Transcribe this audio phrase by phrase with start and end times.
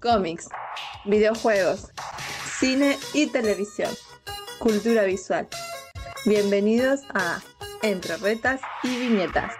[0.00, 0.48] cómics,
[1.04, 1.90] videojuegos,
[2.58, 3.90] cine y televisión,
[4.58, 5.46] cultura visual.
[6.24, 7.40] Bienvenidos a
[7.82, 9.52] Entre Retas y Viñetas.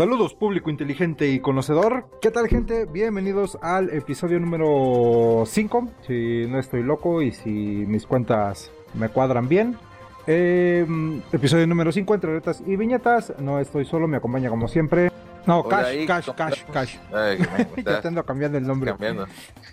[0.00, 2.06] Saludos público inteligente y conocedor.
[2.22, 2.86] ¿Qué tal gente?
[2.86, 5.88] Bienvenidos al episodio número 5.
[6.06, 9.76] Si no estoy loco y si mis cuentas me cuadran bien.
[10.26, 13.34] Em, episodio número 5 entre retas y viñetas.
[13.40, 15.12] No estoy solo, me acompaña como siempre.
[15.44, 16.62] No, Hola, Cash, Ix, Cash, ¿cómo Cash?
[16.72, 16.96] Cash.
[17.84, 18.92] Te ando cambiando el nombre.
[18.92, 19.26] Cambiando.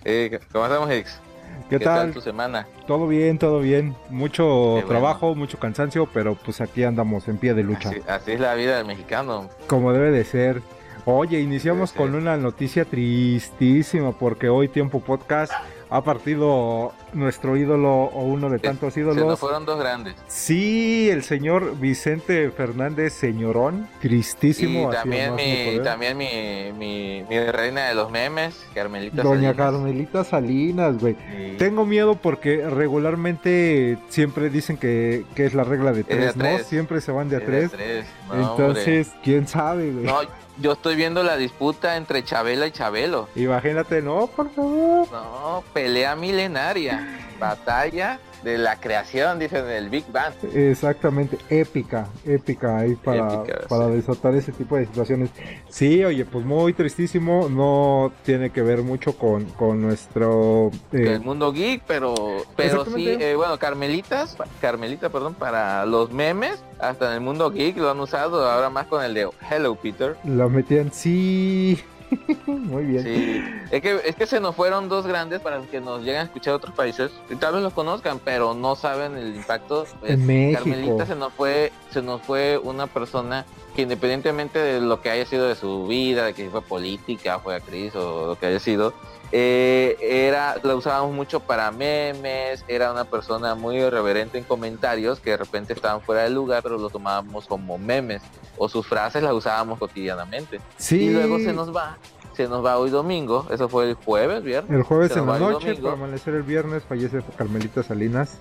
[0.03, 1.22] Eh, ¿Cómo estamos, Hicks?
[1.70, 2.14] ¿Qué, tal?
[2.14, 2.68] tu semana?
[2.86, 3.96] Todo bien, todo bien.
[4.10, 4.88] Mucho Qué bueno.
[4.88, 7.90] trabajo, mucho cansancio, pero pues aquí andamos en pie de lucha.
[7.90, 9.50] Así, así es la vida del mexicano.
[9.68, 10.62] Como debe de ser.
[11.06, 15.54] Oye, iniciamos con una noticia tristísima porque hoy Tiempo Podcast
[15.90, 19.40] ha partido nuestro ídolo o uno de tantos Se nos ídolos.
[19.40, 20.16] fueron dos grandes.
[20.28, 24.90] Sí, el señor Vicente Fernández Señorón, tristísimo.
[24.92, 29.56] Y también, mi, también mi, mi, mi reina de los memes, Carmelita Doña Salinas.
[29.56, 31.16] Carmelita Salinas, güey.
[31.58, 36.44] Tengo miedo porque regularmente siempre dicen que, que es la regla de tres, ¿no?
[36.44, 36.68] tres.
[36.68, 37.72] Siempre se van de a es tres.
[37.72, 38.06] tres.
[38.28, 38.66] No, hombre.
[38.66, 40.06] Entonces, quién sabe, güey.
[40.06, 40.20] No,
[40.59, 43.27] yo estoy viendo la disputa entre Chabela y Chabelo.
[43.36, 45.08] Imagínate, no, por favor.
[45.11, 47.08] No, pelea milenaria.
[47.39, 50.34] Batalla de la creación, dicen el Big Bang.
[50.54, 53.92] Exactamente, épica, épica ahí para, Épica, para sí.
[53.94, 55.30] desatar ese tipo de situaciones.
[55.70, 60.72] Sí, oye, pues muy tristísimo, no tiene que ver mucho con, con nuestro...
[60.92, 62.16] eh, del mundo geek, pero
[62.56, 67.78] pero sí, eh, bueno, Carmelitas, Carmelita, perdón, para los memes, hasta en el mundo geek
[67.78, 70.16] lo han usado, ahora más con el de Hello Peter.
[70.24, 71.80] la metían, sí,
[72.45, 73.03] muy bien.
[73.03, 76.23] Sí, es que, es que se nos fueron dos grandes para que nos lleguen a
[76.23, 79.85] escuchar otros países, y tal vez los conozcan, pero no saben el impacto.
[80.00, 80.63] Pues, En México.
[80.63, 85.25] Carmelita se nos fue, se nos fue una persona que independientemente de lo que haya
[85.25, 88.94] sido de su vida, de que fue política, fue actriz o lo que haya sido,
[89.32, 95.32] eh, era, la usábamos mucho para memes, era una persona muy irreverente en comentarios que
[95.32, 98.22] de repente estaban fuera del lugar, pero lo tomábamos como memes,
[98.58, 100.62] o sus frases las usábamos cotidianamente.
[100.78, 101.98] Sí, Y luego se nos va,
[102.34, 104.72] se nos va hoy domingo, eso fue el jueves, viernes.
[104.72, 108.38] el jueves se en la noche, para amanecer el viernes, fallece Carmelita Salinas.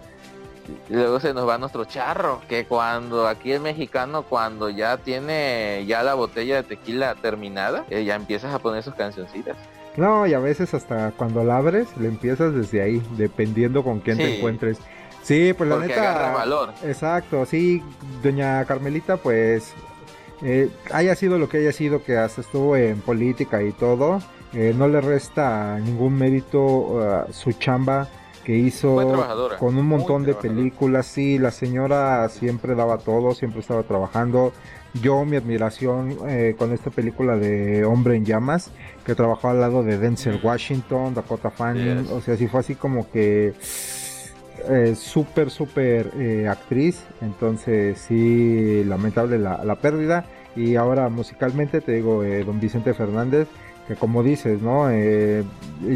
[0.88, 5.84] Y luego se nos va nuestro charro, que cuando aquí el mexicano, cuando ya tiene
[5.86, 9.56] ya la botella de tequila terminada, eh, ya empiezas a poner sus cancioncitas.
[9.96, 14.18] No, y a veces hasta cuando la abres, le empiezas desde ahí, dependiendo con quién
[14.18, 14.78] te encuentres.
[15.22, 16.10] Sí, pues la porque neta...
[16.10, 16.72] agarra valor.
[16.84, 17.82] Exacto, sí,
[18.22, 19.74] doña Carmelita, pues
[20.42, 24.20] eh, haya sido lo que haya sido, que hasta estuvo en política y todo,
[24.52, 28.08] eh, no le resta ningún mérito uh, su chamba
[28.44, 28.94] que hizo
[29.58, 34.52] con un muy montón de películas, sí, la señora siempre daba todo, siempre estaba trabajando.
[35.02, 38.70] Yo mi admiración eh, con esta película de Hombre en Llamas,
[39.04, 42.10] que trabajó al lado de Denzel Washington, Dakota Fanning, Yes.
[42.10, 43.52] o sea, sí fue así como que
[44.68, 47.02] eh, súper, súper eh, actriz.
[47.20, 50.24] Entonces, sí, lamentable la, la pérdida.
[50.54, 53.46] Y ahora musicalmente te digo, eh, don Vicente Fernández,
[53.86, 54.90] que como dices, ¿no?
[54.90, 55.44] Eh,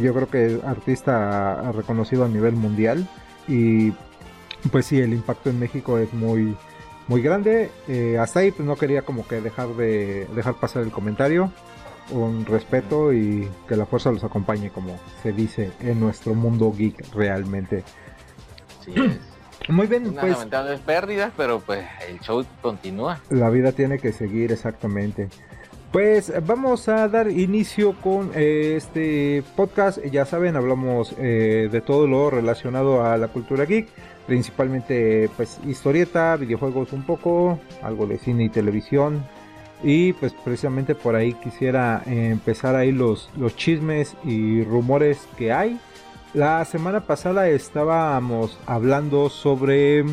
[0.02, 3.08] yo creo que es artista reconocido a nivel mundial.
[3.48, 3.92] Y
[4.70, 6.54] pues sí, el impacto en México es muy,
[7.08, 7.70] muy grande.
[7.88, 11.52] Eh, hasta ahí, pues no quería como que dejar de dejar pasar el comentario.
[12.10, 17.14] Un respeto y que la fuerza los acompañe, como se dice en nuestro mundo geek
[17.14, 17.84] realmente.
[18.84, 19.18] Sí, es
[19.68, 23.20] Muy bien, unas pues lamentables pérdidas, pero pues el show continúa.
[23.28, 25.28] la vida tiene que seguir exactamente.
[25.92, 29.98] Pues vamos a dar inicio con eh, este podcast.
[30.04, 33.88] Ya saben, hablamos eh, de todo lo relacionado a la cultura geek,
[34.30, 39.26] principalmente pues historieta, videojuegos un poco, algo de cine y televisión.
[39.82, 45.80] Y pues precisamente por ahí quisiera empezar ahí los, los chismes y rumores que hay.
[46.32, 50.04] La semana pasada estábamos hablando sobre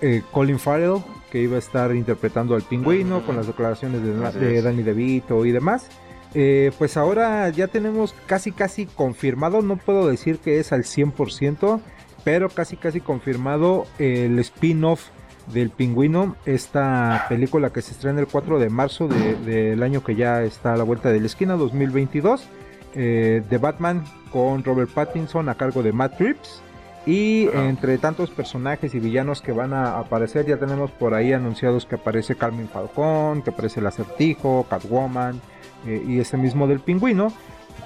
[0.00, 4.62] eh, Colin Farrell, que iba a estar interpretando al pingüino con las declaraciones de, de.
[4.62, 5.88] Danny DeVito y demás.
[6.32, 11.82] Eh, pues ahora ya tenemos casi casi confirmado, no puedo decir que es al 100%,
[12.24, 15.08] pero casi casi confirmado el spin-off
[15.52, 20.14] del pingüino, esta película que se estrena el 4 de marzo de- del año que
[20.14, 22.44] ya está a la vuelta de la esquina, 2022,
[22.94, 26.62] eh, de Batman con Robert Pattinson a cargo de Matt Reeves
[27.04, 31.84] Y entre tantos personajes y villanos que van a aparecer, ya tenemos por ahí anunciados
[31.84, 35.40] que aparece Carmen Falcón, que aparece el acertijo, Catwoman
[35.84, 37.32] eh, y este mismo del pingüino.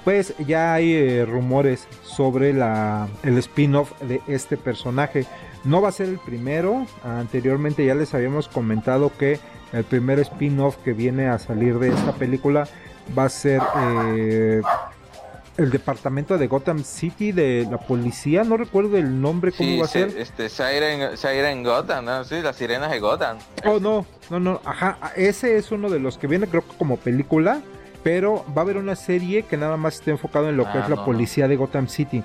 [0.03, 5.25] Pues ya hay eh, rumores sobre la, el spin-off de este personaje.
[5.63, 6.85] No va a ser el primero.
[7.03, 9.39] Anteriormente ya les habíamos comentado que
[9.73, 12.67] el primer spin-off que viene a salir de esta película
[13.17, 14.61] va a ser eh,
[15.57, 19.87] el departamento de Gotham City de la policía, no recuerdo el nombre, cómo va a
[19.87, 20.15] ser.
[20.17, 22.23] Este, Siren, Gotham, ¿no?
[22.23, 23.37] Sí, las sirenas de Gotham.
[23.65, 26.97] Oh, no, no, no, ajá, ese es uno de los que viene creo que como
[26.97, 27.61] película,
[28.07, 30.83] pero va a haber una serie que nada más está enfocado en lo que ah,
[30.83, 32.23] es la policía de Gotham City.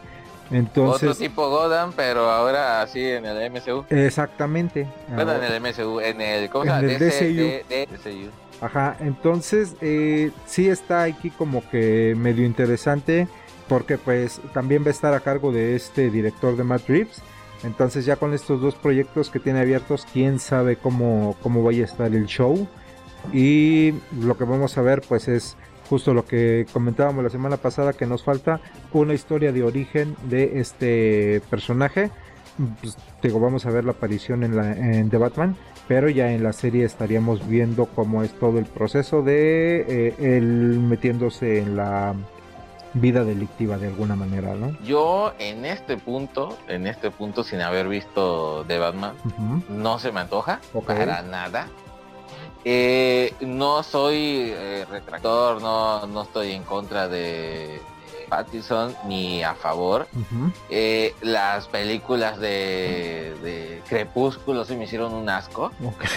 [0.53, 3.85] Entonces, Otro tipo Gotham, pero ahora sí en el MCU.
[3.91, 4.87] Exactamente.
[5.09, 6.83] Bueno, en el MCU, en el, ¿cómo se llama?
[6.83, 8.31] DCU.
[8.61, 13.27] Ajá, entonces eh, sí está aquí como que medio interesante
[13.67, 17.21] porque pues también va a estar a cargo de este director de Matt Reeves.
[17.65, 21.87] Entonces ya con estos dos proyectos que tiene abiertos, quién sabe cómo, cómo vaya a
[21.87, 22.69] estar el show.
[23.33, 25.57] Y lo que vamos a ver pues es
[25.93, 28.61] justo lo que comentábamos la semana pasada que nos falta
[28.95, 32.11] una historia de origen de este personaje.
[32.81, 35.55] Pues, digo, vamos a ver la aparición en, la, en The Batman
[35.89, 40.81] pero ya en la serie estaríamos viendo cómo es todo el proceso de eh, él
[40.81, 42.15] metiéndose en la
[42.95, 44.75] vida delictiva de alguna manera, ¿no?
[44.87, 49.15] Yo en este punto, en este punto sin haber visto The Batman,
[49.69, 51.69] no se me antoja para nada.
[52.65, 57.81] Eh, no soy eh, retractor, no, no estoy en contra de
[58.33, 60.07] Pattinson ni a favor.
[60.71, 65.71] Eh, las películas de, Crepúsculo sí me hicieron un asco,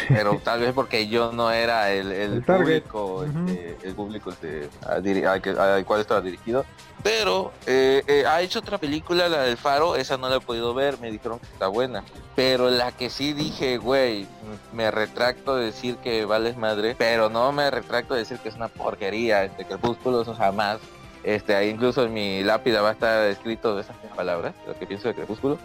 [0.08, 6.00] pero tal vez porque yo no era el, público, este, el público este, al cual
[6.00, 6.64] estaba dirigido.
[7.04, 10.74] Pero eh, eh, ha hecho otra película, la del Faro, esa no la he podido
[10.74, 12.04] ver, me dijeron que está buena.
[12.36, 14.26] Pero la que sí dije, güey,
[14.74, 18.56] me retracto de decir que vales madre, pero no me retracto de decir que es
[18.56, 20.80] una porquería, este Crepúsculo, eso jamás
[21.26, 25.08] este, ahí incluso en mi lápida va a estar escrito esas palabras, lo que pienso
[25.08, 25.58] de Crepúsculo.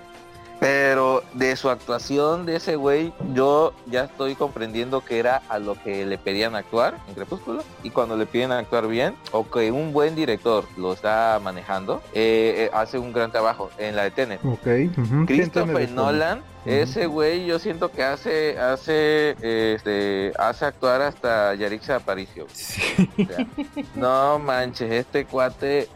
[0.61, 5.75] Pero de su actuación de ese güey, yo ya estoy comprendiendo que era a lo
[5.83, 7.65] que le pedían actuar en Crepúsculo.
[7.83, 12.69] Y cuando le piden actuar bien, o que un buen director lo está manejando, eh,
[12.69, 14.41] eh, hace un gran trabajo en la de Tenet.
[15.27, 22.47] Christopher Nolan, ese güey yo siento que hace, hace, este, hace actuar hasta Yarixa Aparicio.
[23.95, 25.89] no manches, este cuate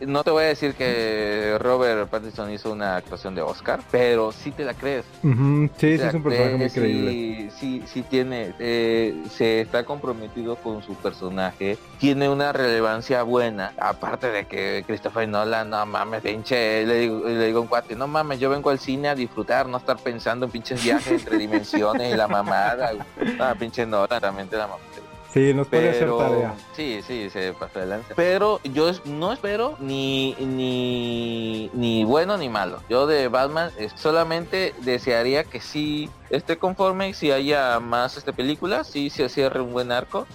[0.00, 4.50] no te voy a decir que Robert Pattinson hizo una actuación de Oscar, pero sí
[4.50, 5.04] te la crees.
[5.22, 7.50] sí, sí, es un personaje muy creíble.
[7.58, 14.30] Sí, sí, tiene, eh, se está comprometido con su personaje, tiene una relevancia buena, aparte
[14.30, 18.06] de que Christopher Nolan, no mames, pinche, le digo, le digo a un cuate, no
[18.06, 22.12] mames, yo vengo al cine a disfrutar, no estar pensando en pinches viajes entre dimensiones
[22.12, 22.92] y la mamada.
[23.38, 25.03] Ah, pinche Nolan, realmente la mamada.
[25.34, 26.54] Sí, nos puede hacer tarea.
[26.76, 28.14] Sí, sí, se pasó adelante.
[28.14, 32.78] Pero yo no espero ni, ni, ni bueno ni malo.
[32.88, 39.10] Yo de Batman solamente desearía que sí esté conforme si haya más este películas, si
[39.10, 40.26] se cierre un buen arco.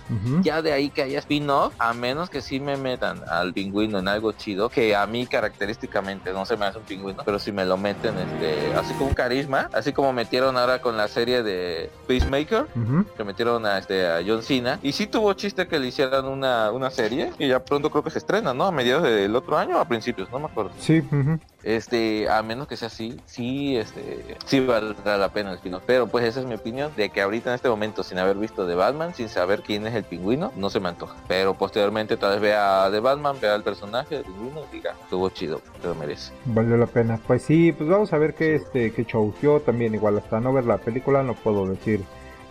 [0.42, 4.08] Ya de ahí que haya spin-off, a menos que sí me metan al pingüino en
[4.08, 7.66] algo chido, que a mí característicamente no se me hace un pingüino, pero si me
[7.66, 11.92] lo meten este, así como un carisma, así como metieron ahora con la serie de
[12.08, 12.66] Peacemaker,
[13.16, 16.72] que metieron a este a John Cena, y sí tuvo chiste que le hicieran una,
[16.72, 18.66] una serie, y ya pronto creo que se estrena, ¿no?
[18.66, 20.72] A mediados del otro año o a principios, no me acuerdo.
[20.80, 21.04] Sí,
[21.64, 26.08] este, a menos que sea así, sí, este, sí valdrá la pena el spin Pero
[26.08, 28.76] pues esa es mi opinión, de que ahorita en este momento, sin haber visto de
[28.76, 31.16] Batman, sin saber quién es el pingüino, no se me antoja.
[31.28, 35.30] Pero posteriormente tal vez vea de Batman, vea el personaje del pingüino y diga, estuvo
[35.30, 36.34] chido, te lo merece.
[36.46, 37.20] Valió la pena.
[37.28, 39.34] Pues sí, pues vamos a ver qué este, qué show.
[39.42, 42.04] Yo también igual hasta no ver la película no puedo decir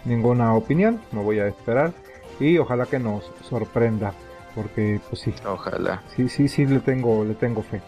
[0.05, 1.93] ninguna opinión, me voy a esperar
[2.41, 4.13] y ojalá que nos sorprenda
[4.55, 5.35] porque pues sí.
[5.47, 6.03] Ojalá.
[6.17, 7.81] Sí, sí, sí le tengo le tengo fe.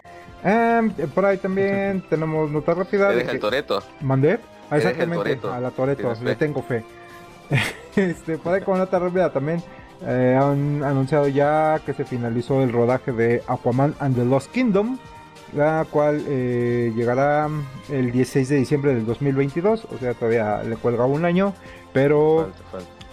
[0.42, 3.10] Em, por ahí también tenemos nota rápida.
[3.10, 3.82] de el Toreto.
[4.00, 4.38] ¿Mandé?
[4.70, 6.84] Ah, exactamente, a la Toreto, le tengo fe.
[7.96, 9.60] este, por ahí con nota rápida también
[10.06, 14.98] eh, han anunciado ya que se finalizó el rodaje de Aquaman and the Lost Kingdom,
[15.54, 17.48] la cual eh, llegará
[17.90, 21.52] el 16 de diciembre del 2022, o sea, todavía le cuelga un año,
[21.92, 22.50] pero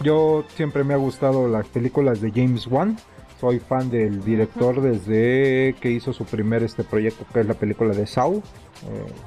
[0.01, 2.97] yo siempre me ha gustado las películas de James Wan
[3.39, 7.93] soy fan del director desde que hizo su primer este proyecto que es la película
[7.93, 8.37] de Saw.
[8.37, 8.41] Eh,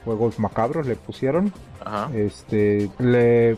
[0.04, 1.52] juegos macabros le pusieron.
[2.14, 3.56] Este, le,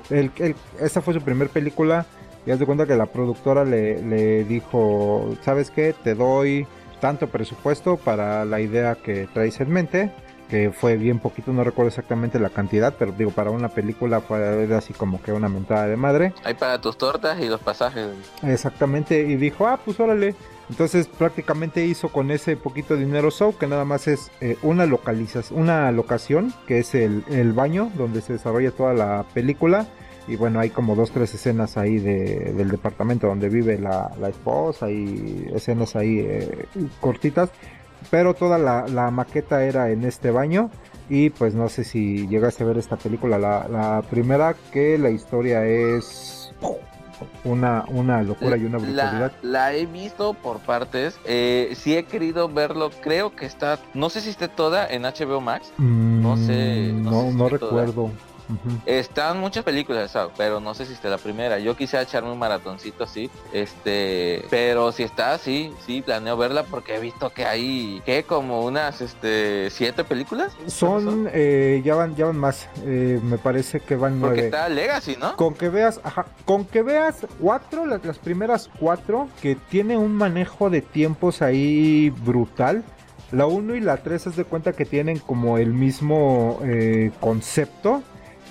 [0.80, 2.06] esta fue su primer película.
[2.44, 5.94] Y haz de cuenta que la productora le, le dijo, ¿sabes qué?
[6.02, 6.66] Te doy
[7.00, 10.12] tanto presupuesto para la idea que traes en mente
[10.52, 14.68] que fue bien poquito, no recuerdo exactamente la cantidad, pero digo, para una película fue
[14.75, 16.35] así como que una mentada de madre.
[16.44, 18.11] Hay para tus tortas y los pasajes.
[18.42, 20.35] Exactamente, y dijo, ah, pues órale.
[20.68, 25.59] Entonces prácticamente hizo con ese poquito dinero show que nada más es eh, una localización,
[25.59, 29.87] una locación que es el, el, baño donde se desarrolla toda la película
[30.28, 34.28] y bueno hay como dos tres escenas ahí de, del departamento donde vive la, la
[34.28, 36.66] esposa y escenas ahí eh,
[37.00, 37.50] cortitas
[38.11, 40.71] pero toda la, la, maqueta era en este baño
[41.09, 45.11] y pues no sé si llegaste a ver esta película la, la primera que la
[45.11, 46.42] historia es
[47.44, 49.32] una, una locura y una brutalidad.
[49.42, 51.18] La, he visto por partes.
[51.25, 52.90] Eh, sí he querido verlo.
[53.02, 53.78] Creo que está.
[53.94, 55.73] No sé si esté toda en HBO Max.
[55.78, 56.92] no sé.
[56.92, 58.11] No, no, recuerdo.
[58.87, 61.59] Están muchas películas, pero no sé si está la primera.
[61.59, 66.97] Yo quisiera echarme un maratoncito así, este, pero si está, sí, sí, planeo verla porque
[66.97, 70.52] he visto que hay, que como unas, este, siete películas.
[70.66, 72.68] Son, eh, ya van, ya van más.
[72.85, 74.37] Eh, me parece que van nueve.
[74.37, 75.37] Porque está Legacy, ¿no?
[75.37, 80.12] Con que veas, ajá, con que veas cuatro, las, las primeras cuatro, que tiene un
[80.12, 82.85] manejo de tiempos ahí brutal.
[83.32, 88.02] La 1 y la 3 es de cuenta que tienen como el mismo eh, concepto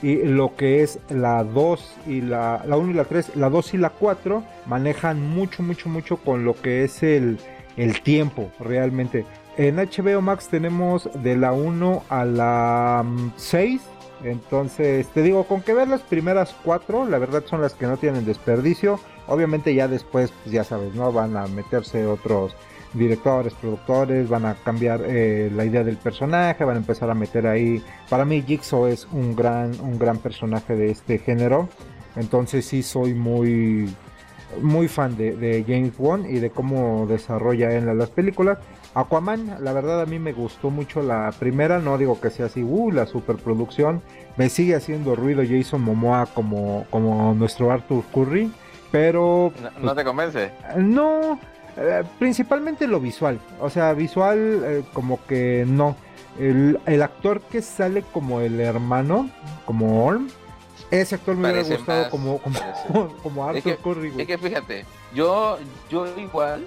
[0.01, 3.73] y lo que es la 2 y la, la 1 y la 3, la 2
[3.75, 7.37] y la 4 manejan mucho, mucho, mucho con lo que es el,
[7.77, 9.25] el tiempo realmente.
[9.57, 13.05] En HBO Max tenemos de la 1 a la
[13.35, 13.81] 6.
[14.21, 17.85] Mm, Entonces, te digo, con que ver las primeras 4, la verdad son las que
[17.85, 18.99] no tienen desperdicio.
[19.27, 21.11] Obviamente ya después, pues ya sabes, ¿no?
[21.11, 22.55] Van a meterse otros
[22.93, 27.47] directores, productores, van a cambiar eh, la idea del personaje, van a empezar a meter
[27.47, 27.81] ahí.
[28.09, 31.69] Para mí Jigsaw es un gran, un gran personaje de este género.
[32.15, 33.89] Entonces sí soy muy,
[34.61, 38.57] muy fan de, James Wan y de cómo desarrolla en las películas.
[38.93, 42.61] Aquaman, la verdad a mí me gustó mucho la primera, no digo que sea así,
[42.61, 44.01] uh, la superproducción.
[44.35, 48.51] Me sigue haciendo ruido Jason Momoa como, como nuestro Arthur Curry,
[48.91, 49.53] pero...
[49.61, 50.51] ¿No, ¿no te convence?
[50.75, 51.39] No,
[51.81, 53.39] eh, principalmente lo visual.
[53.59, 55.95] O sea, visual eh, como que no.
[56.39, 59.29] El, actor que sale como el hermano,
[59.65, 60.29] como Orm,
[60.89, 62.39] ese actor me hubiera gustado como,
[63.21, 64.13] como, Arthur Curry.
[64.17, 65.57] Es que fíjate, yo,
[65.89, 66.65] yo igual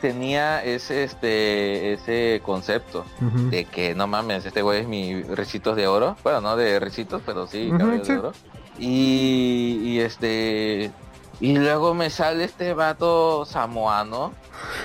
[0.00, 3.04] tenía ese este ese concepto
[3.50, 6.16] de que no mames, este güey es mi recitos de oro.
[6.22, 8.32] Bueno, no de recitos, pero sí, de oro.
[8.78, 10.92] Y, y este
[11.40, 14.32] y luego me sale este vato samoano.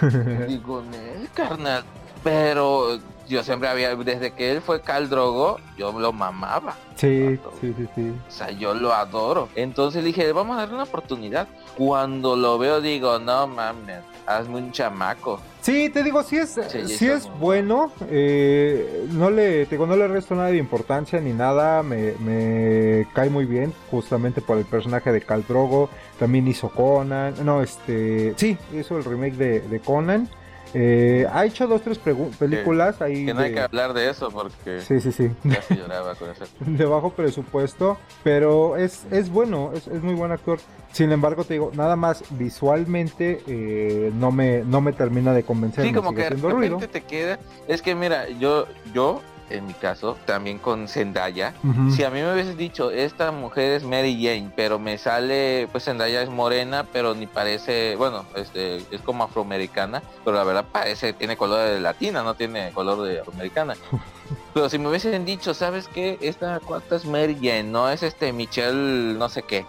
[0.47, 1.83] Digo, el carnal.
[2.23, 6.75] Pero yo siempre había, desde que él fue Caldrogo, yo lo mamaba.
[6.95, 8.13] Sí, sí, sí, sí.
[8.27, 9.49] O sea, yo lo adoro.
[9.55, 11.47] Entonces dije, vamos a darle una oportunidad.
[11.77, 15.39] Cuando lo veo, digo, no mames, hazme un chamaco.
[15.61, 17.91] Sí, te digo, sí es, sí, es bueno.
[18.09, 21.83] Eh, no le, digo, no le resto nada de importancia ni nada.
[21.83, 25.89] Me, me cae muy bien, justamente por el personaje de Caldrogo.
[26.19, 27.33] También hizo Conan.
[27.43, 30.29] No, este, sí, hizo el remake de, de Conan.
[30.73, 33.25] Eh, ha hecho dos, tres películas ahí.
[33.25, 34.81] Que no hay que hablar de eso porque.
[34.81, 35.31] Sí, sí, sí.
[35.69, 36.45] lloraba con eso.
[36.59, 40.59] de bajo presupuesto, pero es, es bueno, es, es, muy buen actor.
[40.91, 45.85] Sin embargo, te digo, nada más visualmente eh, no, me, no me termina de convencer.
[45.85, 47.39] Sí, como que de repente te queda.
[47.67, 51.53] Es que mira, yo, yo en mi caso, también con Zendaya.
[51.95, 55.85] Si a mí me hubieses dicho, esta mujer es Mary Jane, pero me sale, pues
[55.85, 61.13] Zendaya es morena, pero ni parece, bueno, este, es como afroamericana, pero la verdad parece,
[61.13, 63.75] tiene color de latina, no tiene color de afroamericana.
[64.53, 66.17] pero si me hubiesen dicho, ¿sabes qué?
[66.21, 69.65] Esta cuarta es Mary Jane, no es este Michelle, no sé qué.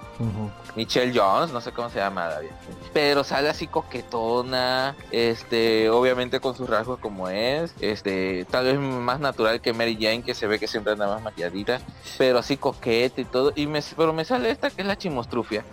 [0.76, 2.30] Michelle Jones, no sé cómo se llama
[2.92, 9.20] Pero sale así coquetona, este, obviamente con sus rasgos como es, este, tal vez más
[9.20, 11.80] natural que Mary Jane, que se ve que siempre anda más maquilladita,
[12.18, 13.52] pero así coqueta y todo.
[13.56, 15.64] Y me, pero me sale esta que es la chimostrufia.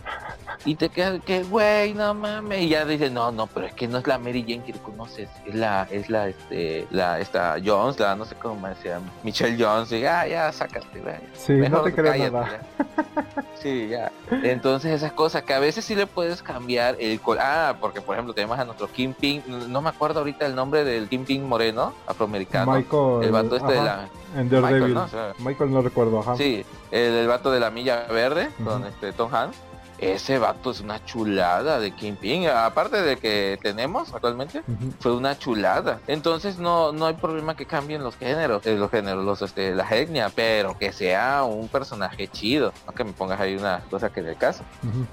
[0.65, 2.61] Y te queda que, güey, no mames.
[2.61, 5.29] Y ya dices, no, no, pero es que no es la Mary Jane que conoces,
[5.45, 9.63] es la, es la, este, la, esta Jones, la, no sé cómo se llama, Michelle
[9.63, 9.91] Jones.
[9.91, 11.15] Y ah, ya, sácate, güey.
[11.33, 12.61] Sí, no te creo nada.
[13.61, 14.11] Sí, ya.
[14.31, 18.15] Entonces esas cosas que a veces sí le puedes cambiar el col Ah, porque por
[18.15, 22.71] ejemplo tenemos a nuestro Kingpin, no me acuerdo ahorita el nombre del Kingpin moreno, afroamericano.
[22.73, 23.23] Michael.
[23.23, 24.61] El vato este de la...
[24.61, 25.07] Michael, ¿no?
[25.39, 26.35] Michael no recuerdo, ajá.
[26.37, 29.57] Sí, el, el vato de la milla verde, con este Tom Hanks
[30.01, 32.47] ese vato es una chulada de Kingpin.
[32.47, 34.63] Aparte de que tenemos actualmente,
[34.99, 35.99] fue una chulada.
[36.07, 39.87] Entonces no, no hay problema que cambien los géneros, eh, los géneros, los, este, la
[39.89, 42.73] etnia, pero que sea un personaje chido.
[42.87, 44.63] No que me pongas ahí una cosa que de caso.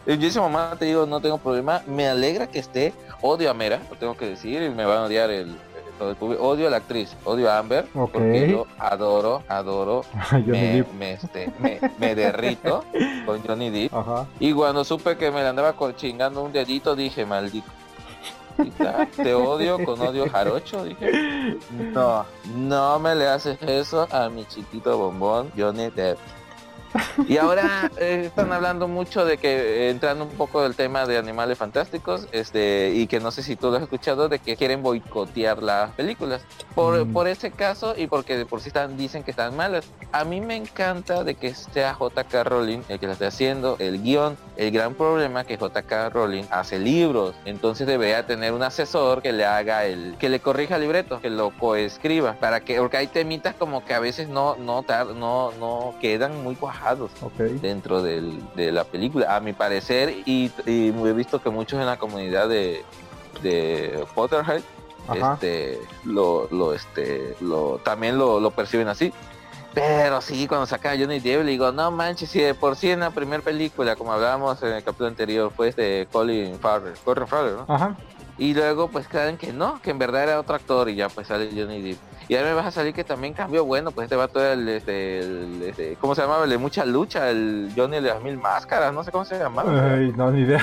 [0.06, 1.82] Yo ese mamá te digo, no tengo problema.
[1.86, 2.94] Me alegra que esté.
[3.20, 5.58] Odio a Mera, lo tengo que decir, y me van a odiar el,
[5.98, 6.42] todo el público.
[6.42, 10.04] Odio a la actriz, odio a Amber, porque yo adoro, adoro,
[10.46, 12.84] me, me, este, me, me derrito
[13.26, 13.94] con Johnny Depp.
[13.94, 14.26] Ajá.
[14.40, 17.70] Y cuando supe que me la andaba chingando un dedito, dije, maldito.
[19.16, 21.56] Te odio con odio jarocho, dije.
[21.92, 22.24] No,
[22.54, 26.18] no me le haces eso a mi chiquito bombón, Johnny Depp.
[27.26, 29.48] Y ahora eh, están hablando mucho de que,
[29.86, 33.56] eh, entrando un poco del tema de animales fantásticos, este, y que no sé si
[33.56, 36.42] tú lo has escuchado, de que quieren boicotear las películas.
[36.74, 37.12] Por, Mm.
[37.12, 39.84] por ese caso y porque de por sí están, dicen que están malas.
[40.12, 44.02] A mí me encanta de que sea JK Rowling el que la esté haciendo, el
[44.02, 44.36] guion.
[44.56, 49.44] El gran problema que JK Rowling hace libros, entonces debería tener un asesor que le
[49.44, 53.54] haga el, que le corrija el libreto, que lo coescriba, para que, porque hay temitas
[53.54, 56.77] como que a veces no, no, no, no quedan muy cuajados
[57.60, 61.86] Dentro del- de la película, a mi parecer, y, y he visto que muchos en
[61.86, 62.84] la comunidad de,
[63.42, 64.62] de Potterhead
[65.08, 65.34] Ajá.
[65.34, 69.12] este, lo, lo, este, lo, también lo, lo perciben así.
[69.74, 73.00] Pero sí, cuando saca Johnny Depp, le digo, no manches, si de por sí en
[73.00, 77.56] la primera película, como hablábamos en el capítulo anterior, fue este Colin Farrell, Colin Farrell,
[77.56, 77.66] ¿no?
[77.72, 77.96] Ajá.
[78.38, 81.26] Y luego pues creen que no, que en verdad era otro actor y ya pues
[81.28, 81.98] sale Johnny Depp.
[82.28, 84.68] Y ahora me vas a salir que también cambió, bueno, pues este vato era el,
[84.68, 86.44] este, el, este, ¿cómo se llamaba?
[86.44, 89.94] El de mucha lucha, el Johnny de las mil máscaras, no sé cómo se llamaba.
[89.94, 90.60] Ay, no, ni idea.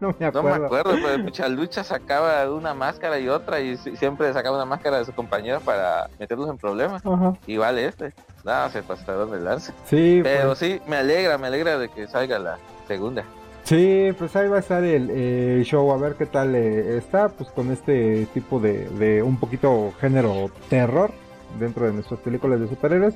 [0.00, 0.58] no me No acuerdo.
[0.58, 4.56] me acuerdo, pero de mucha lucha sacaba una máscara y otra y si- siempre sacaba
[4.56, 7.04] una máscara de sus compañeros para meterlos en problemas.
[7.04, 7.34] Ajá.
[7.46, 9.74] Igual este, nada, se pasaron de lanza.
[9.90, 12.56] Sí, Pero pues, sí, me alegra, me alegra de que salga la
[12.88, 13.24] segunda.
[13.66, 17.28] Sí, pues ahí va a estar el eh, show, a ver qué tal eh, está,
[17.28, 21.10] pues con este tipo de, un poquito género terror
[21.58, 23.14] dentro de nuestras películas de superhéroes.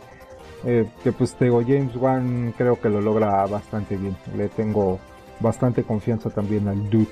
[0.65, 4.17] eh, que pues te James Wan creo que lo logra bastante bien.
[4.37, 4.99] Le tengo
[5.41, 7.09] bastante confianza también al dude.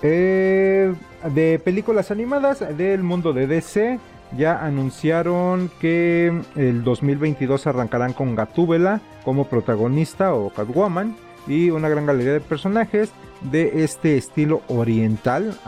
[0.00, 3.98] De películas animadas del mundo de DC,
[4.36, 11.16] ya anunciaron que el 2022 arrancarán con Gatúbela como protagonista o Catwoman
[11.48, 15.58] y una gran galería de personajes de este estilo oriental.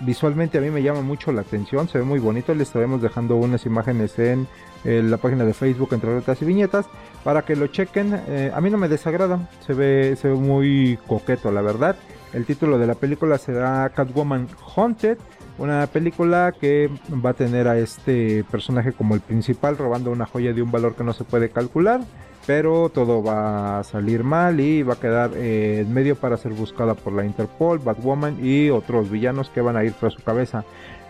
[0.00, 2.54] Visualmente a mí me llama mucho la atención, se ve muy bonito.
[2.54, 4.46] Les estaremos dejando unas imágenes en,
[4.84, 6.86] eh, la página de Facebook entre retas y viñetas
[7.24, 8.20] para que lo chequen.
[8.28, 11.96] Eh, a mí no me desagrada, se ve, se ve muy coqueto, la verdad.
[12.32, 15.18] El título de la película será Catwoman Haunted.
[15.58, 16.90] Una película que
[17.24, 20.94] va a tener a este personaje como el principal robando una joya de un valor
[20.94, 22.02] que no se puede calcular.
[22.46, 26.52] Pero todo va a salir mal y va a quedar eh, en medio para ser
[26.52, 30.64] buscada por la Interpol, Batwoman y otros villanos que van a ir tras su cabeza.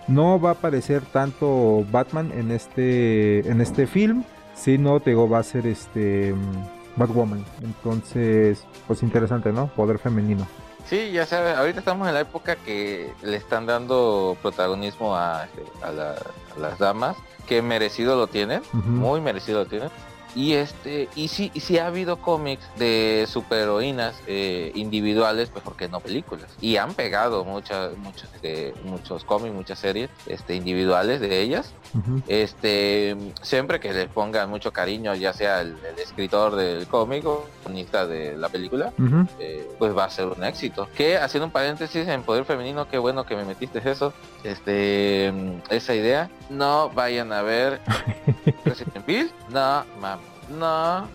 [0.09, 5.40] No va a aparecer tanto Batman en este, en este film, sino te digo, va
[5.40, 7.44] a ser este mm, Batwoman.
[7.62, 9.66] Entonces, pues interesante, ¿no?
[9.68, 10.46] Poder femenino.
[10.88, 15.42] Sí, ya sabes, ahorita estamos en la época que le están dando protagonismo a,
[15.83, 16.12] a, la-
[16.57, 17.16] a las damas,
[17.49, 19.88] que merecido lo tienen, muy merecido lo tienen.
[20.35, 25.89] Y este, y sí, y sí ha habido cómics de superheroínas eh, individuales, pues porque
[25.89, 26.47] no películas.
[26.61, 31.73] Y han pegado muchas, muchos, este, muchos cómics, muchas series, este, individuales de ellas.
[32.29, 37.47] Este, siempre que les pongan mucho cariño, ya sea el, el escritor del cómic o
[37.47, 38.93] el guionista de la película,
[39.39, 40.89] eh, pues va a ser un éxito.
[40.97, 44.12] Que haciendo un paréntesis en poder femenino, qué bueno que me metiste eso,
[44.45, 46.31] este, mm, esa idea.
[46.51, 47.81] No vayan a ver
[48.65, 51.09] Resident Evil, no, mam, no.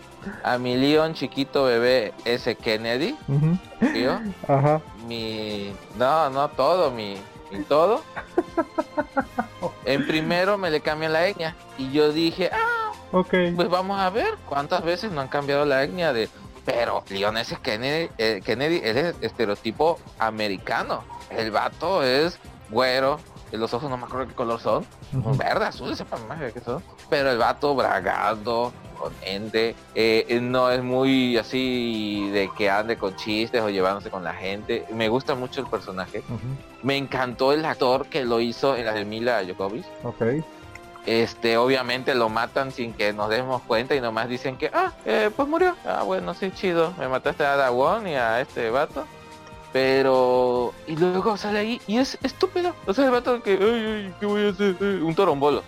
[0.44, 3.16] A mi Leon chiquito bebé ese Kennedy,
[3.92, 4.80] tío, Ajá.
[5.08, 7.16] mi, no, no todo, mi,
[7.50, 8.02] mi todo.
[9.84, 13.34] En primero me le cambian la etnia y yo dije, ah, Ok.
[13.56, 16.28] pues vamos a ver cuántas veces no han cambiado la etnia de.
[16.64, 21.02] Pero Leon ese Kennedy, eh, Kennedy es estereotipo americano.
[21.30, 22.38] El vato es
[22.70, 23.18] güero.
[23.50, 24.86] y Los ojos no me acuerdo qué color son.
[25.12, 25.36] Ujú.
[25.36, 26.80] Verde, azul, sepa más qué son.
[27.12, 29.74] Pero el vato bragando, con ende.
[29.94, 34.32] eh, eh, no es muy así de que ande con chistes o llevándose con la
[34.32, 34.86] gente.
[34.94, 36.22] Me gusta mucho el personaje.
[36.82, 39.84] Me encantó el actor que lo hizo en la de Mila Jokovic.
[40.04, 40.22] Ok.
[41.04, 45.28] Este, obviamente lo matan sin que nos demos cuenta y nomás dicen que, ah, eh,
[45.36, 45.76] pues murió.
[45.84, 46.94] Ah, bueno, sí, chido.
[46.98, 49.04] Me mataste a Dawon y a este vato.
[49.70, 52.74] Pero, y luego sale ahí y es estúpido.
[52.86, 54.76] O sea, el vato que, ay, ay, ¿qué voy a hacer?
[54.80, 55.62] Un torombolo.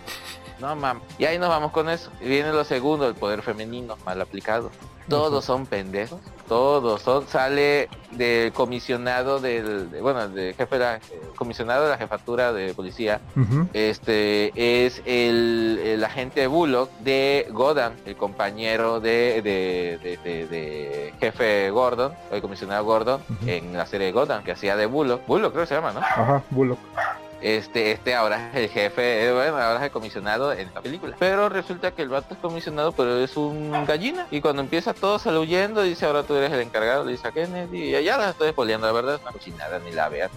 [0.59, 1.03] No mames.
[1.17, 2.09] Y ahí nos vamos con eso.
[2.21, 4.71] Y viene lo segundo, el poder femenino, mal aplicado.
[5.07, 6.19] Todos son pendejos.
[6.47, 7.27] Todos son.
[7.27, 10.99] Sale del comisionado del, de- bueno, de jefe de la,
[11.35, 13.19] comisionado de la jefatura de policía
[13.73, 14.51] este
[14.85, 22.41] es el, el agente Bullock de Godan, el compañero de, de, de- jefe Gordon, el
[22.41, 25.25] comisionado Gordon, en la serie de Godan, que hacía de Bullock.
[25.27, 25.99] Bullock creo que se llama, ¿no?
[25.99, 26.41] Ajá.
[26.49, 26.79] Bullock.
[27.45, 31.15] Este, este ahora es el jefe, eh, bueno, ahora es el comisionado en esta película.
[31.19, 34.25] Pero resulta que el vato es comisionado, pero es un gallina.
[34.31, 37.31] Y cuando empieza todo sale huyendo, dice, ahora tú eres el encargado, le dice a
[37.31, 40.31] Kennedy, y allá la estoy spoileando, la verdad es una cochinada, ni la vean.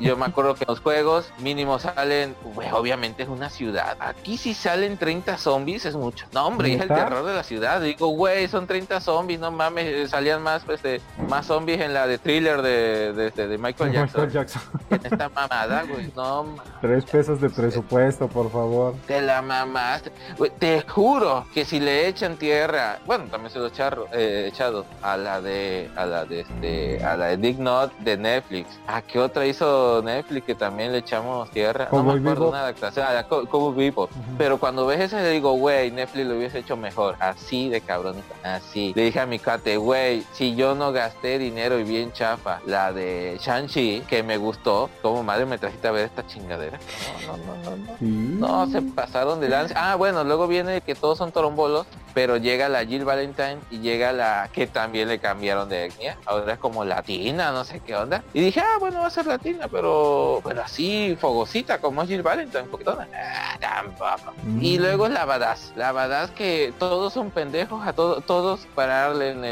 [0.00, 3.96] Yo me acuerdo que en los juegos mínimo salen, güey, obviamente es una ciudad.
[4.00, 6.26] Aquí si salen 30 zombies es mucho.
[6.32, 7.80] No, hombre, es el terror de la ciudad.
[7.80, 10.82] Digo, güey, son 30 zombies, no mames, salían más, pues,
[11.26, 14.26] más zombies en la de thriller de, de, de Michael Jackson.
[14.26, 14.62] Michael Jackson.
[14.90, 16.33] En esta mamada, güey, no.
[16.80, 18.94] Tres pesos de presupuesto, por favor.
[19.06, 20.12] Te la mamaste.
[20.58, 23.72] te juro que si le echan tierra, bueno, también se lo he
[24.12, 27.58] eh, echado a la de, a la de este, a la de Dick
[28.00, 28.78] de Netflix.
[28.86, 31.88] ¿A qué otra hizo Netflix que también le echamos tierra?
[31.90, 34.08] no me acuerdo una adaptación, a como Vivo.
[34.36, 37.16] Pero cuando ves ese le digo, güey, Netflix lo hubiese hecho mejor.
[37.20, 38.92] Así de cabronita, así.
[38.94, 42.92] Le dije a mi cate, güey, si yo no gasté dinero y bien chafa, la
[42.92, 46.78] de Shang-Chi, que me gustó, como madre me trajiste a ver esta chingadera.
[47.26, 48.64] No, no, no, no.
[48.64, 49.74] No, se pasaron de lance.
[49.76, 54.12] Ah, bueno, luego viene que todos son trombolos, pero llega la Jill Valentine y llega
[54.12, 56.16] la que también le cambiaron de etnia.
[56.26, 58.22] Ahora es como latina, no sé qué onda.
[58.32, 62.22] Y dije, ah, bueno, va a ser latina, pero, pero así, fogosita, como es Jill
[62.22, 64.32] Valentine, poquito Ah, tampoco.
[64.60, 64.82] Y mm.
[64.82, 65.72] luego la badass.
[65.76, 69.44] La badass que todos son pendejos, a todos todos pararle en,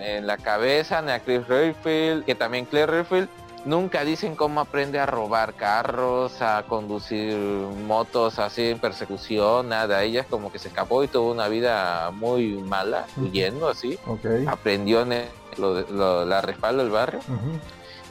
[0.00, 3.28] en, la cabeza, a Chris Redfield, que también Claire Redfield
[3.64, 10.02] nunca dicen cómo aprende a robar carros, a conducir motos así en persecución, nada.
[10.02, 13.98] Ella es como que se escapó y tuvo una vida muy mala, huyendo así.
[14.46, 17.20] Aprendió en la respaldo del barrio.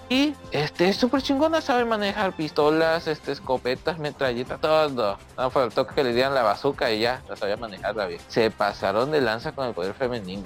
[0.10, 5.18] Y este es súper chingona, sabe manejar pistolas, este, escopetas, metralletas, todo.
[5.38, 8.22] No toque que le dieran la bazuca y ya, la sabía manejarla bien.
[8.28, 10.44] Se pasaron de lanza con el poder femenino.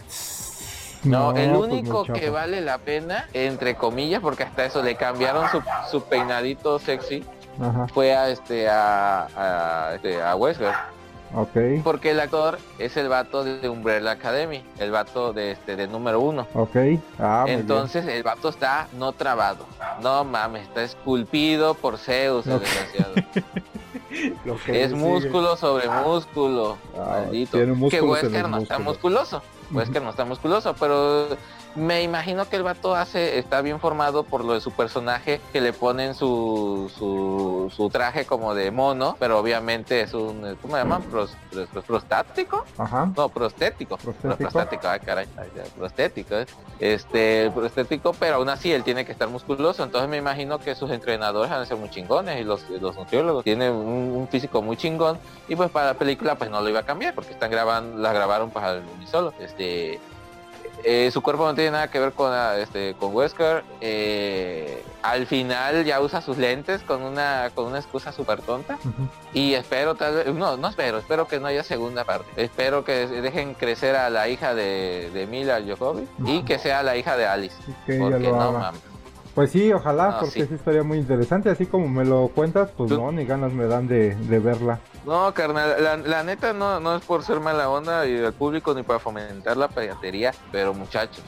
[1.04, 5.46] No, el pues, único que vale la pena, entre comillas, porque hasta eso le cambiaron
[5.90, 7.24] su, peinadito sexy,
[7.94, 10.74] fue a este a, a, este, a Wesker.
[11.34, 11.82] Okay.
[11.82, 16.22] Porque el actor es el vato de Umbrella Academy, el vato de este de número
[16.22, 16.48] uno.
[16.54, 16.78] Ok.
[17.20, 19.66] Ah, Entonces el vato está no trabado.
[20.02, 23.14] No mames, está esculpido por Zeus, el desgraciado.
[24.68, 26.78] es músculo sobre músculo.
[26.98, 27.58] Ah, maldito.
[27.90, 29.42] Que Wesker no está musculoso.
[29.72, 31.28] Wesker no está musculoso, pero
[31.78, 35.62] me imagino que el vato hace, está bien formado por lo de su personaje, que
[35.62, 41.04] le ponen su, su, traje como de mono, pero obviamente es un, ¿cómo se llaman?
[41.86, 42.66] prostático.
[42.78, 43.12] Ajá.
[43.16, 43.98] No, prostético.
[43.98, 45.28] Prostético, ay caray,
[45.78, 46.46] prostético, ¿eh?
[46.80, 50.90] este, prostético, pero aún así él tiene que estar musculoso, entonces me imagino que sus
[50.90, 55.18] entrenadores van a ser muy chingones y los, los nutriólogos tienen un, físico muy chingón
[55.48, 58.12] y pues para la película pues no lo iba a cambiar porque están grabando, la
[58.12, 60.00] grabaron para el unisolo, este
[60.84, 63.64] eh, su cuerpo no tiene nada que ver con, ah, este, con Wesker.
[63.82, 68.78] Eh, al final ya usa sus lentes con una, con una excusa súper tonta.
[69.34, 72.30] Y espero, tal vez, no, no espero, espero que no haya segunda parte.
[72.36, 76.98] Espero que dejen crecer a la hija de, de Mila Jokovic y que sea la
[76.98, 77.56] hija de Alice.
[77.86, 78.82] porque no mames.
[79.38, 81.52] Pues sí, ojalá, porque es historia muy interesante.
[81.52, 84.80] Así como me lo cuentas, pues no, ni ganas me dan de, verla.
[85.08, 88.84] No, carnal, la, neta no, no es por ser mala onda y del público ni
[88.84, 91.24] para fomentar la piratería, pero muchachos,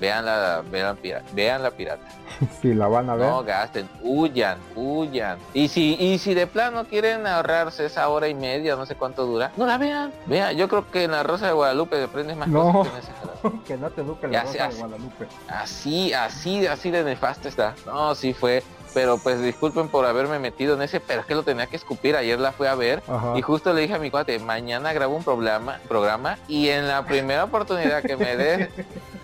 [0.00, 0.96] vean la, vean,
[1.34, 2.02] vean la pirata.
[2.62, 3.28] si la van a ver.
[3.28, 5.36] No gasten, huyan, huyan.
[5.52, 9.26] Y si, y si de plano quieren ahorrarse esa hora y media, no sé cuánto
[9.26, 10.10] dura, no la vean.
[10.24, 12.72] Vean, yo creo que en la Rosa de Guadalupe aprendes más no.
[12.72, 13.04] cosas
[13.42, 15.26] que que no te eduque la Rosa de Guadalupe.
[15.46, 17.74] Así, así, así de nefasta está.
[17.84, 18.62] No, sí fue
[18.94, 22.16] pero pues disculpen por haberme metido en ese, pero es que lo tenía que escupir,
[22.16, 23.02] ayer la fui a ver
[23.36, 27.04] y justo le dije a mi cuate, mañana grabo un programa, programa y en la
[27.04, 28.70] primera oportunidad que me dé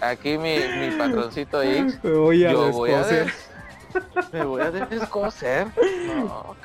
[0.00, 3.04] aquí mi, mi patroncito X, voy a yo voy a
[4.32, 5.66] me voy a descoser.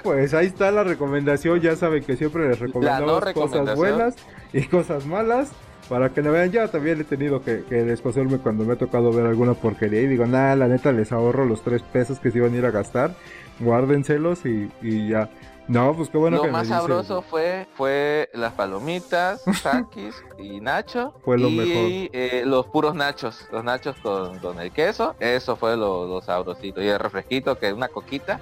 [0.03, 4.15] Pues ahí está la recomendación, ya saben que siempre les recomendamos cosas buenas
[4.51, 5.51] y cosas malas
[5.89, 7.95] para que no vean, ya también he tenido que, que
[8.41, 11.63] cuando me ha tocado ver alguna porquería y digo, nada, la neta les ahorro los
[11.63, 13.15] tres pesos que se iban a ir a gastar,
[13.59, 15.29] guárdenselos y, y ya.
[15.67, 21.13] No, pues qué bueno lo más sabroso fue fue las palomitas, Takis y Nacho.
[21.23, 22.09] Fue lo y, mejor.
[22.13, 26.81] Eh, los puros nachos, los nachos con, con el queso, eso fue lo, lo, sabrosito.
[26.81, 28.39] Y el refresquito, que es una coquita,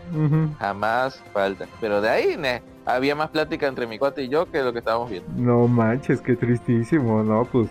[0.60, 1.68] jamás falta.
[1.80, 4.80] Pero de ahí, ne, había más plática entre mi cuate y yo que lo que
[4.80, 5.30] estábamos viendo.
[5.36, 7.46] No manches, qué tristísimo, ¿no?
[7.46, 7.70] Pues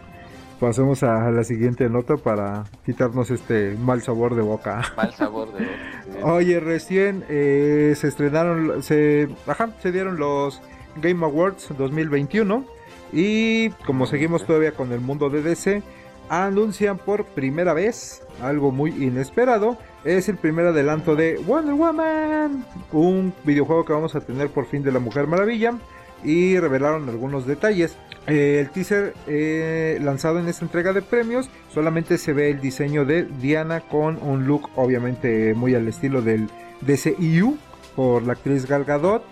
[0.61, 4.83] pasemos a la siguiente nota para quitarnos este mal sabor de boca.
[4.97, 6.23] Mal sabor de boca.
[6.33, 10.61] Oye, recién eh, se estrenaron, se, ajá, se dieron los
[10.97, 12.65] Game Awards 2021
[13.13, 15.83] y como seguimos todavía con el mundo de DC,
[16.29, 19.79] anuncian por primera vez algo muy inesperado.
[20.05, 24.83] Es el primer adelanto de Wonder Woman, un videojuego que vamos a tener por fin
[24.83, 25.75] de la Mujer Maravilla.
[26.25, 27.97] Y revelaron algunos detalles.
[28.27, 33.05] Eh, el teaser eh, lanzado en esta entrega de premios solamente se ve el diseño
[33.05, 36.49] de Diana con un look obviamente muy al estilo del
[36.83, 37.57] DCEU
[38.01, 39.23] por la actriz Gal Gadot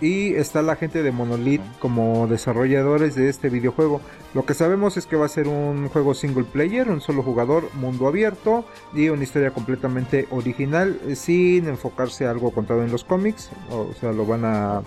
[0.00, 4.00] y está la gente de Monolith como desarrolladores de este videojuego.
[4.34, 7.72] Lo que sabemos es que va a ser un juego single player, un solo jugador,
[7.74, 13.50] mundo abierto y una historia completamente original sin enfocarse a algo contado en los cómics,
[13.70, 14.82] o sea, lo van a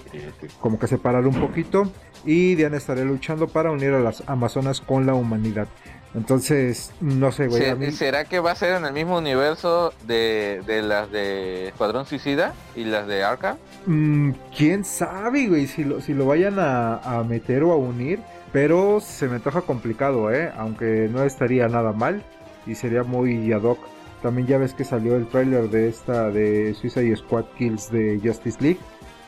[0.59, 1.89] como que separar un poquito
[2.25, 5.69] y Diana estará luchando para unir a las Amazonas con la humanidad.
[6.13, 7.91] Entonces, no sé, güey.
[7.91, 12.84] ¿Será que va a ser en el mismo universo de, las de Escuadrón Suicida y
[12.84, 13.58] las de Arca?
[13.86, 18.19] Mm, Quién sabe, güey, si lo, si lo vayan a, meter o a unir.
[18.52, 20.52] Pero se me antoja complicado, ¿eh?
[20.58, 22.21] Aunque no estaría nada mal
[22.67, 23.80] y sería muy ad hoc.
[24.21, 28.58] También ya ves que salió el trailer de esta de Suicide Squad Kills de Justice
[28.62, 28.80] League.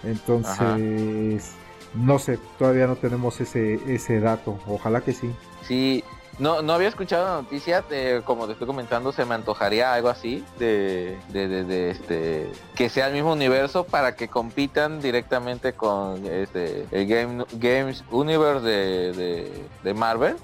[0.03, 1.53] Entonces,
[1.95, 4.59] no sé, todavía no tenemos ese, ese dato.
[4.67, 5.33] Ojalá que sí.
[5.65, 6.03] Sí,
[6.39, 7.83] no, no había escuchado la noticia,
[8.25, 13.13] como te estoy comentando, se me antojaría algo así, de, de, este, que sea el
[13.13, 20.35] mismo universo para que compitan directamente con este, el Game, Games Universe de, Marvel.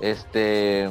[0.00, 0.88] Este,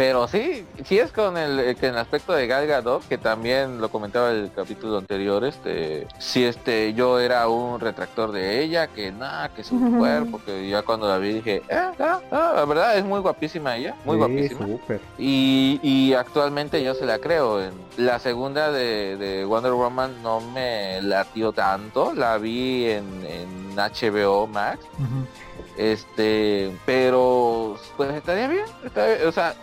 [0.00, 3.82] pero sí, sí es con el, que en el aspecto de Gal Gadot, que también
[3.82, 9.12] lo comentaba el capítulo anterior, este, si este, yo era un retractor de ella, que
[9.12, 12.96] nada, que su cuerpo, que ya cuando la vi dije, ah, ah, ah, la verdad
[12.96, 14.66] es muy guapísima ella, muy guapísima.
[15.18, 17.60] Y, y, actualmente yo se la creo.
[17.62, 24.46] En la segunda de, Wonder Woman no me latió tanto, la vi en, en HBO
[24.46, 24.80] Max.
[25.76, 28.64] Este, pero pues estaría bien,
[29.26, 29.54] o sea,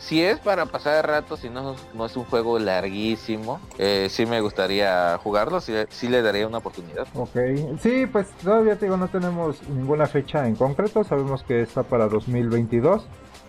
[0.00, 4.40] si es para pasar rato, si no, no es un juego larguísimo, eh, sí me
[4.40, 7.06] gustaría jugarlo, sí, sí, le daría una oportunidad.
[7.14, 7.36] Ok,
[7.80, 12.08] sí, pues todavía te digo, no tenemos ninguna fecha en concreto, sabemos que está para
[12.08, 13.06] 2022,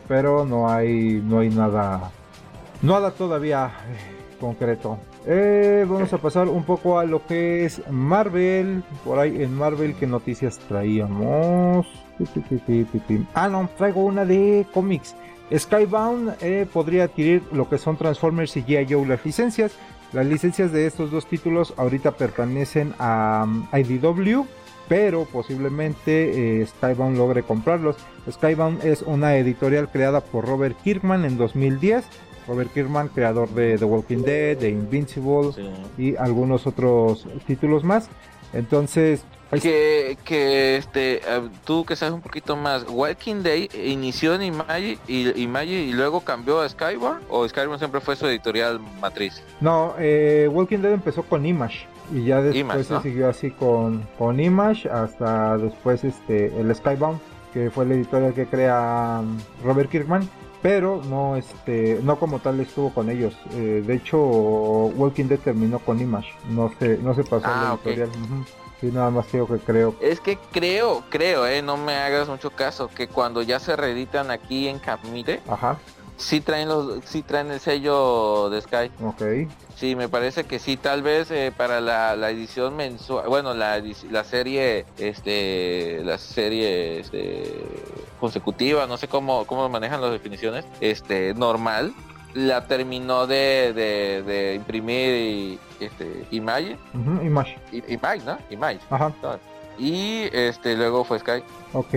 [0.10, 2.12] pero no hay, no hay nada,
[2.82, 5.00] nada todavía eh, concreto.
[5.26, 8.84] Eh, vamos a pasar un poco a lo que es Marvel.
[9.06, 11.88] Por ahí en Marvel, ¿qué noticias traíamos?
[13.36, 15.16] Ah, no, traigo una de cómics.
[15.54, 18.94] Skybound eh, podría adquirir lo que son Transformers y G.I.
[18.94, 19.74] Joe las licencias.
[20.14, 24.46] Las licencias de estos dos títulos ahorita pertenecen a um, IDW,
[24.88, 27.96] pero posiblemente eh, Skybound logre comprarlos.
[28.30, 32.06] Skybound es una editorial creada por Robert Kirkman en 2010.
[32.48, 35.52] Robert Kirkman, creador de The Walking Dead, de Invincible
[35.98, 38.10] y algunos otros títulos más.
[38.52, 39.24] Entonces,
[39.60, 45.00] que, que este, eh, tú que sabes un poquito más, Walking Day inició en Imagi
[45.08, 49.44] y, y luego cambió a Skyward o Skyward siempre fue su editorial matriz.
[49.60, 54.40] No, eh, Walking Dead empezó con Image y ya después se siguió así con, con
[54.40, 57.20] Image hasta después este el Skybound
[57.54, 60.28] que fue la editorial que crea um, Robert Kirkman
[60.62, 63.34] pero no este no como tal estuvo con ellos.
[63.54, 67.72] Eh, de hecho Walking Dead terminó con Image no se no se pasó a la
[67.72, 68.10] ah, editorial
[68.82, 69.96] Sí, nada más digo que creo.
[70.02, 74.32] Es que creo, creo, eh, no me hagas mucho caso, que cuando ya se reeditan
[74.32, 75.78] aquí en Camite, Ajá.
[76.18, 78.92] sí traen los, sí traen el sello de Sky.
[79.04, 79.22] Ok.
[79.76, 84.24] Sí, me parece que sí, tal vez eh, para la, edición mensual, bueno, la, la
[84.24, 87.64] serie, este, la serie este,
[88.20, 91.94] consecutiva, no sé cómo, cómo manejan las definiciones, este, normal,
[92.34, 96.78] la terminó de, de, imprimir y, este, Image.
[96.94, 97.58] Uh Image.
[97.72, 98.38] Image, ¿no?
[98.50, 98.80] Image.
[98.90, 99.12] Ajá.
[99.78, 101.44] Y este luego fue Sky.
[101.74, 101.94] Ok.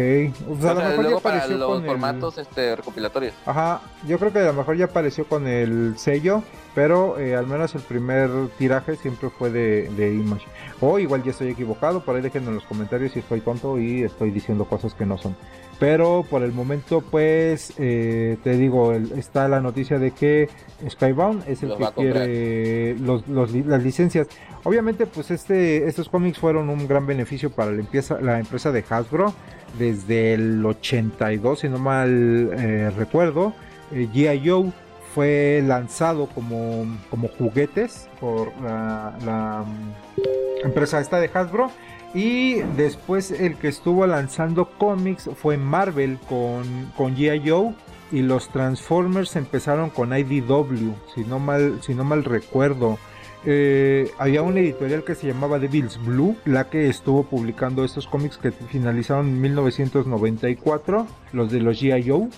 [0.49, 3.35] O sea, a lo mejor ya para los formatos este, recopilatorios.
[3.45, 3.81] Ajá.
[4.07, 6.43] Yo creo que a lo mejor ya apareció con el sello,
[6.75, 10.47] pero eh, al menos el primer tiraje siempre fue de, de Image.
[10.81, 14.03] O igual ya estoy equivocado, por ahí déjenme en los comentarios si estoy tonto y
[14.03, 15.37] estoy diciendo cosas que no son.
[15.81, 20.49] Pero por el momento, pues, eh, te digo, está la noticia de que
[20.89, 24.29] Skybound es el que quiere las licencias.
[24.63, 28.85] Obviamente, pues, este, estos cómics fueron un gran beneficio para la empresa, la empresa de
[28.89, 29.35] Hasbro
[29.79, 33.55] desde el 82, si no mal eh, recuerdo.
[33.93, 34.49] Eh, G.I.
[34.49, 34.73] Joe
[35.15, 41.71] fue lanzado como, como juguetes por la, la mm, empresa esta de Hasbro
[42.15, 47.49] y después el que estuvo lanzando cómics fue Marvel con, con G.I.
[47.49, 47.75] Joe.
[48.13, 52.99] Y los Transformers empezaron con IDW, si no mal, si no mal recuerdo.
[53.47, 58.39] Eh, había una editorial que se llamaba Devil's Blue, la que estuvo publicando estos cómics
[58.39, 62.09] que finalizaron en 1994, los de los G.I.
[62.09, 62.29] Joe.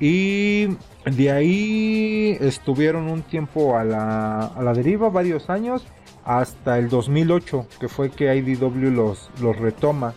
[0.00, 5.86] Y De ahí estuvieron un tiempo a la, a la deriva, varios años,
[6.24, 10.14] hasta el 2008, que fue que IDW los, los retoma.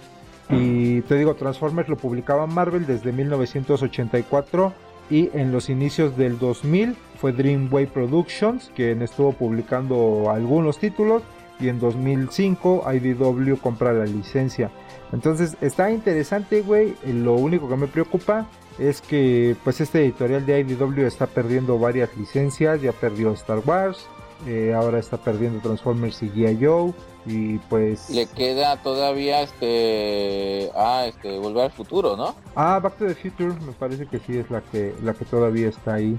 [0.49, 4.73] Y te digo, Transformers lo publicaba Marvel desde 1984
[5.11, 11.21] y en los inicios del 2000 fue Dreamway Productions quien estuvo publicando algunos títulos
[11.59, 14.71] y en 2005 IDW compra la licencia.
[15.11, 16.95] Entonces está interesante, güey.
[17.05, 18.47] Lo único que me preocupa
[18.79, 22.81] es que pues este editorial de IDW está perdiendo varias licencias.
[22.81, 24.07] Ya perdió Star Wars,
[24.47, 26.65] eh, ahora está perdiendo Transformers y G.I.
[26.65, 26.93] Joe
[27.25, 33.05] y pues le queda todavía este ah este volver al futuro no ah Back to
[33.05, 36.17] the Future me parece que sí es la que la que todavía está ahí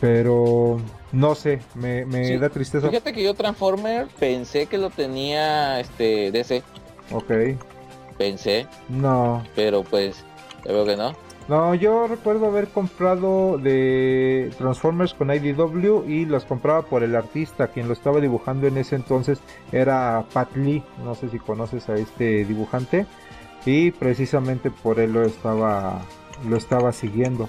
[0.00, 0.78] pero
[1.12, 2.88] no sé me, me da tristeza.
[2.88, 6.62] fíjate que yo Transformer pensé que lo tenía este DC
[7.12, 7.32] ok.
[8.18, 8.66] Pensé.
[8.88, 9.44] No.
[9.54, 10.24] Pero pues
[10.64, 11.14] veo que no
[11.48, 17.68] no, yo recuerdo haber comprado de Transformers con IDW y los compraba por el artista,
[17.68, 19.38] quien lo estaba dibujando en ese entonces
[19.70, 23.06] era Pat Lee, no sé si conoces a este dibujante,
[23.64, 26.00] y precisamente por él lo estaba,
[26.48, 27.48] lo estaba siguiendo.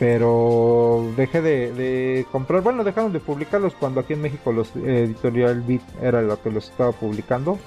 [0.00, 5.82] Pero dejé de, comprar, bueno, dejaron de publicarlos cuando aquí en México los Editorial Beat
[6.00, 7.58] era lo que los estaba publicando.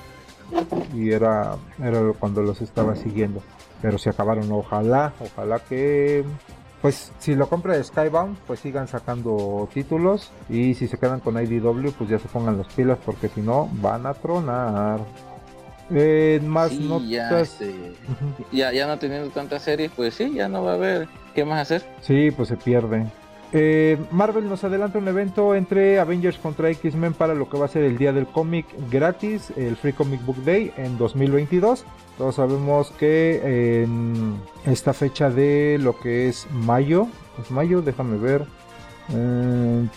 [0.93, 3.41] Y era, era cuando los estaba siguiendo
[3.81, 4.51] pero se acabaron.
[4.51, 6.23] Ojalá, ojalá que
[6.81, 11.91] pues si lo compra Skybound, pues sigan sacando títulos y si se quedan con IDW,
[11.91, 14.99] pues ya se pongan las pilas porque si no van a tronar.
[15.93, 17.09] Eh, más notas.
[17.09, 17.95] Ya, este,
[18.51, 21.61] ya, ya no teniendo tantas series, pues sí, ya no va a haber qué más
[21.61, 21.85] hacer.
[22.01, 23.05] Sí, pues se pierde.
[23.53, 27.67] Eh, Marvel nos adelanta un evento entre Avengers contra X-Men para lo que va a
[27.69, 31.85] ser el día del cómic gratis, el Free Comic Book Day en 2022.
[32.17, 37.07] Todos sabemos que en esta fecha de lo que es mayo,
[37.41, 38.45] es mayo, déjame ver,
[39.13, 39.87] eh,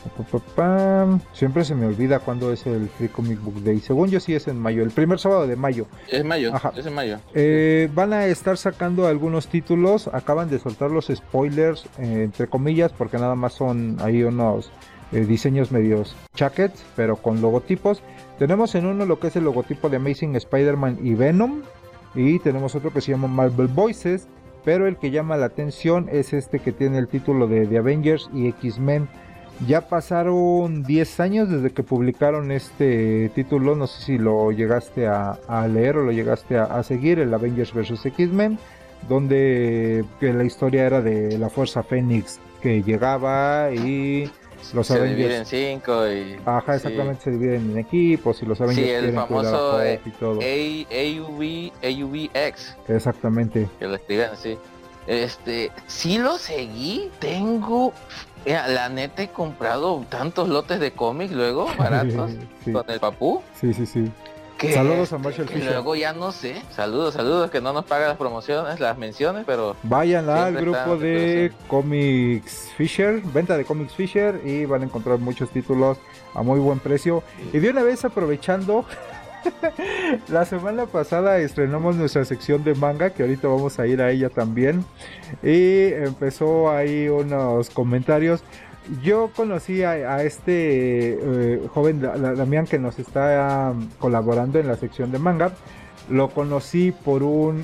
[1.33, 3.81] Siempre se me olvida cuándo es el Free Comic Book Day.
[3.81, 5.87] Según yo sí es en mayo, el primer sábado de mayo.
[6.09, 7.19] Es mayo, es en mayo.
[7.35, 10.09] Eh, van a estar sacando algunos títulos.
[10.13, 14.71] Acaban de soltar los spoilers, eh, entre comillas, porque nada más son ahí unos
[15.13, 18.03] diseños medios chaquets, pero con logotipos.
[18.39, 21.63] Tenemos en uno lo que es el logotipo de Amazing Spider-Man y Venom.
[22.17, 24.27] Y tenemos otro que se llama Marvel Voices
[24.65, 28.31] pero el que llama la atención es este que tiene el título de The Avengers
[28.33, 29.09] y X-Men.
[29.69, 35.39] Ya pasaron 10 años desde que publicaron este título, no sé si lo llegaste a,
[35.69, 38.05] leer o lo llegaste a, seguir, el Avengers vs.
[38.07, 38.59] X-Men,
[39.09, 44.31] donde la historia era de la Fuerza Fénix que llegaba y
[44.73, 46.39] los se dividen en cinco y...
[46.45, 50.41] Ajá, exactamente, se dividen en equipos y los Avengers sí, el famoso a y todo.
[50.41, 52.77] AUV, AUVX.
[52.89, 53.69] Exactamente.
[53.79, 54.57] Que lo escriben así.
[55.07, 57.93] Este, sí lo seguí, tengo...
[58.47, 62.33] la neta he comprado tantos lotes de cómics luego, baratos,
[62.73, 63.43] con el papú.
[63.61, 64.11] Sí, sí, sí
[64.73, 65.73] saludos a Marshall Fisher.
[65.73, 66.63] Luego ya no sé.
[66.75, 69.77] Saludos, saludos, que no nos paga las promociones, las menciones, pero.
[69.83, 75.51] Vayan al grupo de Comics Fisher, venta de Comics Fisher, y van a encontrar muchos
[75.51, 75.99] títulos
[76.35, 77.23] a muy buen precio.
[77.53, 78.85] Y de una vez aprovechando.
[80.29, 84.31] la semana pasada estrenamos nuestra sección de manga, que ahorita vamos a ir a ella
[84.31, 84.85] también.
[85.43, 88.43] Y empezó ahí unos comentarios.
[89.03, 95.11] Yo conocí a, este eh, joven Damián que nos está um, colaborando en la sección
[95.11, 95.53] de manga.
[96.11, 97.63] Lo conocí por un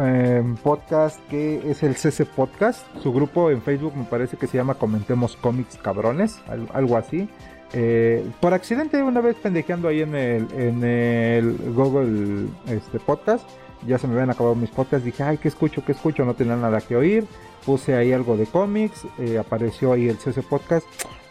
[0.00, 2.86] em, podcast que es el CC Podcast.
[3.02, 6.40] Su grupo en Facebook me parece que se llama Comentemos Cómics Cabrones,
[6.72, 7.28] algo así.
[7.74, 13.46] Eh, por accidente una vez pendejeando ahí en el, en el Google este, Podcast,
[13.86, 15.84] ya se me habían acabado mis podcasts, dije, ay, ¿qué escucho?
[15.84, 16.24] ¿Qué escucho?
[16.24, 17.26] No tenía nada que oír
[17.64, 20.86] puse ahí algo de cómics, eh, apareció ahí el CC Podcast.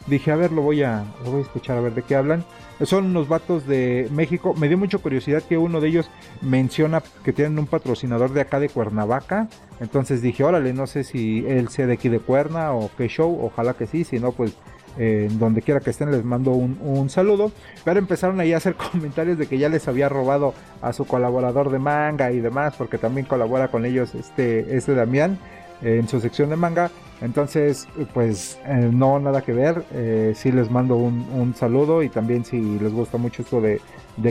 [0.07, 2.43] Dije, a ver, lo voy a, lo voy a escuchar a ver de qué hablan.
[2.83, 4.53] Son unos vatos de México.
[4.53, 6.09] Me dio mucha curiosidad que uno de ellos
[6.41, 9.47] menciona que tienen un patrocinador de acá de Cuernavaca.
[9.79, 13.39] Entonces dije, órale, no sé si él sea de aquí de Cuerna o qué show.
[13.41, 14.57] Ojalá que sí, si no, pues
[14.97, 17.51] eh, donde quiera que estén les mando un, saludo.
[17.85, 21.71] Pero empezaron ahí a hacer comentarios de que ya les había robado a su colaborador
[21.71, 25.39] de manga y demás, porque también colabora con ellos este, este Damián
[25.83, 26.89] en su sección de manga.
[27.21, 29.85] Entonces, pues eh, no nada que ver.
[29.93, 33.79] Eh, sí les mando un, saludo y también si les gusta mucho esto de,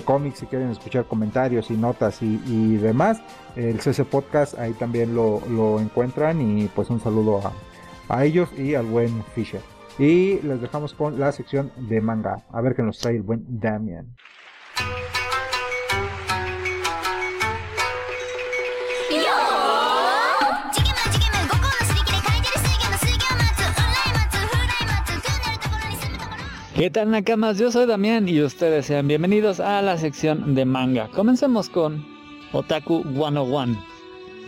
[0.05, 3.23] cómics, si quieren escuchar comentarios y notas y, demás,
[3.57, 7.53] el CC Podcast ahí también lo, encuentran y pues un saludo a,
[8.15, 9.61] a, ellos y al buen Fisher.
[9.99, 12.45] Y les dejamos con la sección de manga.
[12.53, 14.15] A ver qué nos trae el buen Damian.
[26.75, 27.59] ¿Qué tal Nakamas?
[27.59, 31.09] Yo soy Damián y ustedes sean bienvenidos a la sección de manga.
[31.09, 32.03] Comencemos con
[32.51, 33.77] Otaku 101.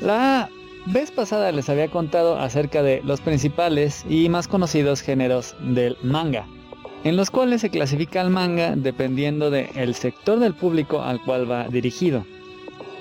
[0.00, 0.48] La
[0.86, 6.46] vez pasada les había contado acerca de los principales y más conocidos géneros del manga,
[7.04, 11.68] en los cuales se clasifica el manga dependiendo del sector del público al cual va
[11.68, 12.24] dirigido.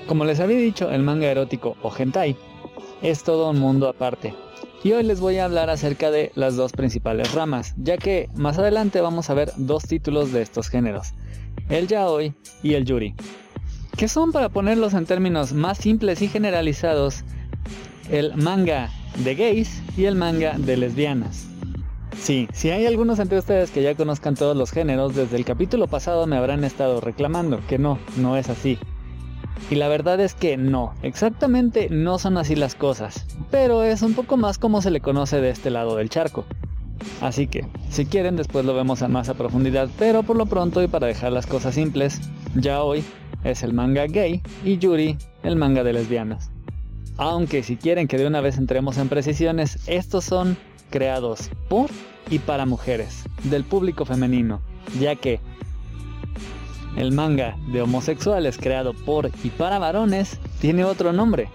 [0.05, 2.35] Como les había dicho, el manga erótico o hentai
[3.01, 4.33] es todo un mundo aparte.
[4.83, 8.59] Y hoy les voy a hablar acerca de las dos principales ramas, ya que más
[8.59, 11.13] adelante vamos a ver dos títulos de estos géneros,
[11.69, 13.15] el yaoi y el yuri,
[13.95, 17.23] que son para ponerlos en términos más simples y generalizados,
[18.11, 18.89] el manga
[19.23, 21.47] de gays y el manga de lesbianas.
[22.19, 25.87] Sí, si hay algunos entre ustedes que ya conozcan todos los géneros, desde el capítulo
[25.87, 28.77] pasado me habrán estado reclamando que no, no es así.
[29.69, 34.13] Y la verdad es que no, exactamente no son así las cosas, pero es un
[34.13, 36.45] poco más como se le conoce de este lado del charco.
[37.21, 40.81] Así que, si quieren, después lo vemos a más a profundidad, pero por lo pronto
[40.81, 42.21] y para dejar las cosas simples,
[42.55, 43.03] ya hoy
[43.43, 46.51] es el manga gay y Yuri el manga de lesbianas.
[47.17, 50.57] Aunque si quieren que de una vez entremos en precisiones, estos son
[50.89, 51.89] creados por
[52.29, 54.61] y para mujeres, del público femenino,
[54.99, 55.39] ya que
[56.97, 61.49] el manga de homosexuales creado por y para varones tiene otro nombre.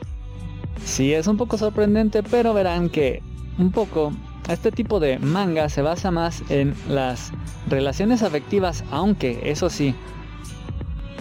[0.84, 3.22] Sí, es un poco sorprendente, pero verán que
[3.58, 4.12] un poco
[4.48, 7.32] este tipo de manga se basa más en las
[7.68, 9.94] relaciones afectivas, aunque eso sí,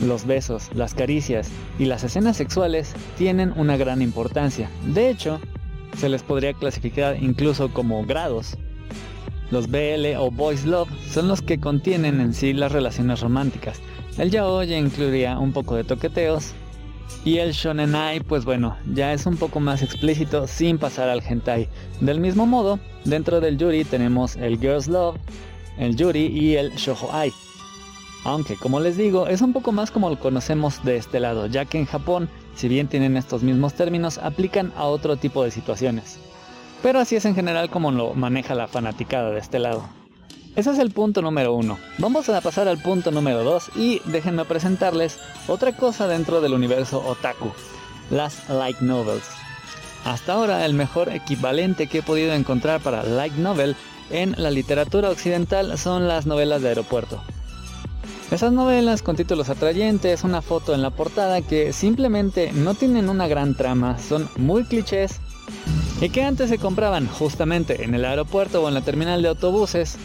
[0.05, 1.49] los besos, las caricias
[1.79, 4.69] y las escenas sexuales tienen una gran importancia.
[4.85, 5.39] De hecho,
[5.97, 8.57] se les podría clasificar incluso como grados.
[9.49, 13.79] Los BL o Boys Love son los que contienen en sí las relaciones románticas,
[14.17, 16.53] el yaoi ya incluiría un poco de toqueteos.
[17.23, 21.67] Y el shonenai, pues bueno, ya es un poco más explícito sin pasar al hentai.
[21.99, 25.17] Del mismo modo, dentro del yuri tenemos el girls love,
[25.77, 27.33] el yuri y el shohoai.
[28.23, 31.65] Aunque, como les digo, es un poco más como lo conocemos de este lado, ya
[31.65, 36.19] que en Japón, si bien tienen estos mismos términos, aplican a otro tipo de situaciones.
[36.83, 39.87] Pero así es en general como lo maneja la fanaticada de este lado.
[40.57, 41.77] Ese es el punto número uno.
[41.99, 46.99] Vamos a pasar al punto número dos y déjenme presentarles otra cosa dentro del universo
[47.05, 47.51] otaku,
[48.09, 49.21] las light novels.
[50.03, 53.75] Hasta ahora el mejor equivalente que he podido encontrar para light novel
[54.09, 57.21] en la literatura occidental son las novelas de aeropuerto.
[58.31, 63.27] Esas novelas con títulos atrayentes, una foto en la portada que simplemente no tienen una
[63.27, 65.19] gran trama, son muy clichés
[66.01, 69.99] y que antes se compraban justamente en el aeropuerto o en la terminal de autobuses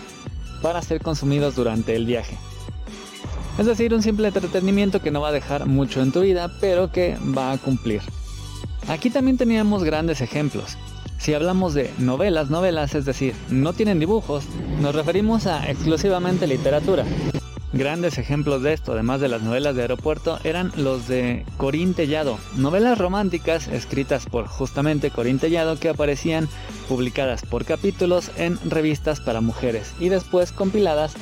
[0.62, 2.38] para ser consumidos durante el viaje.
[3.58, 6.90] Es decir, un simple entretenimiento que no va a dejar mucho en tu vida, pero
[6.90, 8.00] que va a cumplir.
[8.88, 10.78] Aquí también teníamos grandes ejemplos.
[11.18, 14.44] Si hablamos de novelas, novelas, es decir, no tienen dibujos,
[14.80, 17.04] nos referimos a exclusivamente literatura.
[17.72, 22.38] Grandes ejemplos de esto, además de las novelas de aeropuerto, eran los de Corín Tellado,
[22.56, 26.50] novelas románticas escritas por justamente Corín Tellado que aparecían
[26.86, 31.14] publicadas por capítulos en revistas para mujeres y después compiladas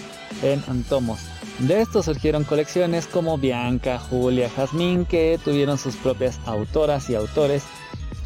[0.43, 1.21] en tomos.
[1.61, 7.63] De esto surgieron colecciones como Bianca, Julia, Jazmín, que tuvieron sus propias autoras y autores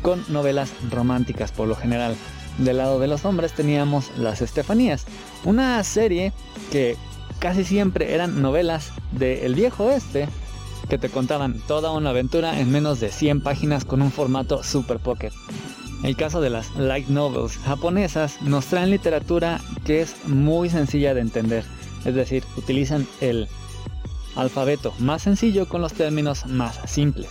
[0.00, 2.16] con novelas románticas por lo general.
[2.58, 5.06] Del lado de los hombres teníamos Las Estefanías,
[5.44, 6.32] una serie
[6.70, 6.96] que
[7.44, 10.30] casi siempre eran novelas del viejo oeste
[10.88, 14.98] que te contaban toda una aventura en menos de 100 páginas con un formato super
[14.98, 15.30] pocket.
[16.02, 21.20] El caso de las light novels japonesas nos traen literatura que es muy sencilla de
[21.20, 21.66] entender,
[22.06, 23.46] es decir, utilizan el
[24.36, 27.28] alfabeto más sencillo con los términos más simples,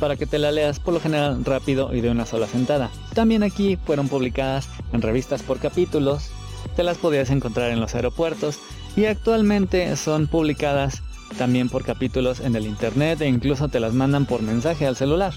[0.00, 2.90] para que te la leas por lo general rápido y de una sola sentada.
[3.12, 6.30] También aquí fueron publicadas en revistas por capítulos,
[6.76, 8.58] te las podías encontrar en los aeropuertos
[8.96, 11.02] y actualmente son publicadas
[11.38, 15.32] también por capítulos en el internet e incluso te las mandan por mensaje al celular.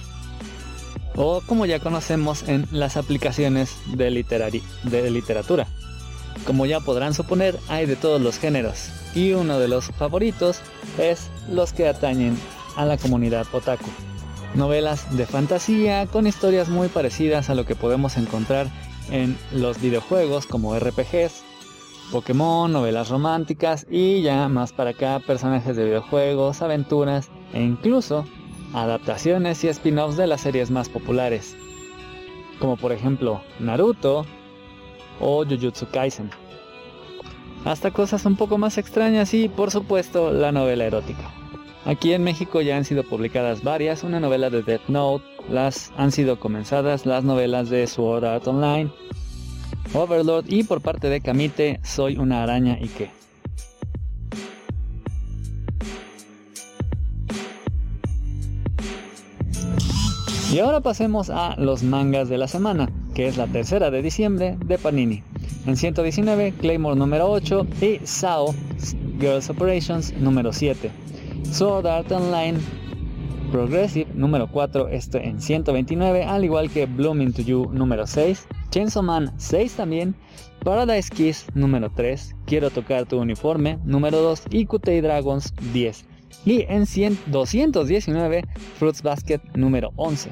[1.16, 4.06] O como ya conocemos en las aplicaciones de,
[4.84, 5.68] de literatura.
[6.46, 10.60] Como ya podrán suponer, hay de todos los géneros y uno de los favoritos
[11.00, 12.38] es los que atañen
[12.76, 13.90] a la comunidad otaku.
[14.54, 18.68] Novelas de fantasía con historias muy parecidas a lo que podemos encontrar
[19.10, 21.44] en los videojuegos como RPGs,
[22.12, 28.26] Pokémon, novelas románticas y ya más para acá personajes de videojuegos, aventuras e incluso
[28.74, 31.56] adaptaciones y spin-offs de las series más populares,
[32.60, 34.26] como por ejemplo Naruto
[35.20, 36.30] o Jujutsu Kaisen.
[37.66, 41.32] Hasta cosas un poco más extrañas y por supuesto la novela erótica.
[41.86, 46.12] Aquí en México ya han sido publicadas varias, una novela de Death Note, las han
[46.12, 48.92] sido comenzadas las novelas de Sword Art Online,
[49.98, 53.10] Overlord y por parte de Kamite, soy una araña y qué.
[60.54, 64.56] Y ahora pasemos a los mangas de la semana, que es la tercera de diciembre
[64.66, 65.24] de Panini.
[65.66, 68.54] En 119, Claymore número 8 y Sao
[69.20, 70.92] Girls Operations número 7.
[71.52, 72.60] Sword Art Online
[73.52, 79.04] Progressive número 4, este en 129, al igual que Blooming to You número 6, Chainsaw
[79.04, 80.16] Man 6 también,
[80.64, 86.06] Paradise Kiss número 3, Quiero tocar tu uniforme número 2 y QT Dragons 10.
[86.46, 88.44] Y en 100, 219,
[88.78, 90.30] Fruits Basket número 11.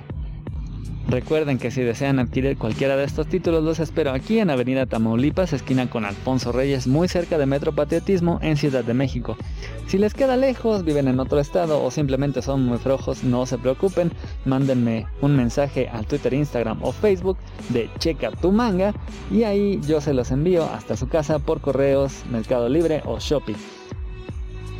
[1.07, 5.53] Recuerden que si desean adquirir cualquiera de estos títulos los espero aquí en Avenida Tamaulipas,
[5.53, 9.37] esquina con Alfonso Reyes, muy cerca de Metro Patriotismo en Ciudad de México.
[9.85, 13.59] Si les queda lejos, viven en otro estado o simplemente son muy flojos, no se
[13.59, 14.11] preocupen,
[14.45, 17.37] mándenme un mensaje al Twitter, Instagram o Facebook
[17.69, 18.91] de Checa tu manga
[19.31, 23.55] y ahí yo se los envío hasta su casa por correos, Mercado Libre o Shopee.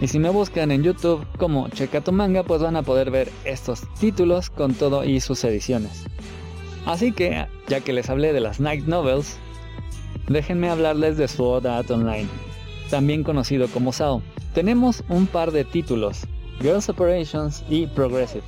[0.02, 3.32] Y si me buscan en YouTube como Checa tu manga, pues van a poder ver
[3.46, 6.06] estos títulos con todo y sus ediciones.
[6.86, 9.38] Así que, ya que les hablé de las Night Novels,
[10.28, 12.28] déjenme hablarles de Sword Art Online,
[12.90, 14.22] también conocido como SAO.
[14.54, 16.28] Tenemos un par de títulos,
[16.62, 18.44] Girls Operations y Progressive,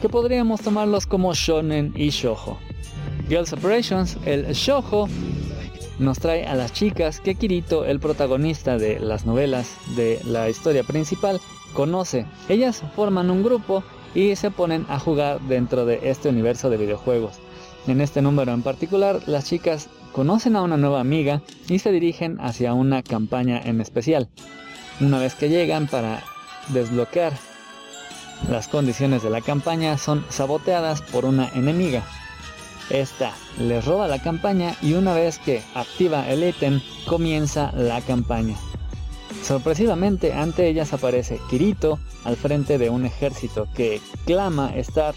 [0.00, 2.58] que podríamos tomarlos como shonen y shoujo.
[3.28, 5.08] Girls Operations, el shoujo,
[6.00, 10.82] nos trae a las chicas que Kirito, el protagonista de las novelas de la historia
[10.82, 11.40] principal,
[11.72, 12.26] conoce.
[12.48, 13.82] Ellas forman un grupo
[14.14, 17.38] y se ponen a jugar dentro de este universo de videojuegos.
[17.86, 22.38] En este número en particular, las chicas conocen a una nueva amiga y se dirigen
[22.40, 24.28] hacia una campaña en especial.
[25.00, 26.24] Una vez que llegan para
[26.68, 27.32] desbloquear
[28.50, 32.02] las condiciones de la campaña son saboteadas por una enemiga.
[32.90, 38.56] Esta les roba la campaña y una vez que activa el ítem comienza la campaña.
[39.42, 45.14] Sorpresivamente ante ellas aparece Kirito al frente de un ejército que clama estar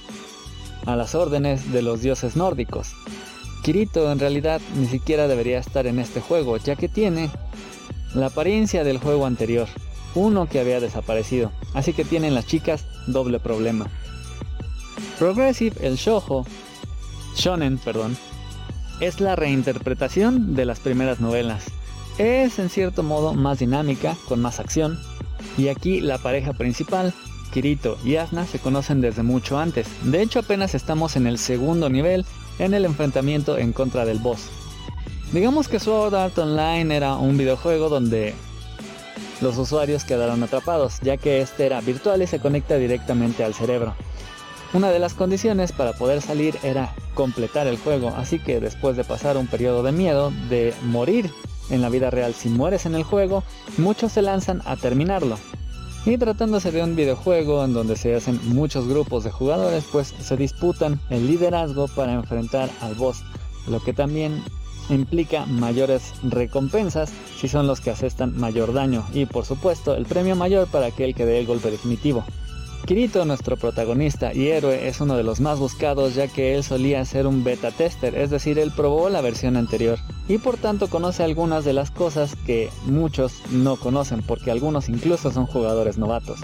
[0.94, 2.94] a las órdenes de los dioses nórdicos.
[3.64, 7.30] Kirito en realidad ni siquiera debería estar en este juego, ya que tiene
[8.16, 9.68] la apariencia del juego anterior,
[10.16, 13.88] uno que había desaparecido, así que tienen las chicas doble problema.
[15.20, 16.46] Progressive el Shoujo,
[17.36, 18.18] Shonen, perdón,
[19.00, 21.66] es la reinterpretación de las primeras novelas.
[22.18, 25.00] Es en cierto modo más dinámica, con más acción,
[25.58, 27.14] y aquí la pareja principal
[27.50, 29.88] Kirito y Asna se conocen desde mucho antes.
[30.04, 32.26] De hecho, apenas estamos en el segundo nivel
[32.60, 34.50] en el enfrentamiento en contra del boss.
[35.32, 38.34] Digamos que Sword Art Online era un videojuego donde
[39.42, 43.96] los usuarios quedaron atrapados, ya que este era virtual y se conecta directamente al cerebro.
[44.74, 49.04] Una de las condiciones para poder salir era completar el juego, así que después de
[49.04, 51.32] pasar un periodo de miedo, de morir
[51.70, 53.44] en la vida real si mueres en el juego,
[53.78, 55.38] muchos se lanzan a terminarlo.
[56.06, 60.38] Y tratándose de un videojuego en donde se hacen muchos grupos de jugadores, pues se
[60.38, 63.22] disputan el liderazgo para enfrentar al boss,
[63.68, 64.42] lo que también
[64.90, 70.36] implica mayores recompensas si son los que asestan mayor daño y por supuesto el premio
[70.36, 72.24] mayor para aquel que dé el golpe definitivo.
[72.90, 77.06] Kirito, nuestro protagonista y héroe, es uno de los más buscados ya que él solía
[77.06, 81.22] ser un beta tester, es decir, él probó la versión anterior y por tanto conoce
[81.22, 86.40] algunas de las cosas que muchos no conocen porque algunos incluso son jugadores novatos.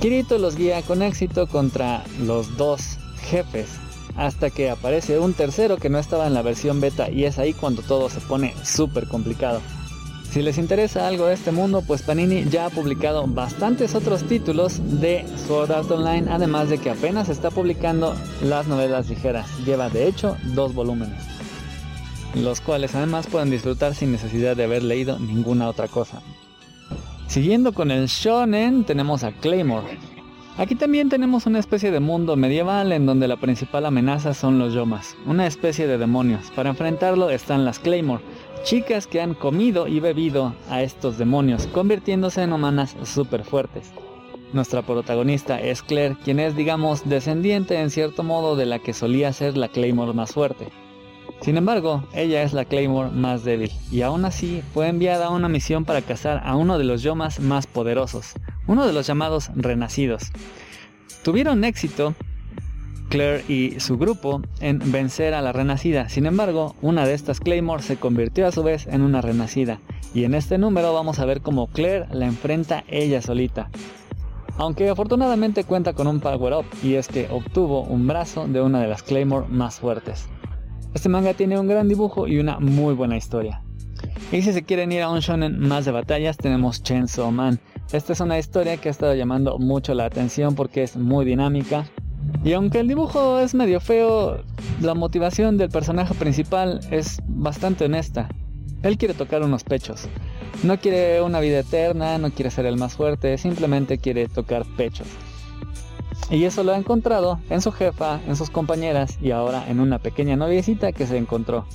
[0.00, 3.68] Kirito los guía con éxito contra los dos jefes
[4.16, 7.52] hasta que aparece un tercero que no estaba en la versión beta y es ahí
[7.52, 9.60] cuando todo se pone súper complicado.
[10.34, 14.80] Si les interesa algo de este mundo, pues Panini ya ha publicado bastantes otros títulos
[15.00, 19.46] de Sword Art Online, además de que apenas está publicando las novelas ligeras.
[19.64, 21.22] Lleva de hecho dos volúmenes,
[22.34, 26.20] los cuales además pueden disfrutar sin necesidad de haber leído ninguna otra cosa.
[27.28, 30.00] Siguiendo con el shonen, tenemos a Claymore.
[30.56, 34.74] Aquí también tenemos una especie de mundo medieval en donde la principal amenaza son los
[34.74, 36.50] yomas, una especie de demonios.
[36.56, 38.22] Para enfrentarlo están las Claymore,
[38.64, 43.92] chicas que han comido y bebido a estos demonios, convirtiéndose en humanas súper fuertes.
[44.54, 49.32] Nuestra protagonista es Claire, quien es, digamos, descendiente en cierto modo de la que solía
[49.34, 50.68] ser la Claymore más fuerte.
[51.42, 55.50] Sin embargo, ella es la Claymore más débil, y aún así fue enviada a una
[55.50, 58.32] misión para cazar a uno de los Yomas más poderosos,
[58.66, 60.32] uno de los llamados Renacidos.
[61.22, 62.14] Tuvieron éxito
[63.14, 66.08] Claire y su grupo en vencer a la renacida.
[66.08, 69.78] Sin embargo, una de estas Claymore se convirtió a su vez en una renacida.
[70.12, 73.70] Y en este número vamos a ver cómo Claire la enfrenta ella solita.
[74.56, 78.80] Aunque afortunadamente cuenta con un power up y es que obtuvo un brazo de una
[78.80, 80.28] de las Claymore más fuertes.
[80.92, 83.62] Este manga tiene un gran dibujo y una muy buena historia.
[84.32, 87.60] Y si se quieren ir a un shonen más de batallas tenemos Chainsaw Man.
[87.92, 91.86] Esta es una historia que ha estado llamando mucho la atención porque es muy dinámica,
[92.42, 94.42] Y aunque el dibujo es medio feo,
[94.80, 98.28] la motivación del personaje principal es bastante honesta.
[98.82, 100.08] Él quiere tocar unos pechos.
[100.62, 105.06] No quiere una vida eterna, no quiere ser el más fuerte, simplemente quiere tocar pechos.
[106.30, 109.98] Y eso lo ha encontrado en su jefa, en sus compañeras y ahora en una
[109.98, 111.66] pequeña noviecita que se encontró.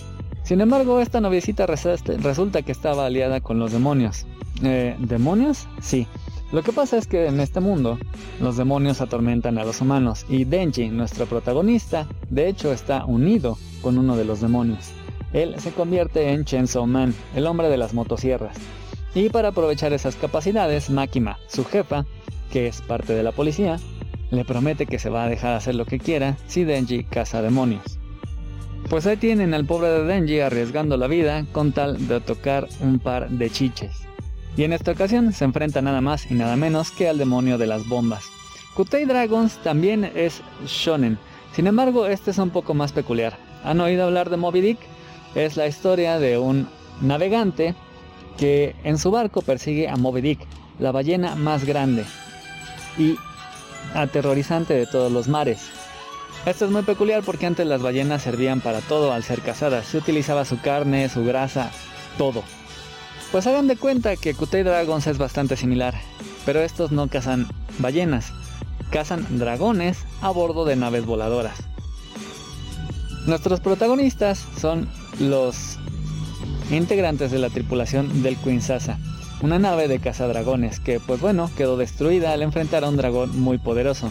[0.43, 4.26] Sin embargo, esta noviecita resulta que estaba aliada con los demonios.
[4.64, 5.68] Eh, ¿Demonios?
[5.82, 6.07] Sí.
[6.52, 8.00] Lo que pasa es que en este mundo
[8.41, 14.00] los demonios atormentan a los humanos y Denji, nuestro protagonista, de hecho está unido con
[14.00, 14.89] uno de los demonios.
[15.32, 18.58] Él se convierte en Chainsaw Man, el hombre de las motosierras.
[19.14, 22.06] Y para aprovechar esas capacidades, Makima, su jefa,
[22.52, 23.80] que es parte de la policía,
[24.32, 28.00] le promete que se va a dejar hacer lo que quiera si Denji caza demonios.
[28.89, 32.97] Pues ahí tienen al pobre de Denji arriesgando la vida con tal de tocar un
[32.97, 34.09] par de chiches.
[34.60, 37.66] Y en esta ocasión se enfrenta nada más y nada menos que al demonio de
[37.66, 38.26] las bombas.
[38.74, 41.18] Kutei Dragons también es shonen,
[41.55, 43.38] sin embargo este es un poco más peculiar.
[43.64, 44.80] ¿Han oído hablar de Moby Dick?
[45.34, 46.68] Es la historia de un
[46.99, 47.74] navegante
[48.38, 50.39] que en su barco persigue a Moby Dick,
[50.78, 52.03] la ballena más grande
[52.97, 53.16] y
[53.93, 55.70] aterrorizante de todos los mares.
[56.45, 59.86] Esto es muy peculiar porque antes las ballenas servían para todo al ser cazadas.
[59.88, 61.72] Se utilizaba su carne, su grasa,
[62.18, 62.43] todo.
[63.32, 65.93] Pues hagan de cuenta que Kutei Dragons es bastante similar,
[66.45, 68.34] pero estos no cazan ballenas,
[68.89, 71.57] cazan dragones a bordo de naves voladoras.
[73.27, 75.77] Nuestros protagonistas son los
[76.71, 78.97] integrantes de la tripulación del Queen Sasa,
[79.41, 83.59] una nave de cazadragones que, pues bueno, quedó destruida al enfrentar a un dragón muy
[83.59, 84.09] poderoso.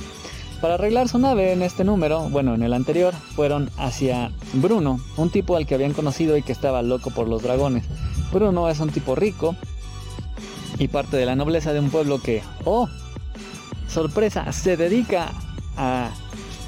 [0.60, 5.30] Para arreglar su nave en este número, bueno, en el anterior, fueron hacia Bruno, un
[5.30, 7.84] tipo al que habían conocido y que estaba loco por los dragones.
[8.32, 9.56] Bruno es un tipo rico
[10.78, 12.88] y parte de la nobleza de un pueblo que, oh,
[13.88, 15.32] sorpresa, se dedica
[15.76, 16.10] a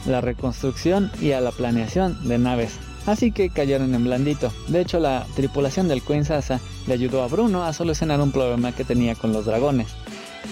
[0.07, 2.79] la reconstrucción y a la planeación de naves.
[3.07, 4.53] Así que cayeron en blandito.
[4.69, 8.73] De hecho, la tripulación del Queen Sasa le ayudó a Bruno a solucionar un problema
[8.73, 9.89] que tenía con los dragones.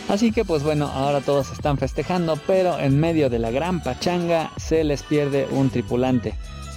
[0.08, 4.50] Así que pues bueno, ahora todos están festejando, pero en medio de la gran pachanga
[4.56, 6.34] se les pierde un tripulante.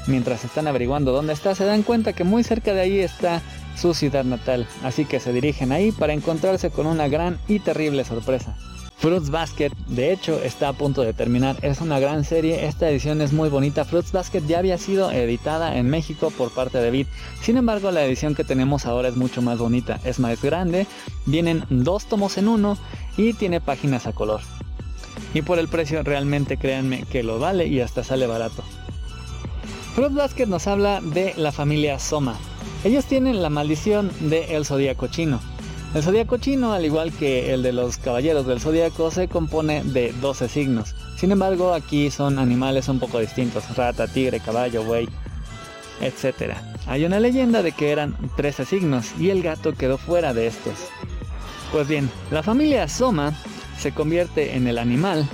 [0.08, 3.42] Mientras están averiguando dónde está, se dan cuenta que muy cerca de ahí está
[3.76, 8.04] su ciudad natal, así que se dirigen ahí para encontrarse con una gran y terrible
[8.04, 8.56] sorpresa.
[9.02, 11.58] Fruits Basket, de hecho, está a punto de terminar.
[11.64, 12.68] Es una gran serie.
[12.68, 13.84] Esta edición es muy bonita.
[13.84, 17.08] Fruits Basket ya había sido editada en México por parte de Beat.
[17.42, 20.00] Sin embargo, la edición que tenemos ahora es mucho más bonita.
[20.04, 20.86] Es más grande.
[21.26, 22.78] Vienen dos tomos en uno
[23.18, 24.42] y tiene páginas a color.
[25.34, 28.64] Y por el precio, realmente créanme que lo vale y hasta sale barato.
[29.96, 32.38] Fruits Basket nos habla de la familia Soma.
[32.84, 35.40] Ellos tienen la maldición de el zodíaco chino.
[35.94, 40.14] El zodíaco chino, al igual que el de los caballeros del zodíaco, se compone de
[40.14, 40.96] 12 signos.
[41.16, 45.08] Sin embargo, aquí son animales un poco distintos: rata, tigre, caballo, buey,
[46.02, 46.56] etc.
[46.88, 50.74] Hay una leyenda de que eran 13 signos y el gato quedó fuera de estos.
[51.72, 53.38] Pues bien, la familia Soma
[53.78, 55.30] se convierte en el animal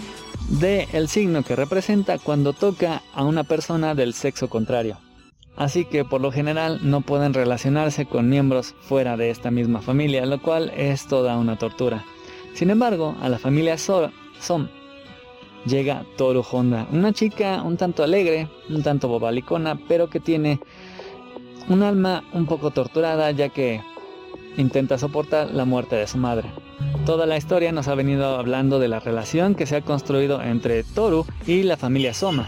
[0.50, 4.98] de el signo que representa cuando toca a una persona del sexo contrario
[5.58, 10.26] así que por lo general no pueden relacionarse con miembros fuera de esta misma familia,
[10.26, 12.06] lo cual es toda una tortura.
[12.54, 14.70] Sin embargo, a la familia Som
[15.66, 20.60] llega Toru Honda, una chica un tanto alegre, un tanto bobalicona, pero que tiene
[21.68, 23.82] un alma un poco torturada ya que
[24.56, 26.50] intenta soportar la muerte de su madre.
[27.06, 30.84] Toda la historia nos ha venido hablando de la relación que se ha construido entre
[30.84, 32.48] Toru y la familia Soma,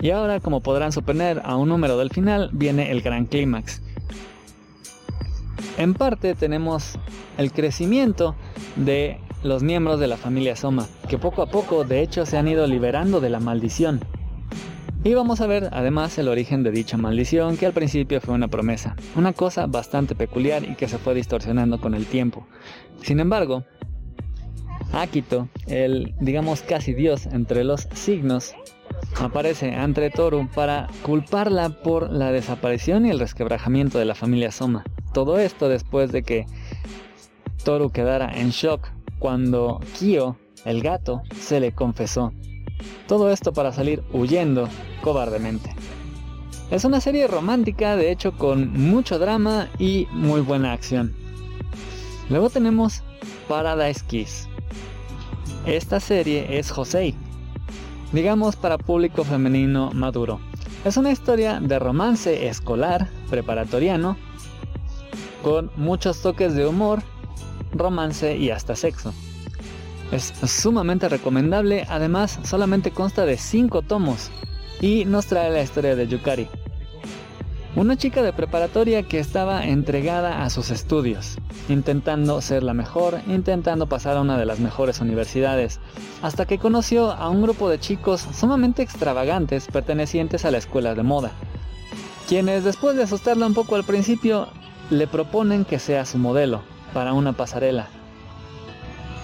[0.00, 3.82] y ahora, como podrán suponer, a un número del final viene el gran clímax.
[5.76, 6.98] En parte tenemos
[7.38, 8.34] el crecimiento
[8.76, 12.48] de los miembros de la familia Soma, que poco a poco de hecho se han
[12.48, 14.00] ido liberando de la maldición.
[15.02, 18.48] Y vamos a ver además el origen de dicha maldición, que al principio fue una
[18.48, 22.46] promesa, una cosa bastante peculiar y que se fue distorsionando con el tiempo.
[23.02, 23.64] Sin embargo,
[24.92, 28.54] Akito, el digamos casi dios entre los signos,
[29.20, 34.84] aparece ante Toru para culparla por la desaparición y el resquebrajamiento de la familia Soma.
[35.12, 36.46] Todo esto después de que
[37.64, 38.88] Toru quedara en shock
[39.18, 42.32] cuando Kyo, el gato, se le confesó.
[43.06, 44.68] Todo esto para salir huyendo
[45.02, 45.74] cobardemente.
[46.70, 51.12] Es una serie romántica, de hecho, con mucho drama y muy buena acción.
[52.28, 53.02] Luego tenemos
[53.48, 54.48] Paradise Kiss.
[55.66, 57.16] Esta serie es Josei,
[58.12, 60.40] digamos para público femenino maduro.
[60.84, 64.16] Es una historia de romance escolar, preparatoriano,
[65.42, 67.02] con muchos toques de humor,
[67.72, 69.12] romance y hasta sexo.
[70.12, 74.30] Es sumamente recomendable, además solamente consta de 5 tomos
[74.80, 76.48] y nos trae la historia de Yukari.
[77.76, 83.86] Una chica de preparatoria que estaba entregada a sus estudios, intentando ser la mejor, intentando
[83.86, 85.78] pasar a una de las mejores universidades,
[86.20, 91.04] hasta que conoció a un grupo de chicos sumamente extravagantes pertenecientes a la escuela de
[91.04, 91.30] moda,
[92.28, 94.48] quienes después de asustarla un poco al principio,
[94.90, 96.62] le proponen que sea su modelo
[96.92, 97.99] para una pasarela.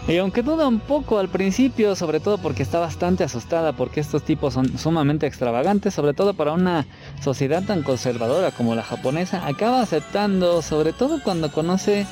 [0.09, 4.23] Y aunque duda un poco al principio, sobre todo porque está bastante asustada porque estos
[4.23, 6.87] tipos son sumamente extravagantes, sobre todo para una
[7.21, 12.07] sociedad tan conservadora como la japonesa, acaba aceptando, sobre todo cuando conoce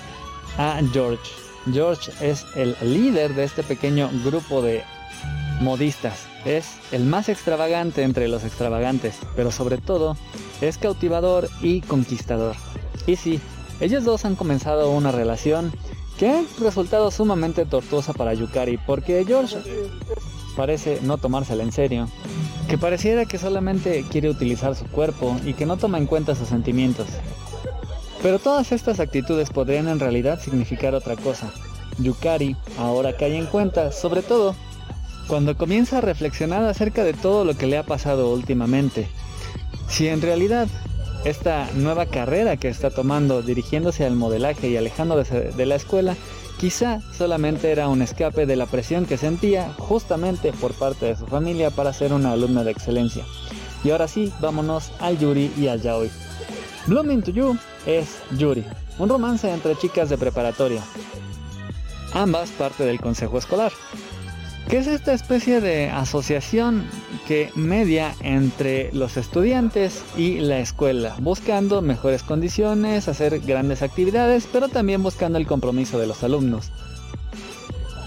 [0.59, 1.31] a George.
[1.73, 4.83] George es el líder de este pequeño grupo de
[5.61, 6.27] modistas.
[6.45, 10.17] Es el más extravagante entre los extravagantes, pero sobre todo
[10.61, 12.57] es cautivador y conquistador.
[13.07, 13.41] Y sí,
[13.81, 15.73] ellos dos han comenzado una relación
[16.19, 19.57] que resultado sumamente tortuosa para Yukari porque George
[20.57, 22.09] parece no tomársela en serio,
[22.69, 26.49] que pareciera que solamente quiere utilizar su cuerpo y que no toma en cuenta sus
[26.49, 27.07] sentimientos.
[28.23, 31.53] Pero todas estas actitudes podrían en realidad significar otra cosa.
[31.99, 34.55] Yukari ahora cae en cuenta, sobre todo
[35.27, 39.09] cuando comienza a reflexionar acerca de todo lo que le ha pasado últimamente.
[39.89, 40.69] Si en realidad
[41.25, 46.17] esta nueva carrera que está tomando dirigiéndose al modelaje y alejándose de la escuela,
[46.59, 51.27] quizá solamente era un escape de la presión que sentía justamente por parte de su
[51.27, 53.25] familia para ser una alumna de excelencia.
[53.83, 56.11] Y ahora sí, vámonos al Yuri y al Yaoi.
[56.87, 57.57] Blooming to You
[57.87, 58.65] es Yuri,
[58.99, 60.83] un romance entre chicas de preparatoria.
[62.13, 63.73] Ambas parte del consejo escolar.
[64.69, 66.87] ¿Qué es esta especie de asociación
[67.29, 74.69] que media entre los estudiantes y la escuela, buscando mejores condiciones, hacer grandes actividades, pero
[74.69, 76.73] también buscando el compromiso de los alumnos.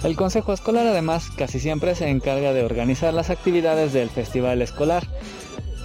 [0.04, 5.08] El consejo escolar además casi siempre se encarga de organizar las actividades del festival escolar,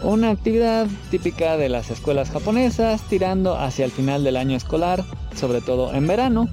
[0.03, 5.05] una actividad típica de las escuelas japonesas tirando hacia el final del año escolar,
[5.35, 6.49] sobre todo en verano,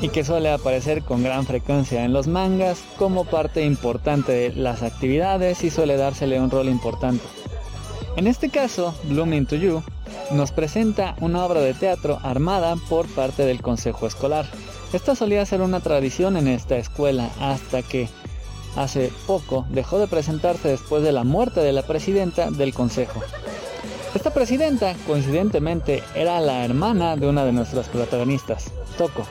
[0.00, 4.82] y que suele aparecer con gran frecuencia en los mangas como parte importante de las
[4.82, 7.24] actividades y suele dársele un rol importante.
[8.16, 9.82] En este caso, Blooming to You
[10.32, 14.46] nos presenta una obra de teatro armada por parte del consejo escolar.
[14.92, 18.08] Esta solía ser una tradición en esta escuela hasta que
[18.76, 23.20] hace poco dejó de presentarse después de la muerte de la presidenta del consejo.
[24.14, 29.26] Esta presidenta, coincidentemente, era la hermana de una de nuestras protagonistas, Toko,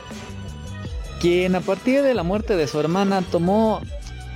[1.20, 3.82] quien a partir de la muerte de su hermana tomó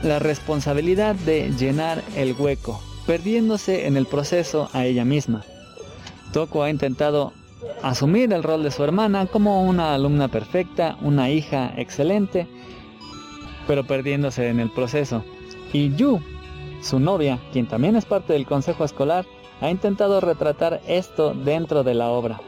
[0.03, 5.43] la responsabilidad de llenar el hueco, perdiéndose en el proceso a ella misma.
[6.31, 7.33] Toko ha intentado
[7.81, 12.47] asumir el rol de su hermana como una alumna perfecta, una hija excelente,
[13.67, 15.23] pero perdiéndose en el proceso.
[15.73, 16.19] Y Yu,
[16.81, 19.25] su novia, quien también es parte del consejo escolar,
[19.61, 22.39] ha intentado retratar esto dentro de la obra.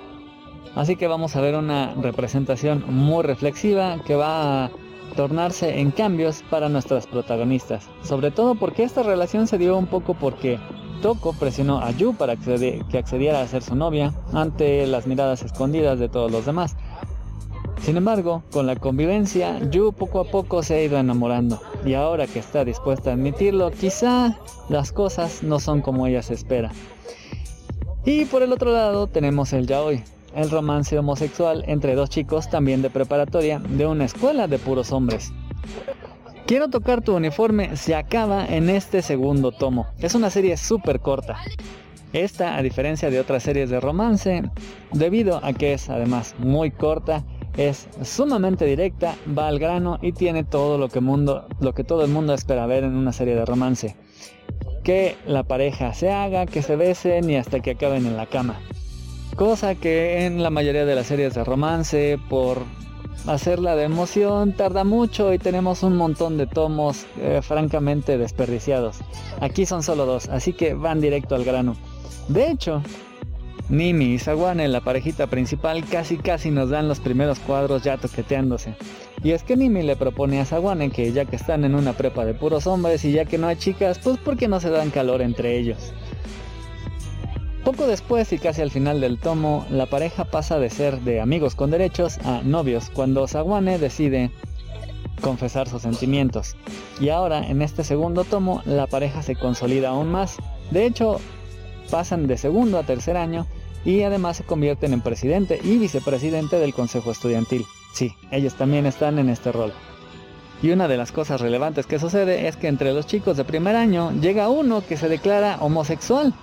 [0.76, 4.72] Así que vamos a ver una representación muy reflexiva que va a
[5.16, 7.90] tornarse en cambios para nuestras protagonistas.
[8.04, 10.60] Sobre todo porque esta relación se dio un poco porque
[11.02, 16.00] Toko presionó a Yu para que accediera a ser su novia ante las miradas escondidas
[16.00, 16.78] de todos los demás.
[17.82, 22.28] Sin embargo, con la convivencia, Yu poco a poco se ha ido enamorando y ahora
[22.28, 24.38] que está dispuesta a admitirlo, quizá
[24.70, 26.72] las cosas no son como ella se espera.
[28.06, 30.04] Y por el otro lado tenemos el yaoi,
[30.36, 35.32] el romance homosexual entre dos chicos también de preparatoria de una escuela de puros hombres.
[36.46, 39.88] Quiero tocar tu uniforme se acaba en este segundo tomo.
[40.00, 41.38] Es una serie súper corta.
[42.14, 44.44] Esta, a diferencia de otras series de romance,
[44.92, 47.24] debido a que es además muy corta,
[47.56, 52.04] es sumamente directa, va al grano y tiene todo lo que, mundo, lo que todo
[52.04, 53.96] el mundo espera ver en una serie de romance.
[54.84, 58.60] Que la pareja se haga, que se besen y hasta que acaben en la cama.
[59.36, 62.64] Cosa que en la mayoría de las series de romance, por
[63.28, 68.98] hacerla de emoción, tarda mucho y tenemos un montón de tomos eh, francamente desperdiciados.
[69.40, 71.76] Aquí son solo dos, así que van directo al grano.
[72.28, 72.84] De hecho,
[73.70, 78.76] Nimi y Sawane, la parejita principal, casi casi nos dan los primeros cuadros ya toqueteándose.
[79.24, 82.26] Y es que Nimi le propone a Sawane que ya que están en una prepa
[82.26, 85.22] de puros hombres y ya que no hay chicas, pues porque no se dan calor
[85.22, 85.94] entre ellos.
[87.64, 91.54] Poco después y casi al final del tomo, la pareja pasa de ser de amigos
[91.54, 94.32] con derechos a novios cuando Sawane decide
[95.22, 96.56] confesar sus sentimientos.
[97.00, 100.38] Y ahora, en este segundo tomo, la pareja se consolida aún más.
[100.72, 101.20] De hecho,
[101.92, 103.46] pasan de segundo a tercer año
[103.86, 107.66] y además se convierten en presidente y vicepresidente del Consejo Estudiantil.
[107.94, 109.72] Sí, ellos también están en este rol.
[110.64, 113.76] Y una de las cosas relevantes que sucede es que entre los chicos de primer
[113.76, 116.34] año llega uno que se declara homosexual.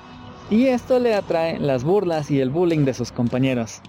[0.51, 3.81] Y esto le atrae las burlas y el bullying de sus compañeros.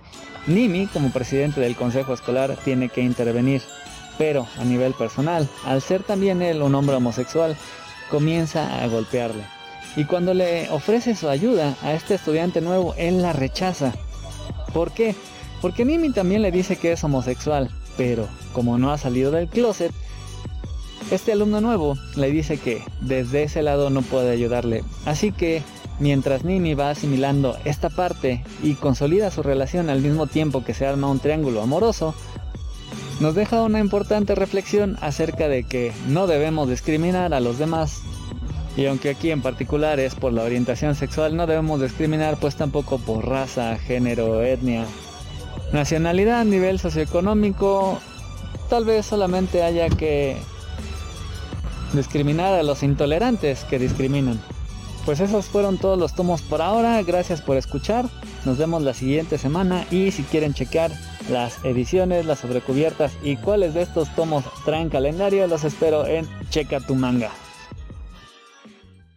[0.46, 3.62] Nimi, como presidente del consejo escolar, tiene que intervenir.
[4.18, 7.56] Pero a nivel personal, al ser también él un hombre homosexual,
[8.12, 9.44] comienza a golpearle.
[9.96, 13.94] Y cuando le ofrece su ayuda a este estudiante nuevo, él la rechaza.
[14.74, 15.16] ¿Por qué?
[15.62, 19.94] Porque Nimi también le dice que es homosexual, pero como no ha salido del closet,
[21.12, 24.84] este alumno nuevo le dice que desde ese lado no puede ayudarle.
[25.06, 25.64] Así que
[26.00, 30.86] mientras Nimi va asimilando esta parte y consolida su relación al mismo tiempo que se
[30.86, 32.16] arma un triángulo amoroso,
[33.20, 38.02] nos deja una importante reflexión acerca de que no debemos discriminar a los demás.
[38.78, 42.98] Y aunque aquí en particular es por la orientación sexual, no debemos discriminar pues tampoco
[42.98, 44.86] por raza, género, etnia,
[45.74, 48.00] nacionalidad, nivel socioeconómico.
[48.70, 50.38] Tal vez solamente haya que
[51.94, 54.40] discriminar a los intolerantes que discriminan.
[55.06, 57.02] Pues esos fueron todos los tomos por ahora.
[57.04, 58.06] Gracias por escuchar.
[58.46, 60.92] Nos vemos la siguiente semana y si quieren checar
[61.30, 66.80] las ediciones, las sobrecubiertas y cuáles de estos tomos traen calendario, los espero en Checa
[66.80, 67.32] tu manga.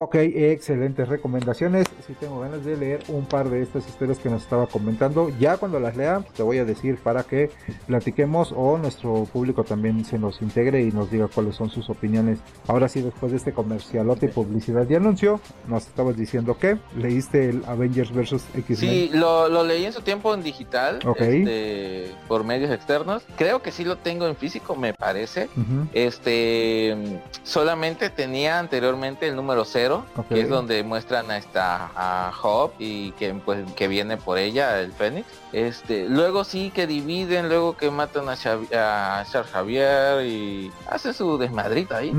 [0.05, 1.87] Ok, excelentes recomendaciones.
[2.05, 5.31] Si tengo ganas de leer un par de estas historias que nos estaba comentando.
[5.39, 7.51] Ya cuando las lea, te voy a decir para que
[7.87, 12.41] platiquemos o nuestro público también se nos integre y nos diga cuáles son sus opiniones.
[12.67, 17.65] Ahora sí, después de este comercialote, publicidad y anuncio, nos estabas diciendo que leíste el
[17.69, 18.45] Avengers vs.
[18.57, 18.77] X-Men.
[18.77, 23.23] Sí, lo, leí en su tiempo en digital, este, por medios externos.
[23.37, 25.49] Creo que sí lo tengo en físico, me parece.
[25.93, 29.92] Este, solamente tenía anteriormente el número 0
[30.29, 34.81] que es donde muestran a esta a Hope y que pues que viene por ella
[34.81, 35.27] el Fénix.
[35.53, 41.97] Este, luego sí que dividen, luego que matan a, Charles Javier y hace su desmadrito
[41.97, 42.13] ahí.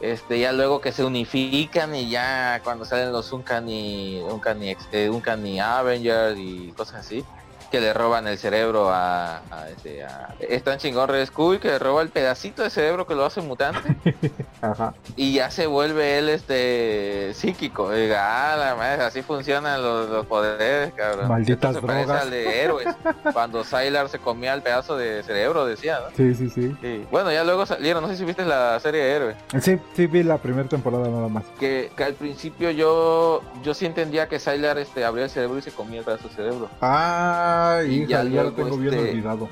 [0.00, 5.60] Este, ya luego que se unifican y ya cuando salen los Uncanny Uncanny, eh, Uncanny
[5.60, 7.24] Avengers y cosas así
[7.70, 10.04] que le roban el cerebro a, a, este,
[10.40, 13.40] es tan chingón Red Skull que le roba el pedacito de cerebro que lo hace
[13.40, 13.96] mutante.
[14.62, 14.92] Ajá.
[15.16, 17.90] y ya se vuelve él este psíquico.
[18.14, 22.10] Ah, la madre, así funcionan los, poderes cabrón malditas se drogas.
[22.10, 22.88] al de héroes
[23.32, 26.14] cuando Sylar se comía el pedazo de cerebro decía ¿no?
[26.14, 27.06] sí, sí sí.
[27.10, 29.36] Bueno ya luego salieron no sé si viste la serie de héroes.
[29.60, 31.44] Sí sí vi la primera temporada nada más.
[31.58, 35.70] Que, al principio yo yo sí entendía que Sylar este abría el cerebro y se
[35.70, 36.68] comía el pedazo de cerebro.
[36.82, 39.48] Ah y ya, lo tengo bien este, olvidado.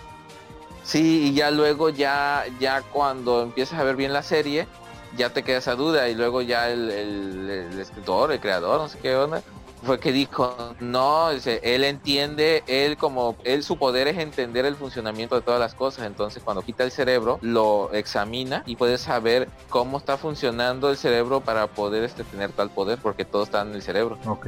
[0.83, 4.67] Sí, y ya luego ya, ya cuando empiezas a ver bien la serie,
[5.17, 8.99] ya te queda esa duda y luego ya el, el escritor, el creador, no sé
[8.99, 9.43] qué onda,
[9.83, 15.35] fue que dijo, no, él entiende, él como, él su poder es entender el funcionamiento
[15.35, 19.99] de todas las cosas, entonces cuando quita el cerebro, lo examina y puede saber cómo
[19.99, 23.83] está funcionando el cerebro para poder este, tener tal poder, porque todo está en el
[23.83, 24.19] cerebro.
[24.27, 24.47] Ok.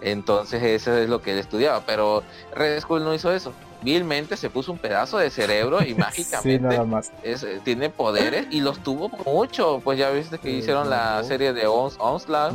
[0.00, 2.22] Entonces eso es lo que él estudiaba, pero
[2.54, 3.52] Red Skull no hizo eso.
[3.82, 6.80] Vilmente se puso un pedazo de cerebro y mágicamente
[7.24, 9.80] eh, tiene poderes y los tuvo mucho.
[9.82, 12.54] Pues ya viste que hicieron la serie de Onslaught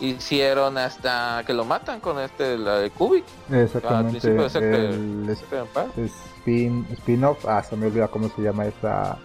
[0.00, 3.24] hicieron hasta que lo matan con este la de Kubik.
[3.50, 4.28] Exactamente.
[4.28, 9.18] el spin, spin-off, ah, se me olvida cómo se llama esta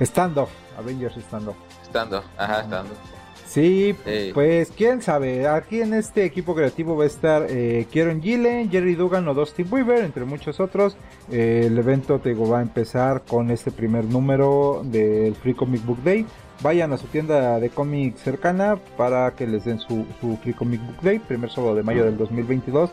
[0.00, 1.56] Standoff, Avengers Standoff.
[1.84, 2.98] Standoff, ajá, Standoff.
[3.46, 3.94] Sí,
[4.32, 8.96] pues quién sabe, aquí en este equipo creativo va a estar eh, Kieron Gillen, Jerry
[8.96, 10.96] Dugan o Dusty Weaver, entre muchos otros.
[11.30, 16.02] Eh, el evento te va a empezar con este primer número del Free Comic Book
[16.02, 16.26] Day
[16.62, 20.06] vayan a su tienda de cómics cercana para que les den su,
[20.42, 22.90] Free Comic Book Day, primer sábado de mayo del 2022.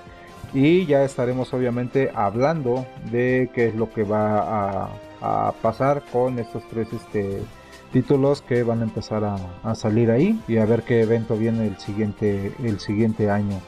[0.54, 4.90] Y ya estaremos obviamente hablando de qué es lo que va
[5.22, 7.44] a, pasar con estos tres este,
[7.94, 11.78] títulos que van a empezar a, salir ahí y a ver qué evento viene el
[11.78, 13.62] siguiente, el siguiente año.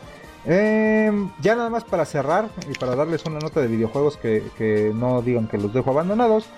[0.46, 4.92] Em, ya nada más para cerrar y para darles una nota de videojuegos que, que
[4.94, 6.50] no digan que los dejo abandonados.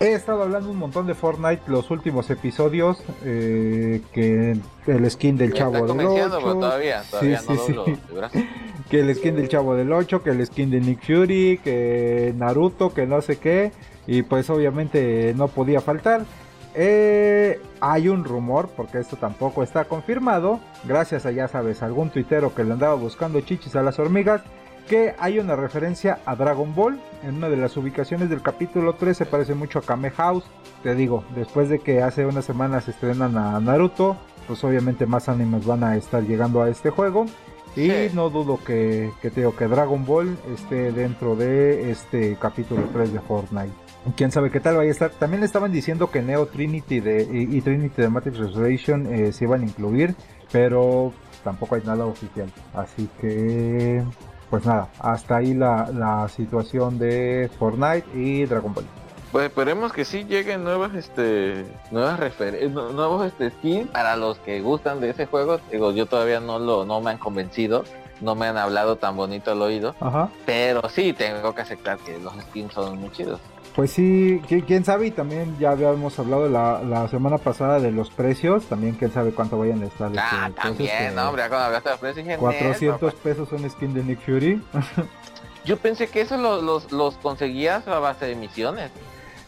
[0.00, 5.52] He estado hablando un montón de Fortnite los últimos episodios, eh, que el skin del
[5.52, 6.38] Chavo del 8.
[6.40, 7.74] Todavía, todavía no sí.
[8.90, 12.94] que el skin del Chavo del 8, que el skin de Nick Fury, que Naruto,
[12.94, 13.72] que no sé qué.
[14.06, 16.24] Y pues obviamente no podía faltar.
[16.74, 22.54] Eh, hay un rumor, porque esto tampoco está confirmado, gracias a ya sabes, algún tuitero
[22.54, 24.42] que le andaba buscando chichis a las hormigas,
[24.88, 29.16] que hay una referencia a Dragon Ball en una de las ubicaciones del capítulo 3
[29.16, 30.44] se parece mucho a Kame House
[30.82, 34.16] te digo después de que hace unas semanas estrenan a Naruto
[34.46, 37.26] pues obviamente más animes van a estar llegando a este juego
[37.76, 43.20] y no dudo que, que, que Dragon Ball esté dentro de este capítulo 3 de
[43.20, 45.10] Fortnite quién sabe qué tal vaya a estar.
[45.10, 49.62] También estaban diciendo que Neo Trinity de, y, Trinity de Matrix Resurrection eh, se iban
[49.62, 50.14] a incluir,
[50.52, 51.12] pero
[51.44, 52.50] tampoco hay nada oficial.
[52.74, 54.02] Así que,
[54.50, 58.86] pues nada, hasta ahí la, la situación de Fortnite y Dragon Ball.
[59.32, 64.60] Pues esperemos que sí lleguen nuevas este nuevas referencias, nuevos este skins para los que
[64.62, 65.58] gustan de ese juego.
[65.70, 67.84] Digo, yo todavía no lo no me han convencido,
[68.22, 69.94] no me han hablado tan bonito al oído.
[70.00, 70.30] Ajá.
[70.46, 73.38] Pero sí tengo que aceptar que los skins son muy chidos.
[73.78, 78.10] Pues sí, quién sabe, y también ya habíamos hablado la, la semana pasada de los
[78.10, 80.10] precios, también quién sabe cuánto vayan a estar.
[80.18, 84.18] Ah, este, también, no, hombre, cuando hablaste de precios, 400 pesos un skin de Nick
[84.22, 84.60] Fury.
[85.64, 88.90] Yo pensé que eso los, los conseguías a base de misiones.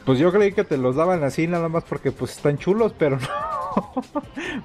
[0.04, 3.18] Pues yo creí que te los daban así nada más porque pues están chulos, pero
[3.74, 3.92] no.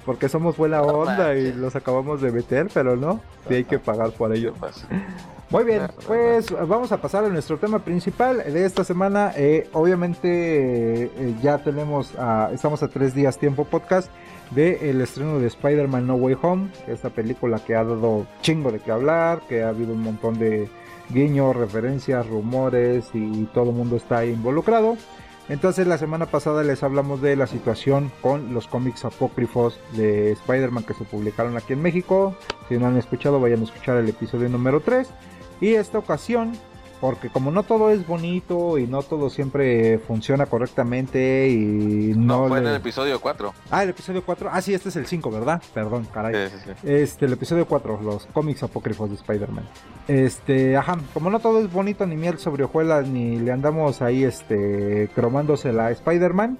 [0.04, 3.20] porque somos buena onda y los acabamos de meter, pero no.
[3.48, 4.54] Sí hay que pagar por ello.
[5.48, 9.32] Muy bien, pues vamos a pasar a nuestro tema principal de esta semana.
[9.36, 12.12] Eh, obviamente eh, ya tenemos,
[12.52, 14.10] estamos a tres días tiempo podcast
[14.50, 18.80] de el estreno de Spider-Man No Way Home, esta película que ha dado chingo de
[18.80, 20.68] qué hablar, que ha habido un montón de
[21.10, 24.96] guiños, referencias, rumores y todo el mundo está involucrado.
[25.48, 30.82] Entonces la semana pasada les hablamos de la situación con los cómics apócrifos de Spider-Man
[30.84, 32.36] que se publicaron aquí en México.
[32.68, 35.08] Si no han escuchado, vayan a escuchar el episodio número 3.
[35.60, 36.52] Y esta ocasión
[37.00, 42.42] porque como no todo es bonito y no todo siempre funciona correctamente y no...
[42.42, 43.54] No, fue en el episodio 4.
[43.70, 44.48] Ah, el episodio 4.
[44.52, 45.62] Ah, sí, este es el 5, ¿verdad?
[45.74, 46.50] Perdón, caray.
[46.82, 49.68] Este, el episodio 4, los cómics apócrifos de Spider-Man.
[50.08, 54.24] Este, ajá, como no todo es bonito, ni miel sobre hojuelas, ni le andamos ahí,
[54.24, 56.58] este, cromándose la Spider-Man.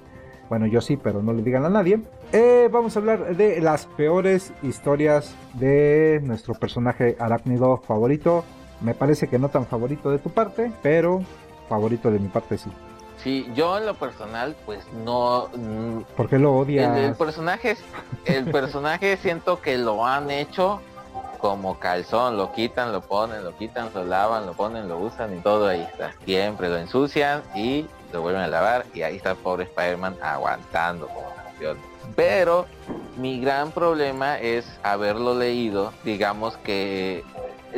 [0.49, 2.01] Bueno, yo sí, pero no le digan a nadie.
[2.33, 8.45] Eh, vamos a hablar de las peores historias de nuestro personaje arácnido favorito,
[8.81, 11.23] me parece que no tan favorito de tu parte, pero
[11.69, 12.71] favorito de mi parte sí.
[13.23, 15.49] Sí, yo en lo personal, pues no.
[15.55, 16.97] Mm, ¿Por qué lo odias?
[16.97, 17.77] El, personaje,
[18.25, 20.81] el personaje siento que lo han hecho
[21.39, 25.41] como calzón, lo quitan, lo ponen, lo quitan, lo lavan, lo ponen, lo usan y
[25.41, 26.13] todo ahí está.
[26.25, 31.09] Siempre lo ensucian y lo vuelven a lavar y ahí está el pobre Spider-Man aguantando
[31.09, 31.79] como campeón.
[32.15, 32.67] Pero
[33.17, 37.25] mi gran problema es haberlo leído, digamos que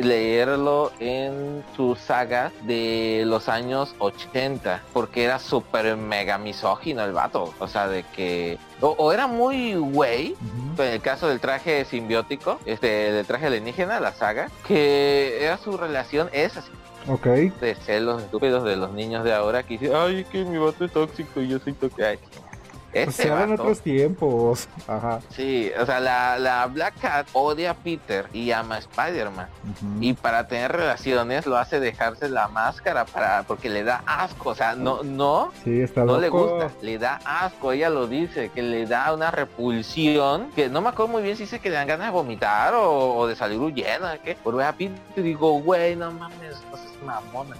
[0.01, 7.53] leerlo en su saga de los años 80, porque era súper mega misógino el vato.
[7.59, 8.57] O sea, de que.
[8.81, 10.35] O, era muy güey,
[10.77, 15.75] en el caso del traje simbiótico, este, del traje alienígena, la saga, que era su
[15.77, 16.71] relación es así.
[17.07, 17.25] Ok.
[17.25, 20.85] De celos estúpidos de los niños de ahora que dicen, ay, es que mi vato
[20.85, 22.03] es tóxico y yo soy tóxico.
[22.93, 24.67] Este se van otros tiempos.
[24.87, 25.19] Ajá.
[25.29, 29.47] Sí, o sea, la, la, Black Cat odia a Peter y ama a Spider-Man.
[30.01, 34.49] Y para tener relaciones lo hace dejarse la máscara para porque le da asco.
[34.49, 37.71] O sea, no, no, sí, está no le gusta, le da asco.
[37.71, 40.49] Ella lo dice, que le da una repulsión.
[40.55, 43.27] Que no me acuerdo muy bien si dice que le dan ganas de vomitar o,
[43.27, 44.07] de salir huyendo.
[44.23, 44.35] ¿qué?
[44.35, 46.57] Por ver a Peter y digo, güey, no mames,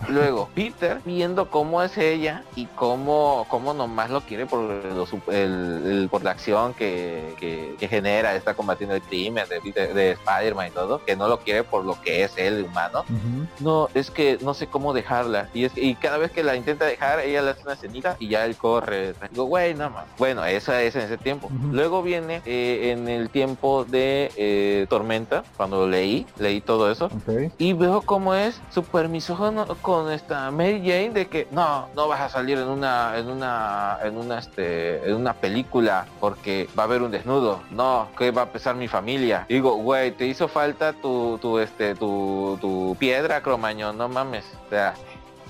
[0.09, 4.59] Luego, Peter viendo cómo es ella y cómo, cómo nomás lo quiere por,
[5.27, 11.03] el, por la acción que, genera, está combatiendo el crimen de, de Spider-Man y todo,
[11.03, 13.03] que no lo quiere por lo que es él humano.
[13.59, 15.49] No, es que no sé cómo dejarla.
[15.53, 18.29] Y, es, y cada vez que la intenta dejar, ella le hace una escenita y
[18.29, 19.13] ya él corre.
[19.31, 20.05] Digo, güey, nada más.
[20.17, 21.49] Bueno, eso es en ese tiempo.
[21.71, 27.09] Luego viene eh, en el tiempo de eh, Tormenta, cuando leí, leí todo eso.
[27.57, 29.35] Y veo cómo es su permiso
[29.81, 33.99] con, esta Mary Jane de que no, no vas a salir en una, en una,
[34.03, 37.61] en una, este, en una película porque va a haber un desnudo.
[37.71, 39.45] No, que va a pesar mi familia.
[39.49, 44.45] Digo, güey, te hizo falta tu, tu, este, tu, tu piedra, cromañón, no mames.
[44.65, 44.93] O sea,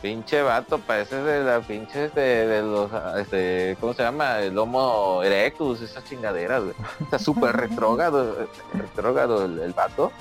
[0.02, 4.40] pinche vato, parece de la pinche de, los, este, ¿cómo se llama?
[4.40, 6.64] El Homo erectus, esas chingaderas,
[7.02, 10.12] Está súper retrógado, retrógado el, el vato.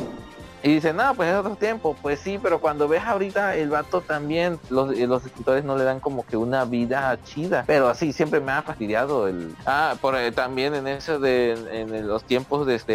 [0.63, 1.97] Y dice, no, pues es otro tiempo.
[2.03, 5.85] Pues sí, pero cuando ves ahorita el vato también, los, eh, los escritores no le
[5.85, 7.65] dan como que una vida chida.
[7.67, 9.55] Pero así, siempre me ha fastidiado el...
[9.67, 12.93] Ah, por eh, también en eso de, en los tiempos de este,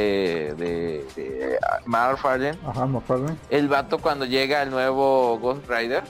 [0.56, 1.60] de, de
[2.68, 2.88] Ajá,
[3.50, 6.04] El vato cuando llega el nuevo Ghost Rider.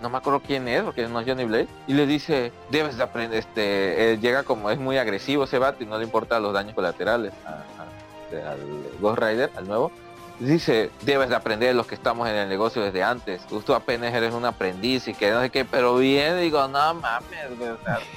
[0.00, 3.02] no me acuerdo quién es, porque no es Johnny Blade, y le dice, debes de
[3.02, 6.74] aprender, este, llega como es muy agresivo ese vato y no le importa los daños
[6.74, 8.58] colaterales al
[9.00, 9.90] Ghost Rider, al nuevo,
[10.40, 13.42] dice, debes de aprender los que estamos en el negocio desde antes.
[13.46, 17.50] Tú apenas eres un aprendiz y que no sé qué, pero bien, digo, no mames,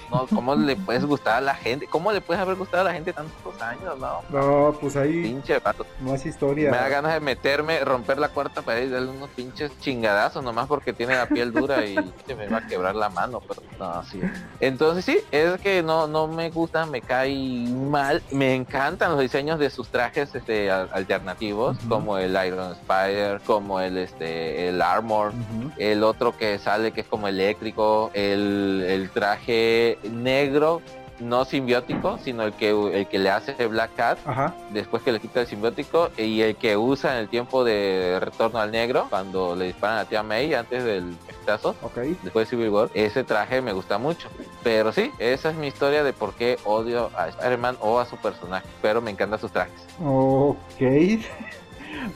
[0.10, 1.88] no, ¿cómo le puedes gustar a la gente?
[1.88, 4.22] ¿Cómo le puedes haber gustado a la gente tantos años, no?
[4.30, 5.86] No, pues ahí Pinche pato.
[6.00, 6.72] más historia.
[6.72, 10.68] Me da ganas de meterme, romper la cuarta pared y darle unos pinches chingadazos nomás
[10.68, 11.96] porque tiene la piel dura y
[12.26, 14.22] se me va a quebrar la mano, pero no, sí.
[14.60, 17.36] Entonces sí, es que no, no me gusta, me cae
[17.70, 18.22] mal.
[18.32, 23.80] Me encantan los diseños de sus trajes este, al- alternativos, como el Iron Spider, como
[23.80, 25.34] el este el Armor,
[25.78, 30.82] el otro que sale que es como eléctrico, el, el traje negro,
[31.20, 34.54] no simbiótico, sino el que el que le hace Black Cat Ajá.
[34.72, 38.60] después que le quita el simbiótico y el que usa en el tiempo de retorno
[38.60, 41.98] al negro cuando le disparan a tía May antes del pestazo Ok.
[42.24, 44.28] después de Civil War ese traje me gusta mucho
[44.64, 48.18] pero sí esa es mi historia de por qué odio a Spider-Man o a su
[48.18, 50.58] personaje pero me encantan sus trajes Ok.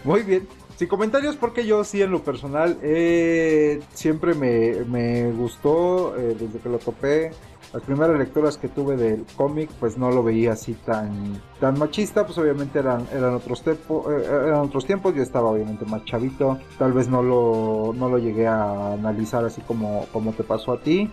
[0.03, 0.47] Muy bien.
[0.77, 6.59] Sin comentarios porque yo sí en lo personal eh, siempre me, me gustó eh, desde
[6.59, 7.31] que lo topé.
[7.73, 12.25] Las primeras lecturas que tuve del cómic pues no lo veía así tan, tan machista,
[12.25, 13.75] pues obviamente eran, eran, otros eh,
[14.23, 18.47] eran otros tiempos, yo estaba obviamente más chavito, tal vez no lo, no lo llegué
[18.47, 21.11] a analizar así como, como te pasó a ti.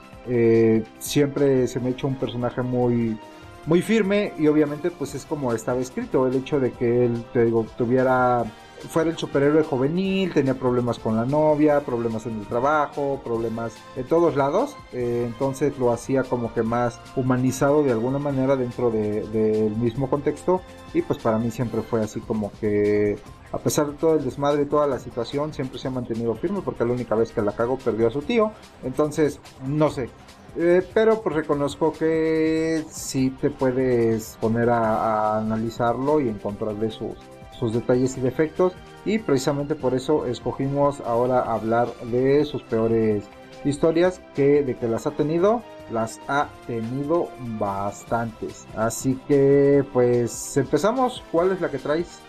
[0.99, 3.19] Siempre se me ha un personaje muy,
[3.67, 7.47] muy firme y obviamente pues es como estaba escrito el hecho de que él te
[7.47, 8.45] digo tuviera
[8.89, 14.05] fuera el superhéroe juvenil tenía problemas con la novia problemas en el trabajo problemas en
[14.05, 19.23] todos lados eh, entonces lo hacía como que más humanizado de alguna manera dentro de-
[19.29, 20.61] del mismo contexto
[20.93, 23.17] y pues para mí siempre fue así como que
[23.53, 26.61] a pesar de todo el desmadre y toda la situación siempre se ha mantenido firme
[26.65, 28.53] porque la única vez que la cago perdió a su tío
[28.85, 30.09] entonces no sé.
[30.57, 37.17] Eh, pero pues reconozco que sí te puedes poner a, a analizarlo y encontrarle sus,
[37.65, 38.73] sus detalles y defectos.
[39.05, 43.25] Y precisamente por eso escogimos ahora hablar de sus peores
[43.65, 48.67] historias, que de que las ha tenido, las ha tenido bastantes.
[48.77, 51.23] Así que pues empezamos.
[51.33, 52.21] ¿Cuál es la que traes?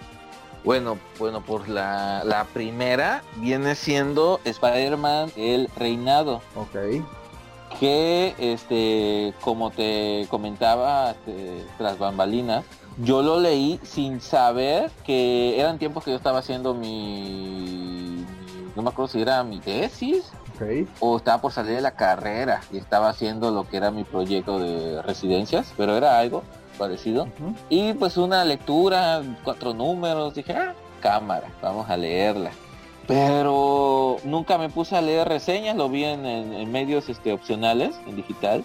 [0.64, 7.04] bueno bueno por la, la primera viene siendo Spider-Man el reinado Ok.
[7.80, 12.66] que este como te comentaba este, tras bambalinas
[12.98, 18.26] yo lo leí sin saber que eran tiempos que yo estaba haciendo mi,
[18.76, 20.32] no me acuerdo si era mi tesis
[21.00, 24.60] o estaba por salir de la carrera y estaba haciendo lo que era mi proyecto
[24.60, 26.44] de residencias pero era algo
[26.78, 27.28] parecido.
[27.70, 32.52] Y pues una lectura cuatro números dije ah, cámara vamos a leerla
[33.08, 37.96] pero nunca me puse a leer reseñas, lo vi en, en- en medios este, opcionales,
[38.08, 38.64] en digital.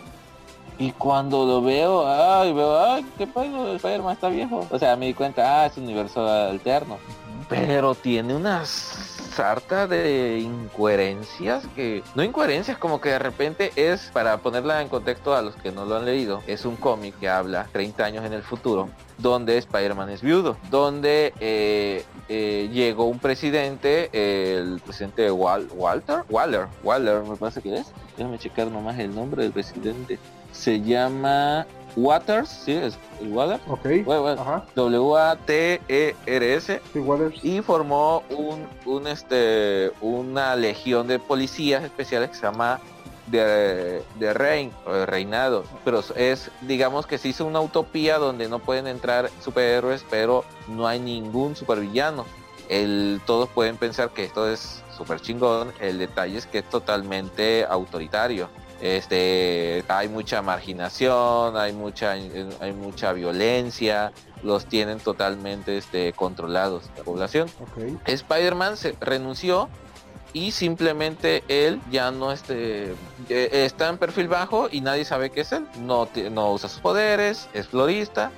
[0.80, 4.66] Y cuando lo veo, ay, veo, ay, qué pedo, Spider-Man está viejo.
[4.70, 6.96] O sea, me di cuenta, ah, es un universo alterno.
[7.50, 12.02] Pero tiene una sarta de incoherencias que...
[12.14, 15.84] No incoherencias, como que de repente es, para ponerla en contexto a los que no
[15.84, 20.08] lo han leído, es un cómic que habla 30 años en el futuro, donde Spider-Man
[20.10, 27.36] es viudo, donde eh, eh, llegó un presidente, el presidente Wal- Walter, Waller, Waller me
[27.36, 27.92] parece que es.
[28.16, 30.18] Déjame checar nomás el nombre del presidente.
[30.52, 33.58] Se llama Waters, sí, es el Waller.
[33.68, 33.86] Ok.
[35.50, 37.44] W-A-T-E-R-S Sí, Waters.
[37.44, 42.80] y formó un, un este una legión de policías especiales que se llama
[43.26, 48.48] de, de Rein o de Reinado pero es digamos que se hizo una utopía donde
[48.48, 52.24] no pueden entrar superhéroes pero no hay ningún supervillano
[52.68, 57.64] el, todos pueden pensar que esto es súper chingón el detalle es que es totalmente
[57.68, 58.48] autoritario
[58.80, 64.12] este hay mucha marginación hay mucha hay mucha violencia
[64.42, 67.48] los tienen totalmente este, controlados la población.
[67.60, 68.00] Ok.
[68.06, 69.68] Spider-Man se renunció
[70.32, 72.92] y simplemente él ya no este,
[73.28, 75.66] eh, está en perfil bajo y nadie sabe qué es él.
[75.80, 78.30] No, no usa sus poderes, es florista.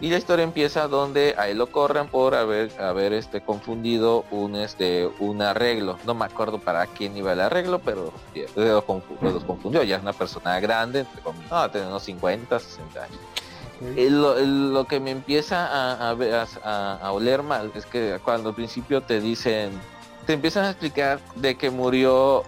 [0.00, 4.54] Y la historia empieza donde a él lo corren por haber, haber este, confundido un,
[4.54, 5.98] este, un arreglo.
[6.06, 8.12] No me acuerdo para quién iba el arreglo, pero
[9.26, 9.82] los confundió.
[9.82, 11.50] Ya es una persona grande, entre comillas.
[11.50, 13.18] no, tiene unos 50, 60 años.
[13.96, 16.34] Eh, lo, lo que me empieza a, a ver-
[16.64, 19.70] a- a- oler mal es que cuando al principio te dicen,
[20.26, 22.42] te empiezan a explicar de que murió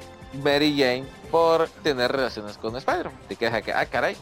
[0.45, 3.15] Mary Jane por tener relaciones con Spider-Man.
[3.29, 4.17] Te quedas que, ah, caray.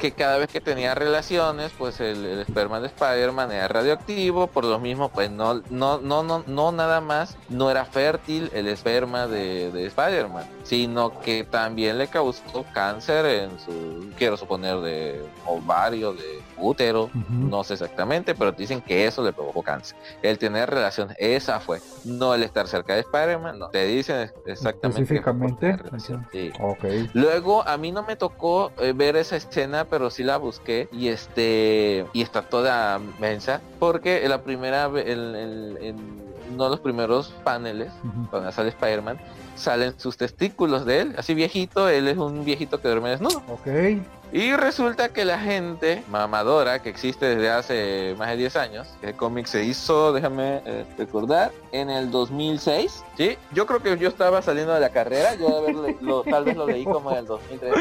[0.00, 4.78] Que cada vez que tenía relaciones, pues el, esperma de Spider-Man era radioactivo, por lo
[4.78, 9.70] mismo, pues no, no, no, no, no nada más no era fértil el esperma de,
[9.70, 16.40] de Spider-Man, sino que también le causó cáncer en su, quiero suponer, de ovario, de
[16.60, 19.96] útero, no sé exactamente, pero dicen que eso le provocó cáncer.
[20.22, 23.68] El tener relaciones, esa fue, no el estar cerca de Spider-Man, no.
[23.70, 25.02] Te dicen exactamente.
[25.02, 25.76] Específicamente,
[26.32, 26.52] sí.
[27.14, 31.08] Luego a mí no me tocó eh, ver esa escena, pero sí la busqué y
[31.08, 37.28] este y está toda mensa porque la primera el, el- en uno de los primeros
[37.44, 38.28] paneles Ujú.
[38.30, 39.18] cuando sale Spider-Man
[39.54, 43.42] salen sus testículos de él, así viejito, él es un viejito que duerme desnudo.
[43.48, 43.66] Ok.
[44.32, 49.14] Y resulta que la gente mamadora que existe desde hace más de 10 años, el
[49.14, 53.04] cómic se hizo, déjame eh, recordar, en el 2006.
[53.16, 55.64] Sí, yo creo que yo estaba saliendo de la carrera, yo
[56.00, 57.74] lo- tal vez lo leí como en el 2003.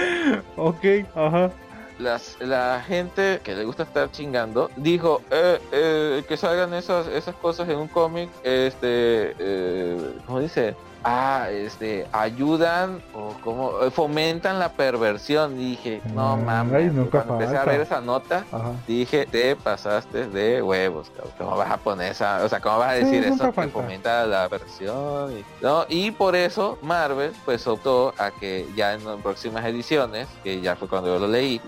[0.57, 0.85] Ok.
[1.15, 1.51] Ajá.
[1.99, 7.35] Las, la gente que le gusta estar chingando dijo eh, eh, que salgan esas, esas
[7.35, 10.75] cosas en un cómic, este, eh, ¿cómo dice?
[11.03, 15.57] Ah, este, ayudan o como eh, fomentan la perversión.
[15.57, 18.73] Dije, no mames, cuando empecé a ver esa nota, Ajá.
[18.85, 21.33] dije, te pasaste de huevos, cabrón.
[21.37, 24.25] ¿Cómo vas a poner esa, o sea, cómo vas a decir Sí, eso que fomenta
[24.25, 25.31] la perversión?
[25.37, 25.85] Y, ¿no?
[25.87, 30.75] y por eso Marvel pues optó a que ya en las próximas ediciones, que ya
[30.75, 31.61] fue cuando yo lo leí,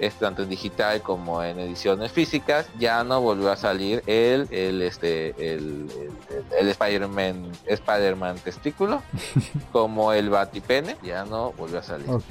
[0.00, 4.82] es tanto en digital como en ediciones físicas, ya no volvió a salir el, el
[4.82, 5.86] este, el,
[6.30, 9.02] el, el Spider-Man, Spider-Man testículo,
[9.72, 12.24] como el Batipene, ya no volvió a salir Ok.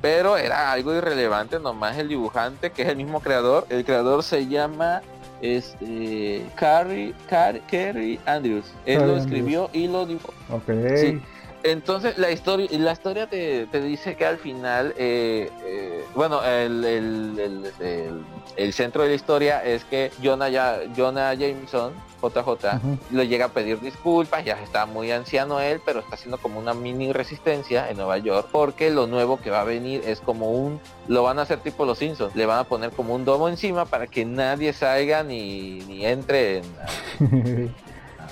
[0.00, 4.46] pero era algo irrelevante nomás el dibujante que es el mismo creador el creador se
[4.46, 5.02] llama
[5.42, 10.70] este Carrie Car- Kerry Andrews él Carrie lo escribió y lo dibujó Ok.
[10.96, 11.20] Sí.
[11.64, 16.84] Entonces la historia la historia te, te dice que al final eh, eh, bueno el,
[16.84, 18.24] el, el, el-
[18.56, 21.92] el centro de la historia es que Jonah, ya, Jonah Jameson
[22.22, 22.78] JJ
[23.10, 26.72] le llega a pedir disculpas, ya está muy anciano él, pero está haciendo como una
[26.72, 30.80] mini resistencia en Nueva York, porque lo nuevo que va a venir es como un,
[31.08, 33.84] lo van a hacer tipo los Simpsons, le van a poner como un domo encima
[33.84, 37.74] para que nadie salga ni, ni entre en-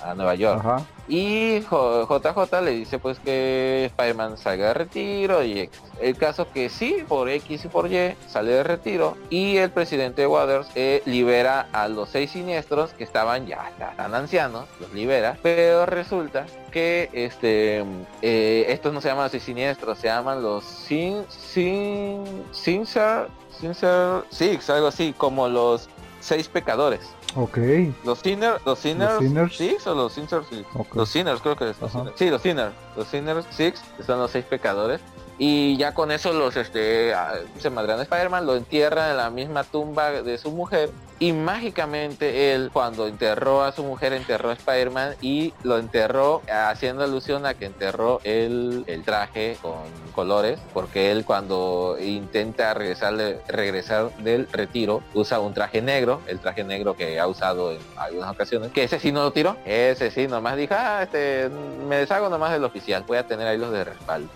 [0.05, 0.61] a, Nueva York.
[0.61, 0.83] Ajá.
[1.09, 5.69] Y JJ le dice pues que Spider-Man salga de retiro y
[6.01, 10.27] el caso que sí, por X y por Y, sale de retiro y el presidente
[10.27, 15.37] Waters eh, libera a los seis siniestros que estaban ya ta- tan ancianos, los libera,
[15.43, 17.85] pero resulta que este
[18.23, 23.27] eh, estos no se llaman los seis siniestros, se llaman los sin sin Sincer
[23.61, 25.89] Sincer Six, algo así, como los
[26.23, 27.01] seis pecadores.
[27.37, 27.59] Ok.
[28.05, 29.57] Los sinners, los sinners, sinners?
[29.57, 30.67] six o los sinners six?
[30.95, 31.81] Los sinners creo que es.
[31.81, 32.13] los sinners.
[32.17, 32.73] Sí, los sinners.
[32.97, 35.01] Los sinners six, son los seis pecadores.
[35.39, 39.31] Y ya con eso los este ah, se madrean a Spider-Man, lo entierran en la
[39.31, 40.91] misma tumba de su mujer.
[41.23, 47.05] Y mágicamente él, cuando enterró a su mujer, enterró a Spider-Man y lo enterró haciendo
[47.05, 49.85] alusión a que enterró el, el traje con
[50.17, 50.59] colores.
[50.75, 53.15] Porque él cuando intenta regresar,
[53.47, 58.29] regresar del retiro, usa un traje negro, el traje negro que ha usado en algunas
[58.29, 58.73] ocasiones.
[58.73, 59.57] Que ese sí no lo tiró.
[59.65, 61.49] Ese sí nomás dijo, ah, este,
[61.89, 63.05] me deshago nomás del oficial.
[63.07, 64.29] Voy a tener ahí los de respaldo.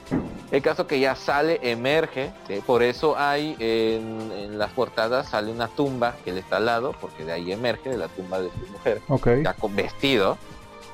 [0.51, 2.63] El caso que ya sale, emerge, ¿sí?
[2.65, 6.69] por eso hay en, las portadas sale una tumba que le está al
[7.01, 9.28] porque de ahí emerge de la tumba de su mujer, Ok.
[9.44, 10.39] ya con vestido,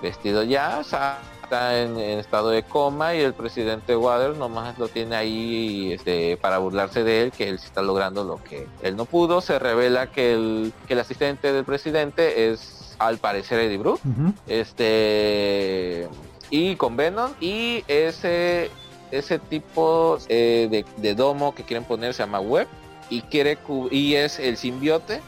[0.00, 5.14] vestido ya, está en, en estado de coma y el presidente Waters nomás lo tiene
[5.16, 9.40] ahí este, para burlarse de él, que él está logrando lo que él no pudo.
[9.40, 14.00] Se revela que el, que el asistente del presidente es al parecer Eddie Brooke
[14.46, 16.08] este
[16.50, 18.70] y con Venom y ese
[19.10, 22.66] ese tipo eh, de, de domo que quieren poner se llama web
[23.10, 23.58] y quiere
[23.90, 25.20] y es el simbiote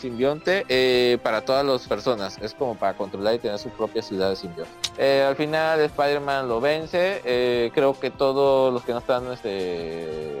[0.00, 2.38] simbionte eh, para todas las personas.
[2.38, 4.72] Es como para controlar y tener su propia ciudad de simbionte.
[4.98, 7.20] Eh, al final Spider-Man lo vence.
[7.24, 10.40] Eh, creo que todos los que no están este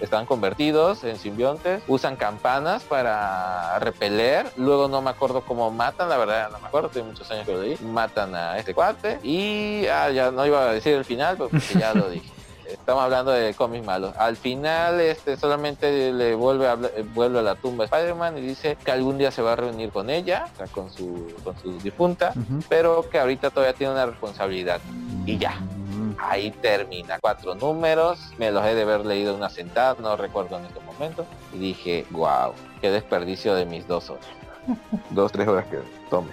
[0.00, 4.46] están convertidos en simbiontes usan campanas para repeler.
[4.56, 7.52] Luego no me acuerdo cómo matan la verdad no me acuerdo tiene muchos años que
[7.52, 7.76] lo leí.
[7.82, 11.94] Matan a este cuate y ah, ya no iba a decir el final porque ya
[11.94, 12.37] lo dije
[12.68, 14.14] Estamos hablando de cómics malos.
[14.16, 16.76] Al final, este solamente le vuelve a,
[17.14, 19.90] vuelve a la tumba a Spider-Man y dice que algún día se va a reunir
[19.90, 22.34] con ella, o sea, con su, con su difunta,
[22.68, 24.80] pero que ahorita todavía tiene una responsabilidad.
[25.24, 25.52] Y ya.
[25.52, 26.16] Mm.
[26.18, 27.18] Ahí termina.
[27.20, 28.18] Cuatro números.
[28.38, 31.24] Me los he de haber leído en una sentada, no recuerdo en este momento.
[31.54, 34.26] Y dije, wow, qué desperdicio de mis dos horas.
[35.10, 35.78] dos, tres horas que
[36.10, 36.30] tome.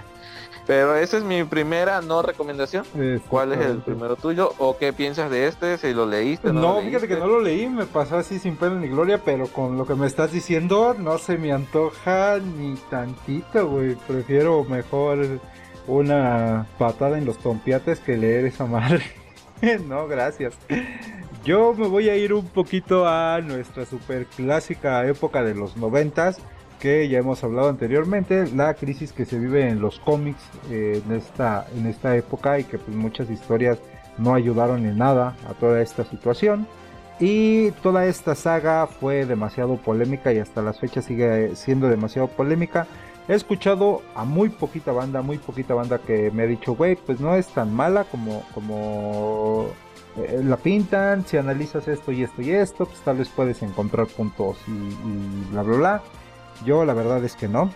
[0.67, 2.85] Pero esa es mi primera no recomendación.
[3.29, 4.53] ¿Cuál es el primero tuyo?
[4.57, 5.77] ¿O qué piensas de este?
[5.77, 6.51] Si lo leíste.
[6.51, 9.47] No, no fíjate que no lo leí, me pasó así sin pena ni gloria, pero
[9.47, 13.95] con lo que me estás diciendo no se me antoja ni tantito, güey.
[14.07, 15.39] Prefiero mejor
[15.87, 19.03] una patada en los tompiates que leer esa madre.
[19.87, 20.57] no, gracias.
[21.43, 26.41] Yo me voy a ir un poquito a nuestra super clásica época de los noventas
[26.85, 31.15] que ya hemos hablado anteriormente, la crisis que se vive en los cómics eh, en,
[31.15, 33.79] esta, en esta época y que pues muchas historias
[34.19, 36.67] no ayudaron en nada a toda esta situación.
[37.19, 42.85] Y toda esta saga fue demasiado polémica y hasta las fechas sigue siendo demasiado polémica.
[43.27, 47.19] He escuchado a muy poquita banda, muy poquita banda que me ha dicho, güey, pues
[47.19, 49.69] no es tan mala como, como
[50.17, 51.25] eh, la pintan.
[51.25, 55.47] Si analizas esto y esto y esto, pues tal vez puedes encontrar puntos y, y
[55.49, 56.03] bla, bla, bla.
[56.65, 57.71] Yo la verdad es que no.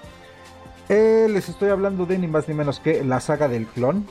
[0.89, 4.05] Eh, les estoy hablando de ni más ni menos que la saga del clon.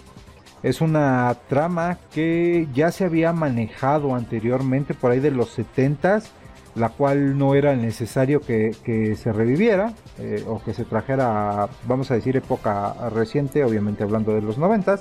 [0.62, 6.24] Es una trama que ya se había manejado anteriormente por ahí de los 70s,
[6.74, 12.14] la cual no era necesario que, se reviviera eh, o que se trajera, vamos a
[12.14, 15.00] decir, época reciente, obviamente hablando de los 90s,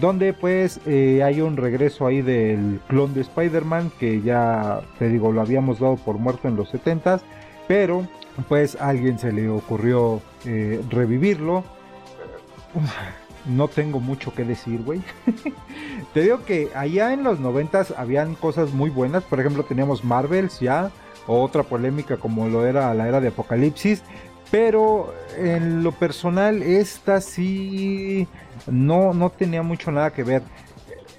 [0.00, 5.32] donde pues eh, hay un regreso ahí del clon de Spider-Man que ya, te digo,
[5.32, 7.20] lo habíamos dado por muerto en los 70s,
[7.68, 8.06] pero
[8.48, 11.64] pues a alguien se le ocurrió eh, revivirlo.
[13.46, 15.02] No tengo mucho que decir, güey.
[16.14, 19.24] Te digo que allá en los noventas habían cosas muy buenas.
[19.24, 20.90] Por ejemplo, teníamos Marvels ya,
[21.26, 24.02] o otra polémica como lo era la era de Apocalipsis.
[24.50, 28.28] Pero en lo personal, esta sí
[28.66, 30.42] no, no tenía mucho nada que ver.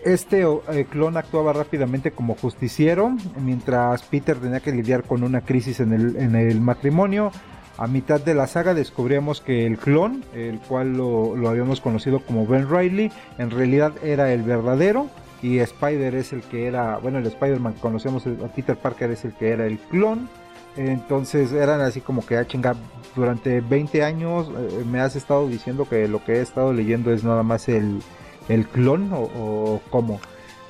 [0.06, 5.80] Este eh, clon actuaba rápidamente como justiciero, mientras Peter tenía que lidiar con una crisis
[5.80, 7.32] en el, matrimonio.
[7.78, 12.46] A mitad de la saga descubrimos que el clon, el cual lo, habíamos conocido como
[12.46, 15.08] Ben Riley, en realidad era el verdadero
[15.42, 19.24] y Spider es el que era, bueno, el Spider-Man que conocemos a Peter Parker es
[19.24, 20.28] el que era el clon.
[20.76, 22.76] Entonces eran así como que, ah, chingar
[23.16, 27.24] durante 20 años eh, me has estado diciendo que lo que he estado leyendo es
[27.24, 28.02] nada más el,
[28.50, 30.20] el clon o, cómo.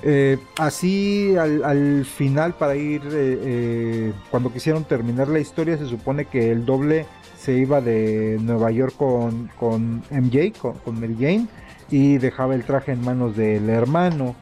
[0.05, 6.25] Eh, así al, final para ir, eh, eh, cuando quisieron terminar la historia, se supone
[6.25, 7.05] que el doble
[7.37, 10.51] se iba de Nueva York con, con MJ,
[10.83, 11.47] con, Mary Jane,
[11.89, 14.35] y dejaba el traje en manos del hermano.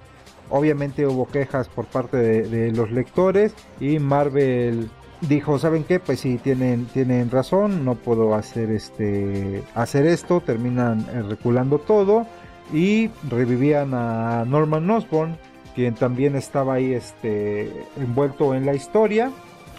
[0.49, 4.89] Obviamente hubo quejas por parte de, los lectores y Marvel
[5.21, 5.99] dijo, ¿saben qué?
[5.99, 12.27] Pues si tienen, tienen razón, no puedo hacer este hacer esto, terminan reculando todo
[12.73, 15.37] y revivían a Norman Osborn,
[15.75, 19.31] quien también estaba ahí este, envuelto en la historia.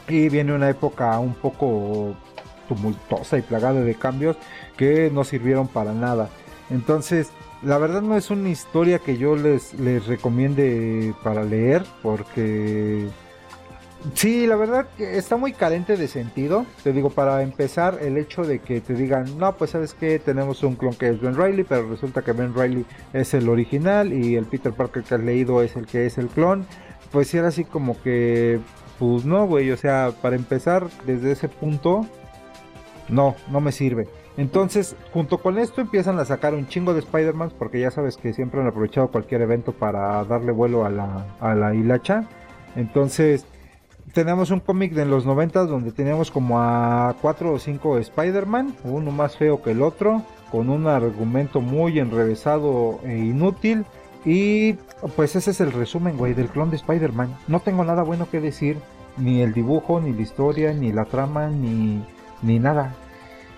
[0.09, 2.14] Y viene una época un poco
[2.68, 4.36] tumultuosa y plagada de cambios
[4.76, 6.28] que no sirvieron para nada.
[6.70, 7.30] Entonces,
[7.62, 13.09] la verdad no es una historia que yo les, les recomiende para leer porque
[14.14, 16.66] Sí, la verdad que está muy carente de sentido.
[16.82, 20.62] Te digo, para empezar, el hecho de que te digan, no, pues sabes que tenemos
[20.64, 24.36] un clon que es Ben Riley, pero resulta que Ben Riley es el original y
[24.36, 26.66] el Peter Parker que has leído es el que es el clon.
[27.12, 28.60] Pues era así como que,
[28.98, 32.06] pues no, güey, o sea, para empezar desde ese punto,
[33.08, 34.08] no, no me sirve.
[34.36, 38.32] Entonces, junto con esto empiezan a sacar un chingo de Spider-Man, porque ya sabes que
[38.32, 42.24] siempre han aprovechado cualquier evento para darle vuelo a la, a la hilacha.
[42.74, 43.44] Entonces,
[44.12, 49.10] tenemos un cómic de los 90 donde teníamos como a 4 o 5 Spider-Man, uno
[49.10, 53.84] más feo que el otro, con un argumento muy enrevesado e inútil.
[54.24, 54.74] Y
[55.16, 57.36] pues ese es el resumen, güey, del clon de Spider-Man.
[57.48, 58.76] No tengo nada bueno que decir,
[59.16, 62.04] ni el dibujo, ni la historia, ni la trama, ni,
[62.42, 62.94] ni nada.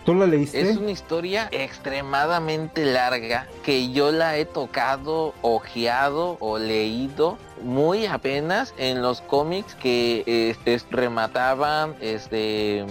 [0.05, 0.61] ¿Tú la leíste?
[0.61, 8.75] Es una historia extremadamente larga que yo la he tocado, ojeado o leído muy apenas
[8.77, 12.85] en los cómics que este, remataban este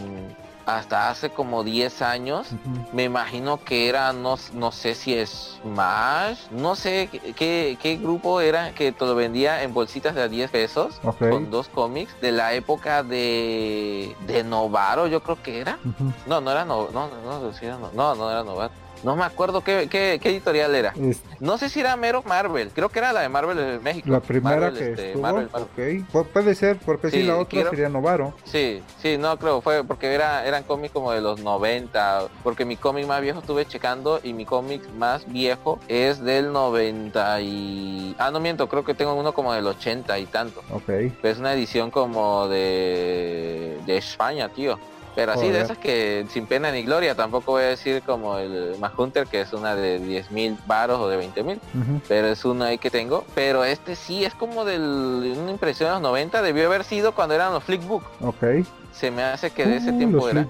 [0.65, 2.48] hasta hace como 10 años.
[2.91, 8.41] Me imagino que era, no, no sé si es más, no sé qué, qué, grupo
[8.41, 12.31] era que te lo vendía en bolsitas de a 10 pesos con dos cómics de
[12.31, 15.80] la época de, de Novaro, yo creo que era.
[16.26, 18.82] No, no era no, no, no, no, no, no era Novaro.
[19.03, 20.93] No me acuerdo qué, qué, editorial era.
[21.39, 22.69] No sé si era mero Marvel.
[22.73, 24.09] Creo que era la de Marvel de México.
[24.09, 26.23] La primera que este, estuvo.
[26.25, 28.34] puede ser, porque sí, la otra sería Novaro.
[28.45, 29.61] Sí, sí, no creo.
[29.61, 32.27] Fue porque era, eran cómics como de los 90.
[32.43, 37.41] Porque mi cómic más viejo estuve checando y mi cómic más viejo es del 90
[37.41, 38.15] y...
[38.17, 40.61] Ah, no miento, creo que tengo uno como del 80 y tanto.
[40.71, 40.89] Ok.
[41.23, 44.80] es una edición como de, de España, tío.
[45.15, 48.76] Pero así de esas que sin pena ni gloria, tampoco voy a decir como el
[48.98, 52.02] Hunter que es una de 10 mil varos o de 20 mil, Ujú.
[52.07, 53.23] pero es uno ahí que tengo.
[53.35, 57.35] Pero este sí es como de una impresión de los 90, debió haber sido cuando
[57.35, 58.03] eran los Flickbook.
[58.22, 58.65] Ok.
[58.91, 60.48] Se me hace que de ese Uh, tiempo era.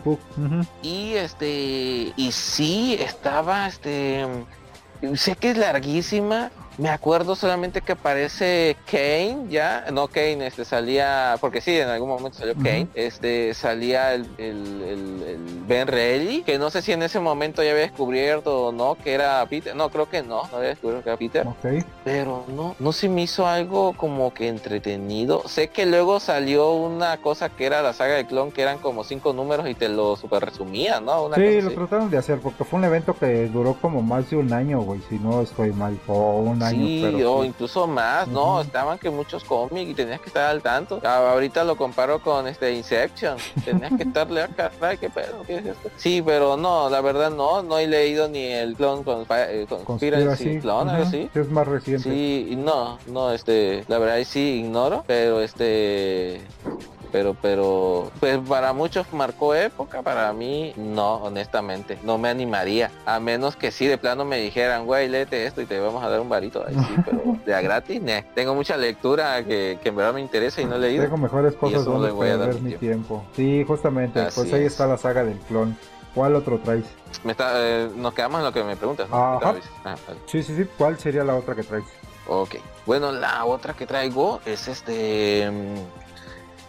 [0.81, 4.25] Y este, y sí, estaba este,
[5.15, 6.51] sé que es larguísima.
[6.77, 12.09] Me acuerdo solamente que aparece Kane, ya, no Kane, este salía, porque sí, en algún
[12.09, 12.55] momento salió.
[12.55, 17.19] Kane, este salía el, el, el- el Ben Reilly, que no sé si en ese
[17.19, 20.69] momento ya había descubierto o no que era Peter, no, creo que no, no había
[20.69, 21.85] descubierto que era Peter, Ok.
[22.03, 25.47] pero no, no se me hizo algo como que entretenido.
[25.47, 29.03] Sé que luego salió una cosa que era la saga de clon, que eran como
[29.03, 31.25] cinco números y te lo super resumía, ¿no?
[31.25, 31.75] Una Sí, cosa lo así.
[31.75, 35.01] trataron de hacer porque fue un evento que duró como más de un año, güey,
[35.07, 37.49] si no estoy mal, o un año, Sí, pero o sí.
[37.49, 40.99] incluso más, no, estaban que muchos cómics y tenías que estar al tanto.
[41.03, 45.57] Ah, Ahorita lo comparo con este Inception, tenías que estarle a caray, qué pedo, qué
[45.57, 45.89] es esto.
[45.97, 49.85] Sí, pero no, la verdad no, no he leído ni el clon con eh, Conspiracy
[49.85, 51.29] Conspiracy, algo ujú, así.
[51.33, 52.03] es más reciente.
[52.09, 56.41] Sí, y no, no, este, la verdad sí ignoro, pero este,
[57.13, 63.19] pero, pero, pues para muchos marcó época, para mí no, honestamente, no me animaría, a
[63.19, 66.19] menos que sí de plano me dijeran, güey, léete esto y te vamos a dar
[66.19, 68.25] un varito, ahí sí, pero de a gratis, ne.
[68.33, 71.03] tengo mucha lectura que, que en verdad me interesa y no he leído.
[71.03, 73.23] Tengo mejores cosas donde voy a dar mi mi tiempo.
[73.35, 74.71] Sí, justamente, Así pues ahí es.
[74.71, 75.77] está la saga del clon.
[76.15, 76.85] ¿Cuál otro traes?
[77.23, 79.07] Me está, eh, nos quedamos en lo que me preguntas.
[79.09, 79.15] ¿no?
[79.15, 79.55] Ajá.
[79.83, 80.19] Ah, vale.
[80.25, 80.65] Sí, sí, sí.
[80.77, 81.85] ¿Cuál sería la otra que traes?
[82.27, 82.55] Ok.
[82.85, 85.51] Bueno, la otra que traigo es este.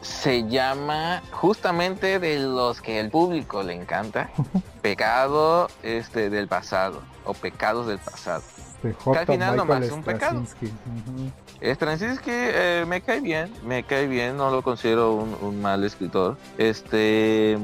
[0.04, 4.28] Se llama justamente de los que el público le encanta.
[4.82, 7.00] Pecado este del pasado.
[7.24, 8.42] O pecados del pasado.
[8.82, 9.26] De al J.
[9.26, 10.40] final nomás Michael es un pecado.
[10.40, 11.74] Ujú.
[11.74, 16.36] Straczynski eh, me cae bien, me cae bien, no lo considero un, un mal escritor.
[16.58, 17.56] Este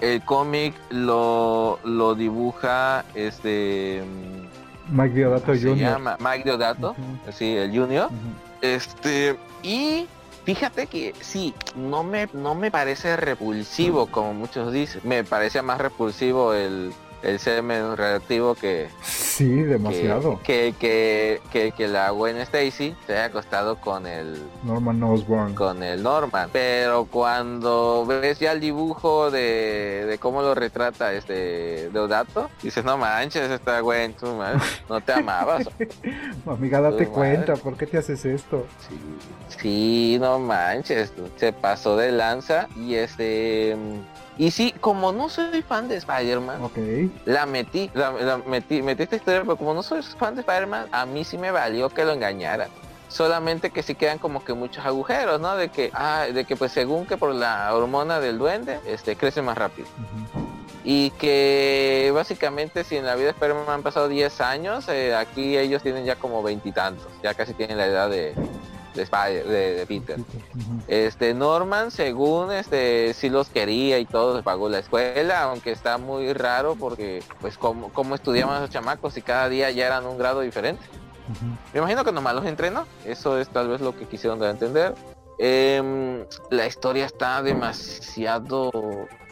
[0.00, 4.02] el cómic lo, lo dibuja este
[4.90, 5.78] Mike Diodato ¿cómo se Jr.
[5.78, 8.10] llama Mike Deodato, Ujú, sí, el Junior.
[8.60, 10.06] Este, y
[10.44, 15.00] fíjate que sí, no me, no me parece repulsivo como muchos dicen.
[15.04, 16.92] Me parece más repulsivo el,
[17.24, 20.40] el semen reactivo que, Sí, demasiado.
[20.44, 25.54] que, que, que, que la Gwen Stacy se haya acostado con el, Norman Osborn.
[25.54, 26.48] con el Norman.
[26.52, 32.96] Pero cuando ves ya el dibujo de, de cómo lo retrata este Deodato, dices, no
[32.96, 34.26] manches, esta Gwen, tú
[34.88, 35.68] no te amabas.
[36.46, 37.62] Amiga, date cuenta, madre.
[37.62, 38.66] ¿por qué te haces esto?
[38.88, 38.98] Sí,
[39.60, 43.76] sí, no manches, se pasó de lanza y este
[44.36, 46.70] y sí, como no soy fan de Spider-Man,
[47.24, 50.88] la metí, la, la metí, metí esta historia, pero como no soy fan de Spider-Man,
[50.90, 52.68] a mí sí me valió que lo engañaran.
[53.08, 55.54] Solamente que sí quedan como que muchos agujeros, ¿no?
[55.56, 59.40] De que, ah, de que pues según que por la hormona del duende, este, crece
[59.40, 59.86] más rápido.
[60.82, 65.56] Y que básicamente si en la vida de Spider-Man han pasado 10 años, eh, aquí
[65.56, 68.34] ellos tienen ya como veintitantos, ya casi tienen la edad de,
[68.94, 70.18] de, Spider- de- de Peter.
[70.88, 75.98] Este Norman, según este sí los quería y todo, les pagó la escuela, aunque está
[75.98, 80.18] muy raro porque pues como, como estudiaban los chamacos y cada día ya eran un
[80.18, 80.82] grado diferente.
[81.72, 84.52] Me imagino que nomás los entrenó, eso es tal vez lo que quisieron dar a
[84.52, 84.94] entender.
[85.38, 88.70] Em, la historia está demasiado,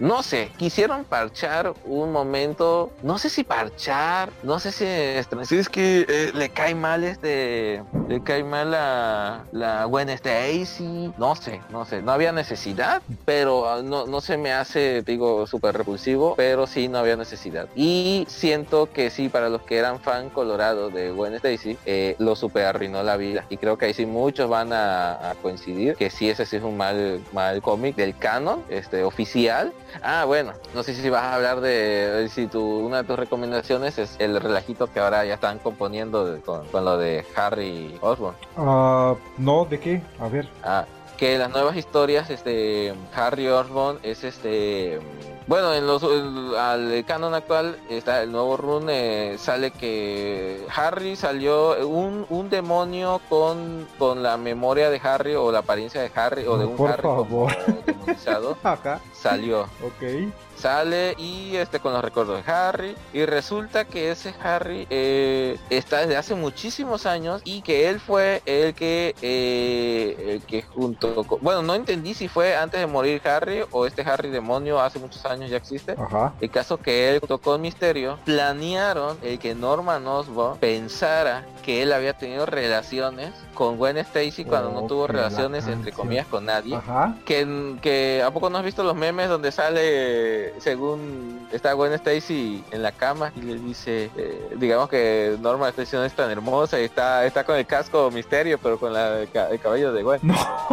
[0.03, 5.59] no sé, quisieron parchar un momento, no sé si parchar, no sé si este, si
[5.59, 11.37] es que eh, le cae mal este, le cae mal la, la Gwen Stacy, no
[11.37, 15.77] sé, no sé, no había necesidad, pero ah, no, no se me hace, digo, súper
[15.77, 17.69] repulsivo, pero sí no había necesidad.
[17.77, 22.35] Y siento que sí, para los que eran fan colorado de Gwen Stacy, eh, lo
[22.35, 23.45] super arruinó la vida.
[23.51, 26.65] Y creo que ahí sí muchos van a, a coincidir que sí, ese sí es
[26.65, 29.73] un mal, mal cómic del canon, este, oficial.
[30.03, 33.99] Ah, bueno, no sé si vas a hablar de, si tu, una de tus recomendaciones
[33.99, 38.37] es el relajito que ahora ya están componiendo de- con, con lo de Harry Osborn.
[38.57, 40.03] Ah, no, ¿de qué?
[40.19, 40.49] A ver.
[40.63, 40.87] Ah,
[41.19, 44.99] que las nuevas historias, este, Harry Osborn es este,
[45.47, 51.17] bueno, en los, el- al canon actual está el nuevo run, eh, sale que Harry
[51.17, 56.47] salió un, un demonio con, con la memoria de Harry o la apariencia de Harry
[56.47, 57.49] o de un por Harry como
[57.87, 59.01] demonizado, Acá.
[59.13, 60.33] salió Ok.
[60.63, 65.99] Sale y este con los recuerdos de Harry y resulta que ese Harry eh, está
[65.99, 71.41] desde hace muchísimos años y que él fue el que eh, el que junto con,
[71.41, 75.25] bueno no entendí si fue antes de morir Harry o este Harry demonio hace muchos
[75.25, 75.97] años ya existe.
[76.41, 82.13] El caso que él tocó Misterio, planearon el que Norman Osborn pensara que él había
[82.13, 86.79] tenido relaciones con Gwen Stacy cuando no tuvo relaciones entre comillas con nadie.
[87.25, 92.65] Que, que a poco no has visto los memes donde sale según está Gwen Stacy
[92.71, 96.81] en la cama y le dice, eh, digamos que Norman Stacy no es tan hermosa
[96.81, 100.21] y está está con el casco Misterio pero con la, el cabello de Gwen.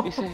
[0.04, 0.32] Dice,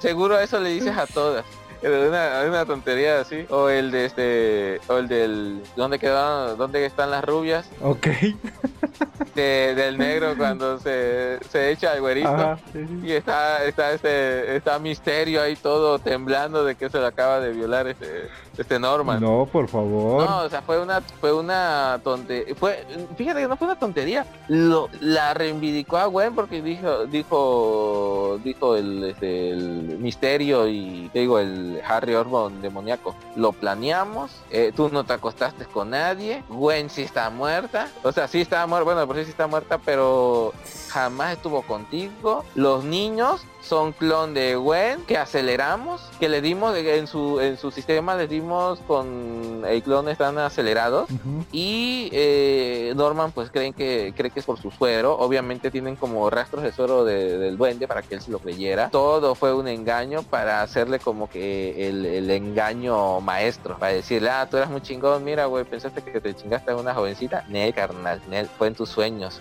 [0.00, 1.44] seguro eso le dices a todas.
[1.82, 3.46] Una, una tontería así.
[3.50, 4.80] O el de este.
[4.88, 5.62] O el del.
[5.76, 6.56] ¿Dónde quedan?
[6.56, 7.68] ¿Dónde están las rubias?
[7.82, 8.06] Ok.
[9.34, 12.58] del negro cuando se, se echa el güerito.
[13.02, 17.52] Y está, está este, está misterio ahí todo temblando de que se le acaba de
[17.52, 19.20] violar este, este Norman.
[19.20, 20.28] No, por favor.
[20.28, 22.54] No, o sea, fue una, fue una tontería.
[22.56, 22.84] Fue,
[23.16, 24.26] fíjate que no fue una tontería.
[24.48, 31.38] Lo, la reivindicó a Gwen porque dijo, dijo, dijo el, este, el misterio y digo
[31.38, 33.14] el Harry Orban demoníaco.
[33.36, 34.30] Lo planeamos.
[34.50, 36.42] Eh, tú no te acostaste con nadie.
[36.48, 37.88] Gwen sí está muerta.
[38.02, 38.84] O sea, sí está muerta.
[38.84, 40.52] Bueno, por si sí está muerta, pero
[40.88, 42.44] jamás estuvo contigo.
[42.54, 47.70] Los niños son clon de Gwen que aceleramos, que le dimos en su en su
[47.70, 51.08] sistema le dimos con el clon están acelerados
[51.52, 56.30] y eh, Norman pues creen que cree que es por su suero, obviamente tienen como
[56.30, 58.88] rastros de suero del duende para que él se lo creyera.
[58.90, 64.48] Todo fue un engaño para hacerle como que el, el engaño maestro, para decirle, ah,
[64.50, 67.44] tú eras muy chingón, mira, güey, pensaste que te chingaste a una jovencita.
[67.48, 69.40] Nel, carnal, Nel, fue en tus sueños.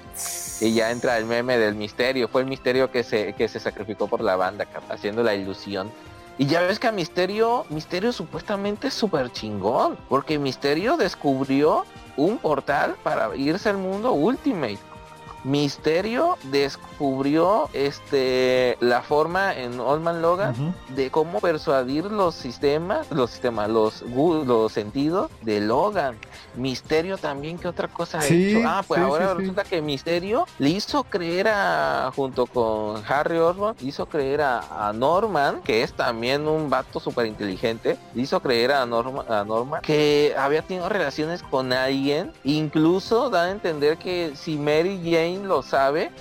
[0.60, 4.08] Y ya entra el meme del misterio, fue el misterio que se, que se sacrificó
[4.08, 5.92] por la banda, haciendo la ilusión.
[6.38, 11.86] Y ya ves que a Misterio, Misterio supuestamente es súper chingón, porque Misterio descubrió
[12.16, 14.80] un portal para irse al mundo Ultimate.
[15.48, 23.32] Misterio descubrió este la forma en Old Man Logan de cómo persuadir los sistemas, los
[23.32, 26.18] sistemas, los los sentidos de Logan.
[26.58, 28.60] Misterio también, ¿qué otra cosa ha hecho?
[28.66, 34.06] Ah, pues ahora resulta que Misterio le hizo creer a, junto con Harry Osborn, hizo
[34.08, 39.24] creer a, Norman, que es también un vato súper inteligente, le hizo creer a, Norma,
[39.30, 45.00] a Norman que había tenido relaciones con alguien, incluso da a entender que si Mary
[45.04, 46.12] Jane lo sabe,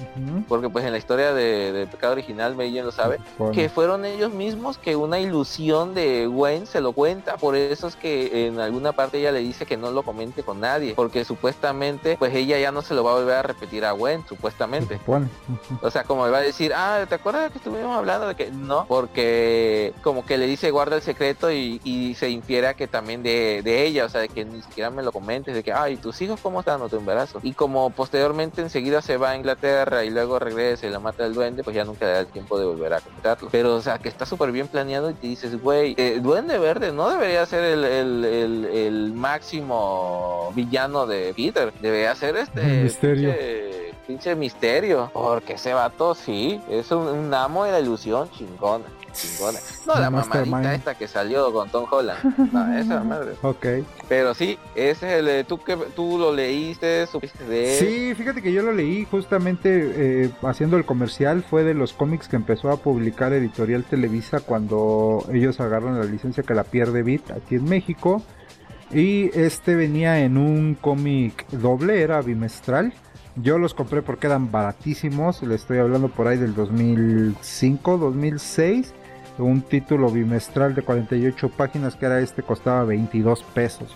[0.48, 3.18] porque pues en la historia de, Pecado Original Jane lo sabe,
[3.52, 7.97] que fueron ellos mismos que una ilusión de Gwen se lo cuenta, por eso es
[7.97, 12.16] que en alguna parte ella le dice que no lo comente con nadie, porque supuestamente
[12.18, 14.98] pues ella ya no se lo va a volver a repetir a Gwen, supuestamente.
[15.82, 18.51] O sea, como le va a decir, ah, ¿te acuerdas que estuvimos hablando de que
[18.51, 18.86] no?
[18.86, 23.84] Porque como que le dice guarda el secreto y, se infiere a que también de,
[23.84, 26.40] ella, o sea, de que ni siquiera me lo comentes, de que, ay, tus hijos
[26.40, 27.40] cómo están o tu embarazo.
[27.43, 31.35] Y como posteriormente enseguida se va a Inglaterra y luego regresa y la mata el
[31.35, 33.49] duende, pues ya nunca le da el tiempo de volver a comentarlo.
[33.51, 36.93] Pero, o sea, que está súper bien planeado y te dices, güey, eh, duende verde
[36.93, 41.73] no debería ser el, el máximo villano de Peter.
[41.81, 43.35] Debe hacer este misterio.
[44.07, 45.11] Pinche, misterio.
[45.12, 48.85] Porque ese vato sí, es un, amo de la ilusión chingona.
[49.16, 49.59] Chingona.
[49.86, 52.18] No la mamadita esta que salió con Tom Holland.
[52.52, 53.32] No, esa madre.
[53.43, 53.66] Ok.
[54.09, 57.86] Pero sí, ese es el tú que tú lo leíste, supiste de él.
[57.86, 61.43] Sí, fíjate que yo lo leí justamente eh, haciendo el comercial.
[61.43, 66.43] Fue de los cómics que empezó a publicar Editorial Televisa cuando ellos agarran la licencia
[66.43, 68.22] que la pierde Bit aquí en México.
[68.93, 72.93] Y este venía en un cómic doble, era bimestral.
[73.36, 78.94] Yo los compré porque eran baratísimos, le estoy hablando por ahí del 2005, 2006.
[79.38, 83.94] Un título bimestral de 48 páginas que era este costaba 22 pesos.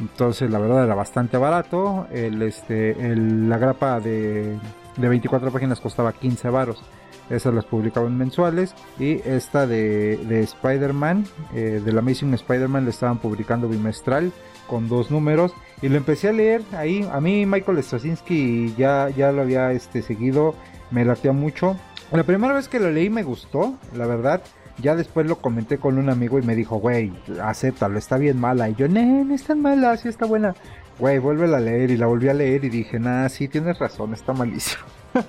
[0.00, 2.06] Entonces la verdad era bastante barato.
[2.10, 4.58] El, este, la grapa de,
[4.96, 6.82] de 24 páginas costaba 15 varos.
[7.30, 8.74] Esas las publicaban mensuales.
[8.98, 14.32] Y esta de, de Spider-Man, eh, del Amazing Spider-Man, le estaban publicando bimestral
[14.66, 15.52] con dos números.
[15.80, 17.08] Y lo empecé a leer ahí.
[17.12, 20.54] A mí Michael Straczynski ya, ya lo había este, seguido.
[20.90, 21.76] Me latía mucho.
[22.10, 24.42] La primera vez que lo leí me gustó, la verdad.
[24.78, 27.12] Ya después lo comenté con un amigo y me dijo, güey,
[27.42, 28.68] acéptalo, está bien mala.
[28.68, 30.54] Y yo, no, no está mala, sí está buena.
[30.98, 31.90] Güey, vuélvela a leer.
[31.90, 34.82] Y la volví a leer y dije, nada, sí tienes razón, está malísimo.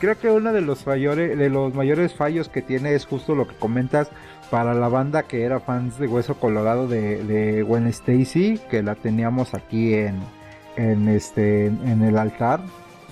[0.00, 3.46] creo que uno de los, mayores, de los mayores fallos que tiene es justo lo
[3.46, 4.10] que comentas
[4.50, 8.96] para la banda que era fans de Hueso Colorado de, de Gwen Stacy, que la
[8.96, 10.18] teníamos aquí en,
[10.76, 12.60] en, este, en el altar.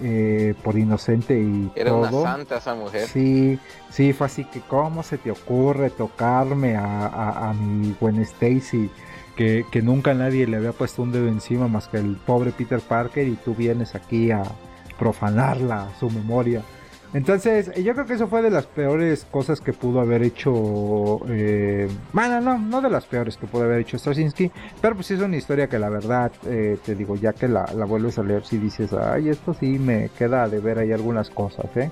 [0.00, 3.08] Eh, por inocente y era una santa esa mujer.
[3.08, 3.58] Sí
[3.90, 8.90] sí fue así que cómo se te ocurre tocarme a, a, mi Gwen Stacy
[9.36, 12.80] que, que, nunca nadie le había puesto un dedo encima más que el pobre Peter
[12.80, 14.42] Parker y tú vienes aquí a
[14.98, 16.62] profanarla su memoria
[17.14, 21.20] Entonces, yo creo que eso fue de las peores cosas que pudo haber hecho.
[21.28, 24.50] Eh, bueno, no, no de las peores que pudo haber hecho Straczynski,
[24.82, 27.86] pero pues es una historia que la verdad, eh, te digo, ya que la, la
[27.86, 31.74] vuelves a leer, si dices, ay, esto sí me queda de ver ahí algunas cosas,
[31.76, 31.90] ¿eh?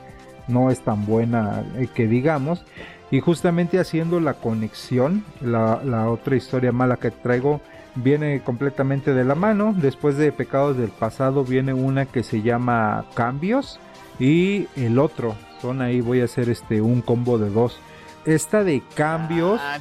[0.48, 2.64] No es tan buena eh, que digamos.
[3.10, 7.60] Y justamente haciendo la conexión, la otra historia mala que traigo
[7.94, 9.74] viene completamente de la mano.
[9.76, 13.80] Después de Pecados del Pasado viene una que se llama Cambios
[14.18, 15.34] y el otro.
[15.60, 17.78] Son ahí, voy a hacer este un combo de dos.
[18.24, 19.78] Esta de Cambios Ah,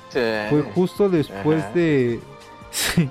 [0.50, 1.74] fue justo después Ajá.
[1.74, 2.20] de...
[2.72, 3.10] sí,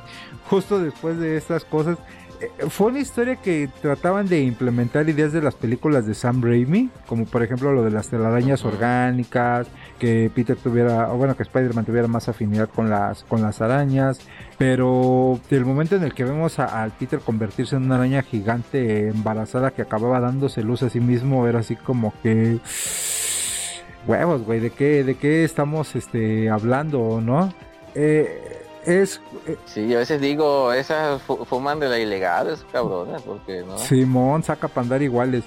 [0.48, 1.98] justo después de estas cosas.
[2.40, 6.88] Eh, Fue una historia que trataban de implementar ideas de las películas de Sam Raimi,
[7.06, 9.66] como por ejemplo lo de las telarañas orgánicas,
[10.04, 14.18] que Peter tuviera, o bueno, que Spider-Man tuviera más afinidad con las, con las arañas,
[14.58, 19.08] pero del momento en el que vemos a- al Peter convertirse en una araña gigante
[19.08, 22.58] embarazada que acababa dándose luz a sí mismo, era así como que
[24.06, 27.52] huevos, güey, ¿de qué, de qué estamos este, hablando, no?
[27.94, 33.22] Eh, es eh, Sí, a veces digo, esas fu- fuman de la ilegal, esos cabrones,
[33.22, 33.78] porque no.
[33.78, 35.44] Simón saca para andar iguales.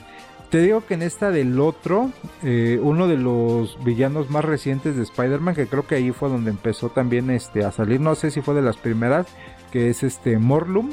[0.50, 2.10] Te digo que en esta del otro,
[2.42, 6.52] eh, uno de los villanos más recientes de Spider-Man, que creo que ahí fue donde
[6.52, 9.28] empezó también este, a salir, no sé si fue de las primeras,
[9.72, 10.92] que es este Morlum.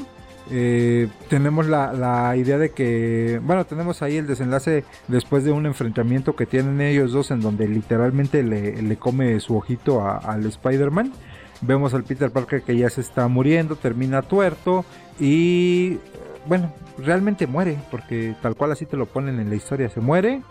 [0.50, 5.66] Eh, tenemos la, la idea de que, bueno, tenemos ahí el desenlace después de un
[5.66, 11.12] enfrentamiento que tienen ellos dos en donde literalmente le, le come su ojito al Spider-Man.
[11.60, 14.84] Vemos al Peter Parker que ya se está muriendo, termina tuerto
[15.18, 15.98] y
[16.46, 20.42] bueno, realmente muere, porque tal cual así te lo ponen en la historia, se muere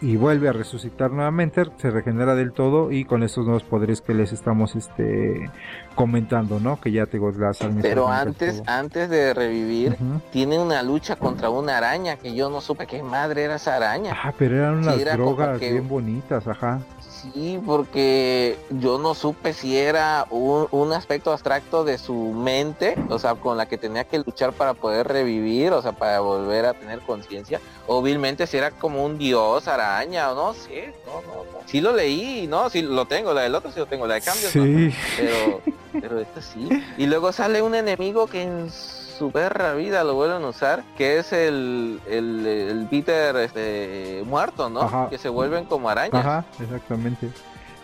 [0.00, 4.14] y vuelve a resucitar nuevamente, se regenera del todo y con estos nuevos poderes que
[4.14, 5.48] les estamos este
[5.94, 6.80] comentando, ¿no?
[6.80, 9.96] Que ya te digo las Pero antes, antes de revivir,
[10.32, 14.16] tiene una lucha contra una araña que yo no supe qué madre era esa araña.
[14.24, 16.80] Ah, pero eran unas era drogas que- bien bonitas, ajá.
[17.22, 23.18] Sí, porque yo no supe si era un, un aspecto abstracto de su mente, o
[23.18, 26.74] sea, con la que tenía que luchar para poder revivir, o sea, para volver a
[26.74, 31.44] tener conciencia, o vilmente si era como un dios araña, o no sé, no, no,
[31.44, 31.58] no.
[31.66, 34.22] Sí lo leí, no, sí lo tengo, la del otro sí lo tengo, la de
[34.22, 34.64] cambios no.
[34.64, 35.60] Sí, pero,
[35.92, 36.68] pero esto sí.
[36.98, 39.01] Y luego sale un enemigo que en su
[39.32, 44.82] perra vida lo vuelven a usar, que es el, el, el Peter este, muerto, ¿no?
[44.82, 45.08] Ajá.
[45.10, 46.14] Que se vuelven como arañas.
[46.14, 47.28] Ajá, exactamente.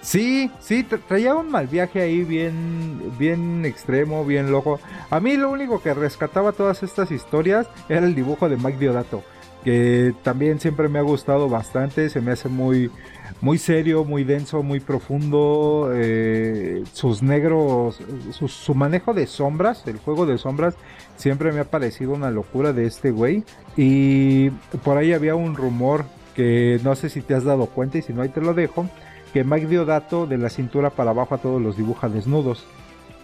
[0.00, 4.78] Sí, sí, tra- traía un mal viaje ahí bien, bien extremo, bien loco.
[5.10, 9.24] A mí lo único que rescataba todas estas historias era el dibujo de Mike Diodato,
[9.64, 12.92] que también siempre me ha gustado bastante, se me hace muy,
[13.40, 15.90] muy serio, muy denso, muy profundo.
[15.94, 17.98] eh, sus negros,
[18.32, 20.74] su, manejo de sombras, el juego de sombras,
[21.16, 23.44] siempre me ha parecido una locura de este güey.
[23.76, 24.50] Y
[24.84, 26.04] por ahí había un rumor
[26.34, 28.88] que no sé si te has dado cuenta y si no ahí te lo dejo,
[29.32, 32.64] que Mike Diodato de la cintura para abajo a todos los dibuja desnudos.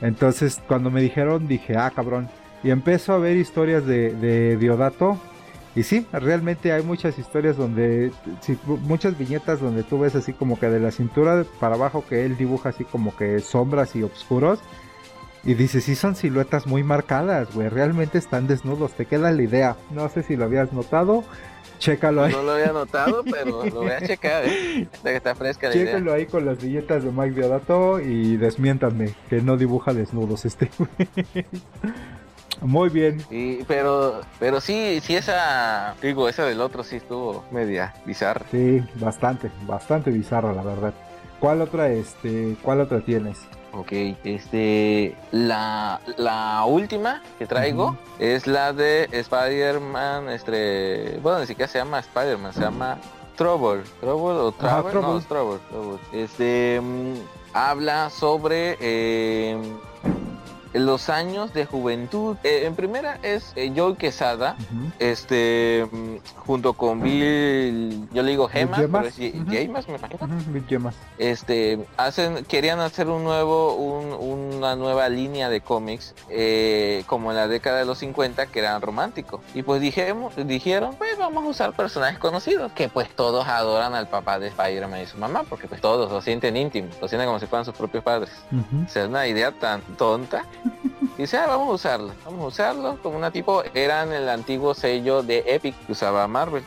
[0.00, 2.28] Entonces cuando me dijeron dije, ah cabrón.
[2.62, 5.18] Y empezó a ver historias de, de Diodato.
[5.76, 10.58] Y sí, realmente hay muchas historias donde, sí, muchas viñetas donde tú ves así como
[10.58, 14.60] que de la cintura para abajo que él dibuja así como que sombras y oscuros.
[15.42, 19.76] Y dices, sí son siluetas muy marcadas, güey, realmente están desnudos, te queda la idea.
[19.90, 21.22] No sé si lo habías notado,
[21.78, 22.32] chécalo ahí.
[22.32, 24.88] No lo había notado, pero lo voy a checar, ¿eh?
[25.02, 25.86] Que está fresca la idea.
[25.86, 30.70] Chéquenlo ahí con las viñetas de Mike Diodato y desmiéntanme que no dibuja desnudos este
[30.78, 31.44] güey.
[32.60, 33.20] Muy bien.
[33.28, 38.46] Sí, pero, pero sí, sí esa, digo, esa del otro sí estuvo media bizarra.
[38.50, 40.94] Sí, bastante, bastante bizarra la verdad.
[41.40, 43.38] ¿Cuál otra este, cuál otra tienes?
[43.72, 43.90] Ok,
[44.22, 51.78] este, la, la última que traigo es la de Spider-Man, este, bueno, ni siquiera se
[51.78, 52.98] llama Spider-Man, se llama
[53.36, 55.18] Trouble, Trouble o Trouble, no, Trouble.
[55.18, 55.98] es Trouble, Trouble.
[56.12, 57.14] Este, mm,
[57.52, 59.58] habla sobre eh,
[60.74, 62.36] los años de juventud.
[62.42, 64.56] Eh, en primera es eh, Joey Quesada,
[64.98, 69.14] este, mm, junto con Bill, yo le digo Gemas, pero es.
[69.50, 70.18] Gemas, me imagino
[70.48, 70.94] Big Gemas.
[71.18, 74.14] este hacen querían hacer un nuevo un-
[74.58, 78.80] una nueva línea de cómics eh, como en la década de los 50 que eran
[78.82, 83.94] románticos y pues dijimos, dijeron pues vamos a usar personajes conocidos que pues todos adoran
[83.94, 87.26] al papá de Spider-Man y su mamá porque pues todos lo sienten íntimo lo sienten
[87.28, 88.30] como si fueran sus propios padres
[88.86, 90.44] o sea, es una idea tan tonta.
[91.18, 95.22] Dice, "Ah, vamos a usarlo, vamos a usarlo como una tipo, eran el antiguo sello
[95.22, 96.64] de Epic que usaba Marvel.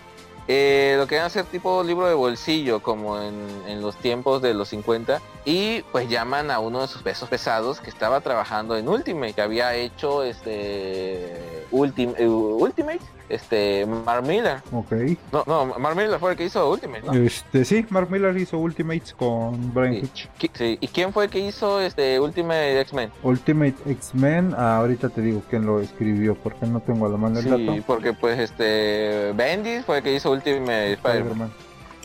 [0.48, 3.36] Eh, lo querían hacer tipo libro de bolsillo, como en,
[3.68, 5.22] en los tiempos de los 50.
[5.46, 9.42] y pues llaman a uno de sus pesos pesados que estaba trabajando en Ultimate, que
[9.42, 13.00] había hecho este Ultimate, Ultimate
[13.30, 14.62] este Mark Miller.
[14.72, 14.92] Ok.
[15.34, 17.14] No, no, Mark Miller fue el que hizo Ultimate, ¿no?
[17.14, 20.28] Este, sí, Mark Miller hizo Ultimates con Brian Sí.
[20.40, 20.52] Hitch.
[20.54, 23.12] Sí, ¿Y quién fue el que hizo este Ultimate X-Men?
[23.24, 27.40] Ultimate X-Men, ah, ahorita te digo quién lo escribió porque no tengo a la mano
[27.40, 27.84] el Sí, dato.
[27.86, 31.52] porque pues este Bendis fue el que hizo Ultimate Spider-Man.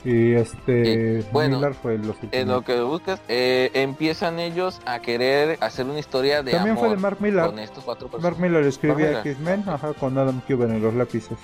[0.05, 5.01] Y este Eh, bueno, Miller fue los En lo que buscas, eh, empiezan ellos a
[5.01, 7.47] querer hacer una historia de También amor fue de Mark Miller.
[7.47, 8.41] con estos cuatro Mark personajes.
[8.41, 9.27] Miller escribía Mark Miller.
[9.39, 11.39] X-Men, ajá, con Adam Cuban en los lápices.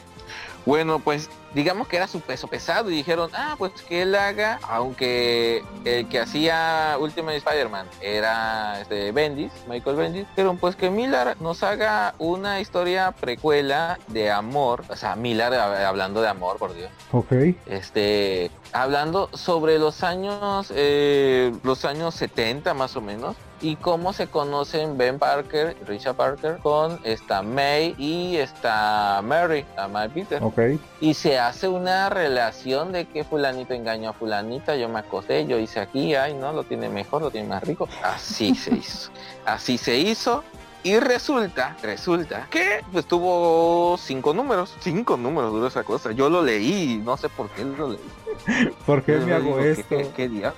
[0.68, 4.60] Bueno, pues digamos que era su peso pesado y dijeron, ah, pues que él haga,
[4.68, 11.40] aunque el que hacía Ultimate Spider-Man era este Bendis, Michael Bendis, dijeron pues que Miller
[11.40, 16.74] nos haga una historia precuela de amor, o sea, Miller hab- hablando de amor, por
[16.74, 16.90] Dios.
[17.12, 17.32] Ok.
[17.66, 24.28] este hablando sobre los años eh, los años 70 más o menos y cómo se
[24.28, 30.42] conocen Ben Parker Richard Parker con esta May y esta Mary la May Peter.
[30.42, 30.58] Ok.
[31.00, 35.58] y se hace una relación de que fulanito engañó a fulanita yo me acosté yo
[35.58, 37.88] hice aquí ay no lo tiene mejor lo tiene más rico.
[38.02, 39.10] Así se hizo.
[39.44, 40.44] Así se hizo
[40.82, 46.12] y resulta, resulta que pues tuvo cinco números, cinco números duró esa cosa.
[46.12, 48.00] Yo lo leí, no sé por qué lo leí.
[48.86, 49.96] ¿Por qué Yo me hago digo, ¿qué- esto?
[50.14, 50.50] ¿Qué, qué?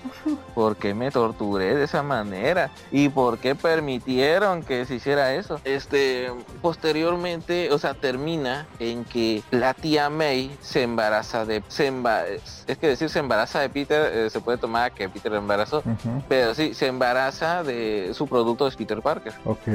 [0.55, 2.71] ¿Por qué me torturé de esa manera?
[2.93, 5.61] ¿Y por qué permitieron que se hiciera eso?
[5.65, 6.31] Este,
[6.61, 12.25] posteriormente, o sea, termina en que la tía May se embaraza de, se emba-
[12.67, 15.83] es que decir se embaraza de Peter, eh, se puede tomar que Peter embarazó,
[16.29, 19.33] pero sí, se embaraza de su producto es Peter Parker.
[19.45, 19.67] Ok.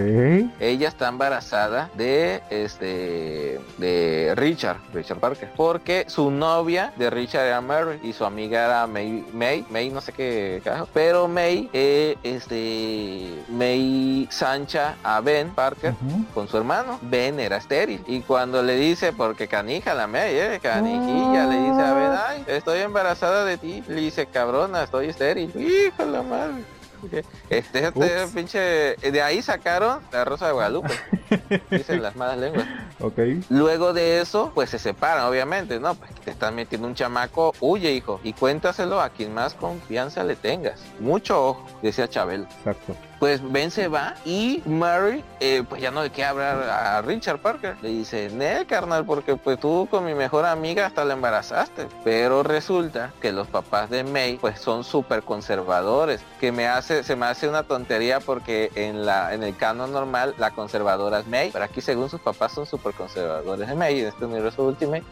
[0.60, 7.62] Ella está embarazada de este de Richard, Richard Parker, porque su novia de Richard era
[7.62, 10.62] Mary y su amiga era May, May, May no sé qué
[10.94, 15.94] pero May eh, este May Sancha a Ben Parker
[16.34, 17.00] con su hermano.
[17.02, 18.04] Ben era estéril.
[18.08, 22.44] Y cuando le dice, porque canija la May, eh, canijilla, le dice a Ben, ay,
[22.48, 23.84] estoy embarazada de ti.
[23.88, 25.52] Le dice, cabrona, estoy estéril.
[25.98, 26.75] La madre.
[27.50, 30.94] Este, este pinche, de ahí sacaron la Rosa de Guadalupe,
[31.72, 32.68] dicen las malas lenguas.
[33.00, 33.20] Ok.
[33.50, 35.96] Luego de eso, pues se separan, obviamente, ¿no?
[35.96, 40.36] Pues te están metiendo un chamaco, huye, hijo, y cuéntaselo a quien más confianza le
[40.36, 40.82] tengas.
[41.00, 42.46] Mucho ojo, decía Chabelo.
[42.46, 42.96] Exacto.
[43.20, 47.40] Pues Ben se va y Mary, eh, pues ya no le quiere hablar a Richard
[47.40, 47.78] Parker.
[47.82, 51.88] Le dice, Nel, carnal, porque pues tú con mi mejor amiga hasta la embarazaste.
[52.04, 56.22] Pero resulta que los papás de May, pues son súper conservadores.
[56.40, 60.36] Que me hace, se me hace una tontería porque en la, en el canon normal
[60.38, 61.52] la conservadora es May.
[61.52, 65.04] Pero aquí según sus papás son súper conservadores de May en este universo Ultimate.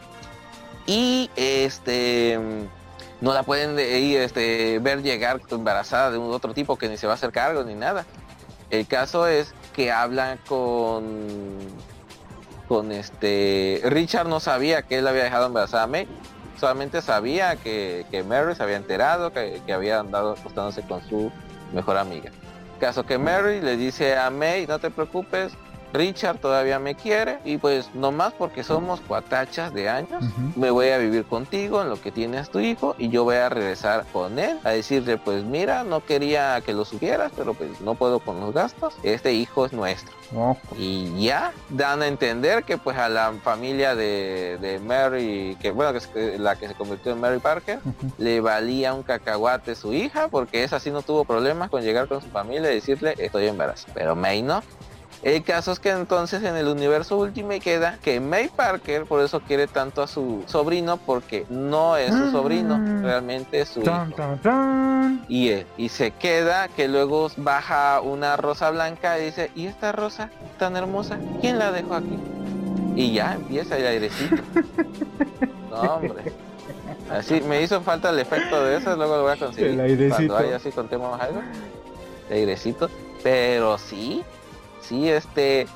[0.86, 2.38] Y este
[3.24, 7.14] no la pueden este, ver llegar embarazada de un otro tipo que ni se va
[7.14, 8.04] a hacer cargo ni nada.
[8.68, 11.58] El caso es que hablan con
[12.68, 16.06] con este Richard no sabía que él había dejado embarazada a May.
[16.60, 21.32] Solamente sabía que, que Mary se había enterado que, que había andado acostándose con su
[21.72, 22.30] mejor amiga.
[22.78, 25.52] Caso que Mary le dice a May, no te preocupes,
[25.94, 30.24] Richard todavía me quiere y pues nomás porque somos cuatachas de años,
[30.56, 33.48] me voy a vivir contigo en lo que tienes tu hijo y yo voy a
[33.48, 37.94] regresar con él a decirle pues mira no quería que lo supieras pero pues no
[37.94, 40.12] puedo con los gastos este hijo es nuestro.
[40.32, 40.56] No.
[40.76, 45.92] y ya dan a entender que pues a la familia de, de Mary que bueno
[45.92, 45.98] que
[46.34, 47.78] es la que se convirtió en Mary Parker
[48.18, 52.20] le valía un cacahuate su hija porque esa sí no tuvo problemas con llegar con
[52.20, 54.60] su familia y decirle estoy embarazada pero May no
[55.24, 59.40] el caso es que entonces en el universo Ultimate queda que May Parker por eso
[59.40, 63.02] quiere tanto a su sobrino porque no es su sobrino, Mm.
[63.02, 64.16] realmente es su Tan, hijo.
[64.16, 65.24] tan, tan.
[65.28, 69.92] Y, eh, y se queda que luego baja una rosa blanca y dice, ¿y esta
[69.92, 71.18] rosa tan hermosa?
[71.40, 72.18] ¿Quién la dejó aquí?
[72.94, 74.36] Y ya empieza el airecito.
[75.70, 76.32] No, hombre.
[77.10, 79.72] Así me hizo falta el efecto de eso, luego lo voy a conseguir.
[79.72, 80.16] El airecito.
[80.32, 81.40] Cuando haya así contemos algo.
[82.30, 82.88] El airecito.
[83.24, 84.22] Pero sí,
[84.88, 85.66] sí, este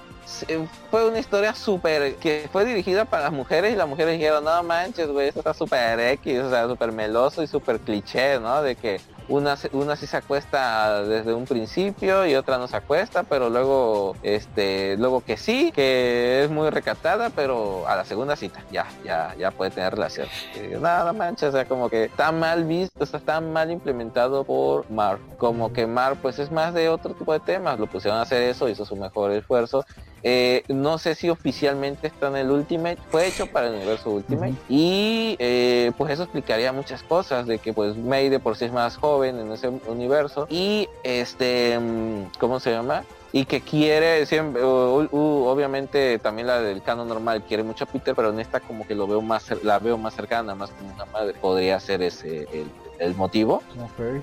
[0.90, 4.62] fue una historia súper que fue dirigida para las mujeres y las mujeres dijeron, no
[4.62, 8.62] manches, güey, esto está súper X, o sea, súper meloso y súper cliché, ¿no?
[8.62, 13.22] De que una, una sí se acuesta desde un principio y otra no se acuesta,
[13.22, 18.62] pero luego, este, luego que sí, que es muy recatada, pero a la segunda cita
[18.70, 20.28] ya, ya, ya puede tener relación.
[20.80, 24.90] Nada manches, o sea, como que está mal visto, o sea, está mal implementado por
[24.90, 25.18] Mar.
[25.36, 28.42] Como que Mar, pues es más de otro tipo de temas, lo pusieron a hacer
[28.42, 29.84] eso, hizo su mejor esfuerzo
[30.22, 34.54] Eh, no sé si oficialmente está en el Ultimate, fue hecho para el universo Ultimate
[34.68, 38.72] y eh, pues eso explicaría muchas cosas de que pues May de por sí es
[38.72, 43.04] más joven en ese universo y este, mm, ¿cómo se llama?
[43.30, 48.30] y que quiere siempre obviamente también la del canon normal quiere mucho a Peter pero
[48.30, 51.34] en esta como que lo veo más la veo más cercana más como una madre
[51.34, 53.62] podría ser ese el, el motivo.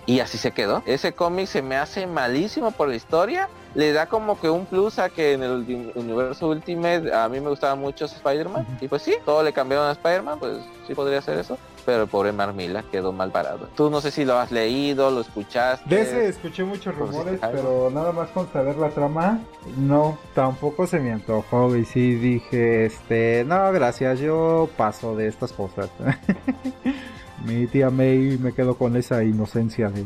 [0.05, 0.83] Y así se quedó.
[0.85, 3.49] Ese cómic se me hace malísimo por la historia.
[3.73, 7.49] Le da como que un plus a que en el universo Ultimate a mí me
[7.49, 8.65] gustaba mucho Spider-Man.
[8.79, 11.57] Y pues sí, todo le cambiaron a Spider-Man, pues sí podría ser eso.
[11.85, 13.67] Pero el pobre Marmila quedó mal parado.
[13.75, 15.87] Tú no sé si lo has leído, lo escuchaste.
[15.93, 19.39] De ese escuché muchos rumores, pero nada más con saber la trama,
[19.77, 21.75] no, tampoco se me antojó.
[21.75, 25.89] Y sí dije, este, no, gracias, yo paso de estas cosas.
[27.43, 30.05] Mi tía May me quedó con esa inocencia de,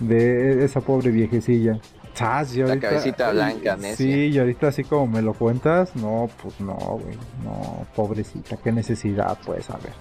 [0.00, 1.78] de esa pobre viejecilla.
[2.66, 3.96] la cabecita blanca, necia.
[3.96, 8.72] Sí, y ahorita así como me lo cuentas, no, pues no, güey, no, pobrecita, qué
[8.72, 9.92] necesidad, pues, a ver.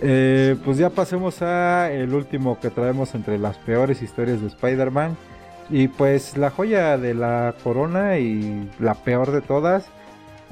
[0.00, 5.16] Eh, pues ya pasemos a el último que traemos entre las peores historias de Spider-Man.
[5.68, 9.86] Y pues la joya de la corona y la peor de todas,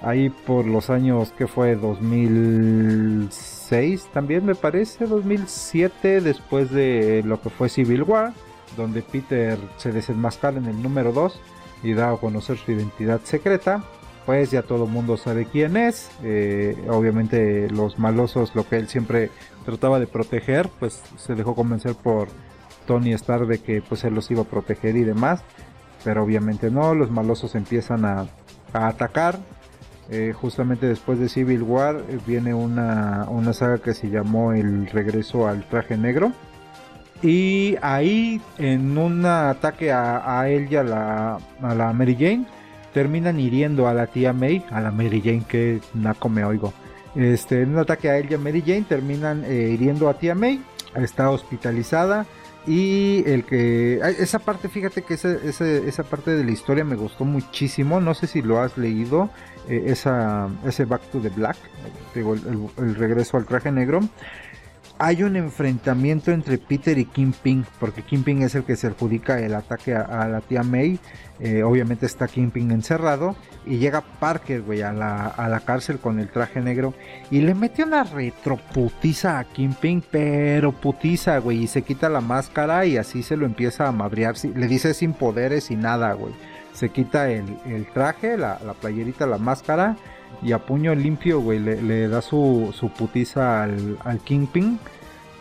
[0.03, 3.54] ahí por los años que fue 2006
[4.13, 8.33] también me parece 2007 después de lo que fue Civil War
[8.77, 11.41] donde Peter se desenmascara en el número 2
[11.83, 13.83] y da a conocer su identidad secreta
[14.27, 16.11] pues ya todo el mundo sabe quién es.
[16.23, 19.31] Eh, obviamente los malosos lo que él siempre
[19.65, 22.29] trataba de proteger pues se dejó convencer por
[22.87, 25.43] Tony Stark de que pues él los iba a proteger y demás
[26.05, 28.27] pero obviamente no los malosos empiezan a,
[28.73, 29.39] a atacar
[30.11, 35.47] eh, justamente después de Civil War eh, viene una, saga que se llamó El regreso
[35.47, 36.33] al traje negro.
[37.23, 42.45] Y ahí en un ataque a, él y a la, a la, Mary Jane
[42.93, 46.75] terminan hiriendo a la tía May, a la Mary Jane que naco me oigo.
[47.15, 50.35] Este, en un ataque a él y a Mary Jane terminan eh, hiriendo a tía
[50.35, 50.63] May,
[50.97, 52.27] está hospitalizada
[52.67, 54.01] y el que.
[54.19, 58.01] Esa parte, fíjate que esa, esa, parte de la historia me gustó muchísimo.
[58.01, 59.29] No sé si lo has leído.
[59.69, 61.57] Eh, esa, ese Back to the Black.
[62.15, 64.01] Digo, el, regreso al traje negro.
[64.99, 67.65] Hay un enfrentamiento entre Peter y Kingpin.
[67.81, 70.99] Porque Kingpin es el que se adjudica el ataque a la tía May.
[71.41, 73.35] Eh, obviamente está Kingpin encerrado.
[73.67, 76.95] Y llega Parker, güey, a la, a la cárcel con el traje negro.
[77.31, 81.65] Y le mete una retroputiza a Kingpin, pero putiza, güey.
[81.65, 84.37] Y se quita la máscara y así se lo empieza a madrear.
[84.45, 86.35] Le dice sin poderes y nada, güey.
[86.75, 89.97] Se quita el, traje, la, playerita, la máscara.
[90.43, 94.79] Y a puño limpio, güey, le, da su, su putiza al, al Kingpin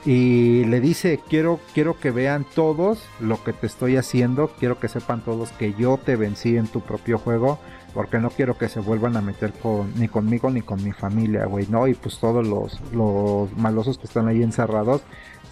[0.06, 4.90] y le dice, quiero, quiero que vean todos lo que te estoy haciendo, quiero que
[4.90, 7.58] sepan todos que yo te vencí en tu propio juego,
[7.94, 11.46] porque no quiero que se vuelvan a meter con, ni conmigo ni con mi familia,
[11.46, 11.88] güey, ¿no?
[11.88, 15.04] Y pues todos los, los malosos que están ahí encerrados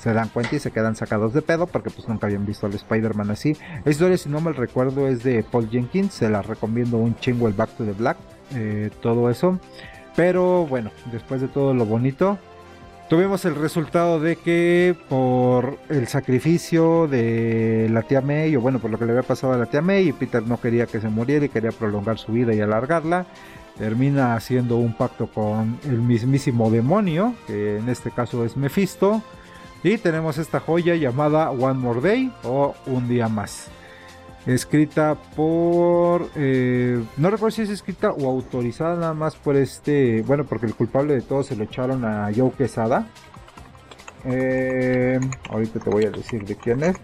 [0.01, 2.73] se dan cuenta y se quedan sacados de pedo porque pues nunca habían visto al
[2.73, 3.55] Spider-Man así.
[3.85, 7.47] La historia, si no mal recuerdo, es de Paul Jenkins, se la recomiendo un chingo
[7.47, 8.17] el Back to the Black,
[8.55, 9.59] eh, todo eso.
[10.15, 12.39] Pero bueno, después de todo lo bonito,
[13.09, 18.89] tuvimos el resultado de que por el sacrificio de la tía May, o bueno, por
[18.89, 21.09] lo que le había pasado a la tía May, y Peter no quería que se
[21.09, 23.27] muriera y quería prolongar su vida y alargarla,
[23.77, 29.21] termina haciendo un pacto con el mismísimo demonio, que en este caso es Mephisto,
[29.83, 33.67] y tenemos esta joya llamada One More Day o Un Día Más.
[34.45, 40.45] Escrita por eh, no recuerdo si es escrita o autorizada nada más por este bueno
[40.45, 43.07] porque el culpable de todo se lo echaron a Joe Quesada.
[44.25, 46.95] Eh, ahorita te voy a decir de quién es.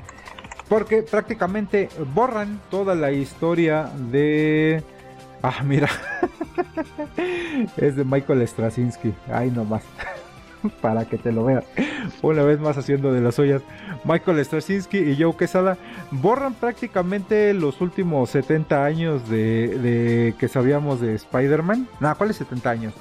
[0.68, 4.84] Porque prácticamente borran toda la historia de
[5.42, 5.90] ah mira.
[7.78, 9.14] Es de Michael Straczynski.
[9.32, 9.84] Ay nomás
[10.82, 11.66] para que te lo veas.
[12.22, 13.62] Una vez más haciendo de las ollas.
[14.04, 15.78] Michael Straczynski y Joe Quesada
[16.12, 21.88] borran prácticamente los últimos 70 años de, que sabíamos de Spider-Man.
[22.00, 22.94] No, ¿cuáles 70 años?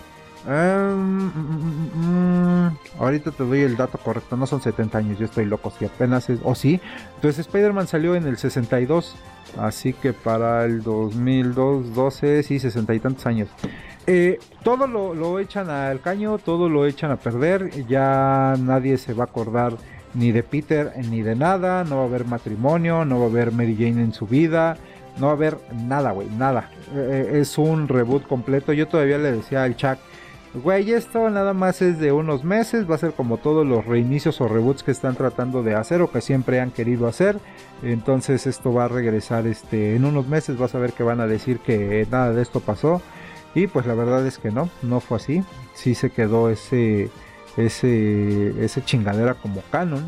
[0.49, 5.25] Em, mm, mm, mm, ahorita te doy el dato correcto, no son 70 años, yo
[5.25, 6.81] estoy loco, si apenas es, o sí.
[7.17, 9.17] Entonces Spider-Man salió en el 62,
[9.59, 13.49] así que para el 2002, 12, sí, 60 y tantos años.
[14.07, 19.25] Eh, todo lo, echan al caño, todo lo echan a perder, ya nadie se va
[19.25, 19.75] a acordar
[20.15, 23.51] ni de Peter ni de nada, no va a haber matrimonio, no va a haber
[23.51, 24.77] Mary Jane en su vida,
[25.19, 26.71] no va a haber nada, güey, nada.
[26.95, 28.73] Eh, es un reboot completo.
[28.73, 29.99] Yo todavía le decía al Chuck,
[30.63, 34.41] güey, esto nada más es de unos meses, va a ser como todos los reinicios
[34.41, 37.39] o reboots que están tratando de hacer o que siempre han querido hacer.
[37.83, 41.27] Entonces esto va a regresar este en unos meses, vas a ver que van a
[41.27, 43.03] decir que nada de esto pasó.
[43.57, 45.43] Y pues la verdad es que no, no fue así.
[45.73, 47.09] Sí se quedó ese
[47.57, 50.05] ese ese chingadera como canon.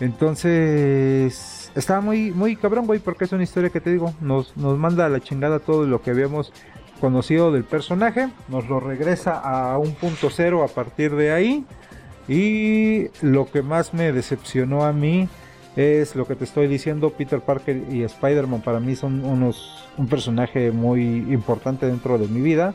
[0.00, 4.78] Entonces estaba muy muy cabrón, güey, porque es una historia que te digo, nos nos
[4.78, 6.50] manda a la chingada todo lo que habíamos
[6.98, 11.66] conocido del personaje, nos lo regresa a un punto cero a partir de ahí.
[12.26, 15.28] Y lo que más me decepcionó a mí
[15.76, 20.06] es lo que te estoy diciendo, Peter Parker y Spider-Man para mí son unos un
[20.06, 22.74] personaje muy importante dentro de mi vida.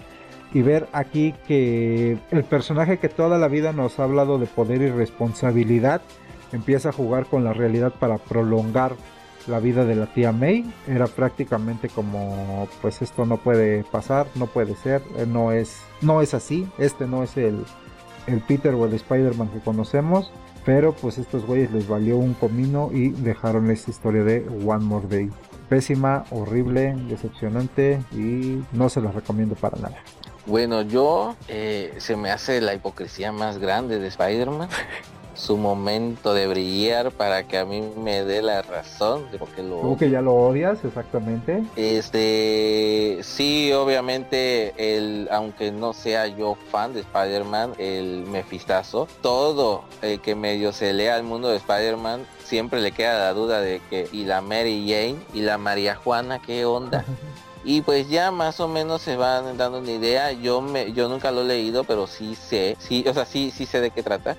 [0.54, 4.82] Y ver aquí que el personaje que toda la vida nos ha hablado de poder
[4.82, 6.02] y responsabilidad
[6.54, 8.96] empieza a jugar con la realidad para prolongar
[9.48, 10.66] la vida de la tía May.
[10.88, 16.22] Era prácticamente como pues esto no puede pasar, no puede ser, eh, no es no
[16.22, 17.66] es así, este no es el
[18.28, 20.32] el Peter o el Spider-Man que conocemos,
[20.68, 25.08] pero pues estos güeyes les valió un comino y dejaron esta historia de One More
[25.08, 25.30] Day.
[25.70, 29.96] Pésima, horrible, decepcionante y no se los recomiendo para nada.
[30.46, 34.68] Bueno, yo eh, se me hace la hipocresía más grande de Spider-Man.
[35.38, 39.64] su momento de brillar para que a mí me dé la razón de por qué
[39.64, 41.64] lo ¿Tú que ya lo odias exactamente?
[41.76, 50.20] Este, sí, obviamente el aunque no sea yo fan de Spider-Man, el mefistazo, todo el
[50.20, 54.08] que medio se lea el mundo de Spider-Man siempre le queda la duda de que
[54.12, 57.06] y la Mary Jane y la María Juana, ¿qué onda?
[57.68, 60.32] y pues ya más o menos se van dando una idea.
[60.32, 63.66] Yo me yo nunca lo he leído pero sí sé sí o sea sí sí
[63.66, 64.38] sé de qué trata.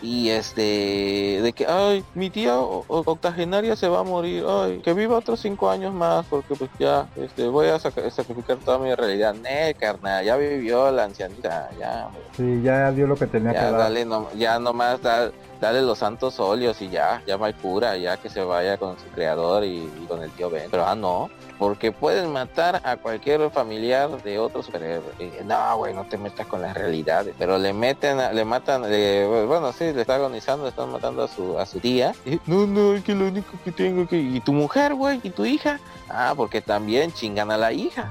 [0.00, 4.44] Y este de que ay mi tía octogenaria se va a morir.
[4.48, 8.78] Ay que viva otros cinco años más porque pues ya este voy a sacrificar toda
[8.78, 13.54] mi realidad ne carnal ya vivió la ancianita ya sí ya dio lo que tenía
[13.54, 13.78] ya, que dar.
[13.80, 18.18] dale no, ya nomás da, dale los santos óleos y ya ya va cura ya
[18.18, 20.70] que se vaya con su creador y, y con el tío Ben.
[20.70, 21.28] Pero ah no
[21.58, 25.12] porque pueden matar a cualquier familiar de otro superhéroe.
[25.44, 27.34] no, güey, no te metas con las realidades.
[27.38, 31.58] Pero le meten, le matan, bueno, sí, le está agonizando, le están matando a su,
[31.58, 32.14] a su tía.
[32.46, 34.18] no, no, es que lo único que tengo que...
[34.18, 35.20] ¿Y tu mujer, güey?
[35.22, 35.80] ¿Y tu hija?
[36.08, 38.08] Ah, porque también chingan a la hija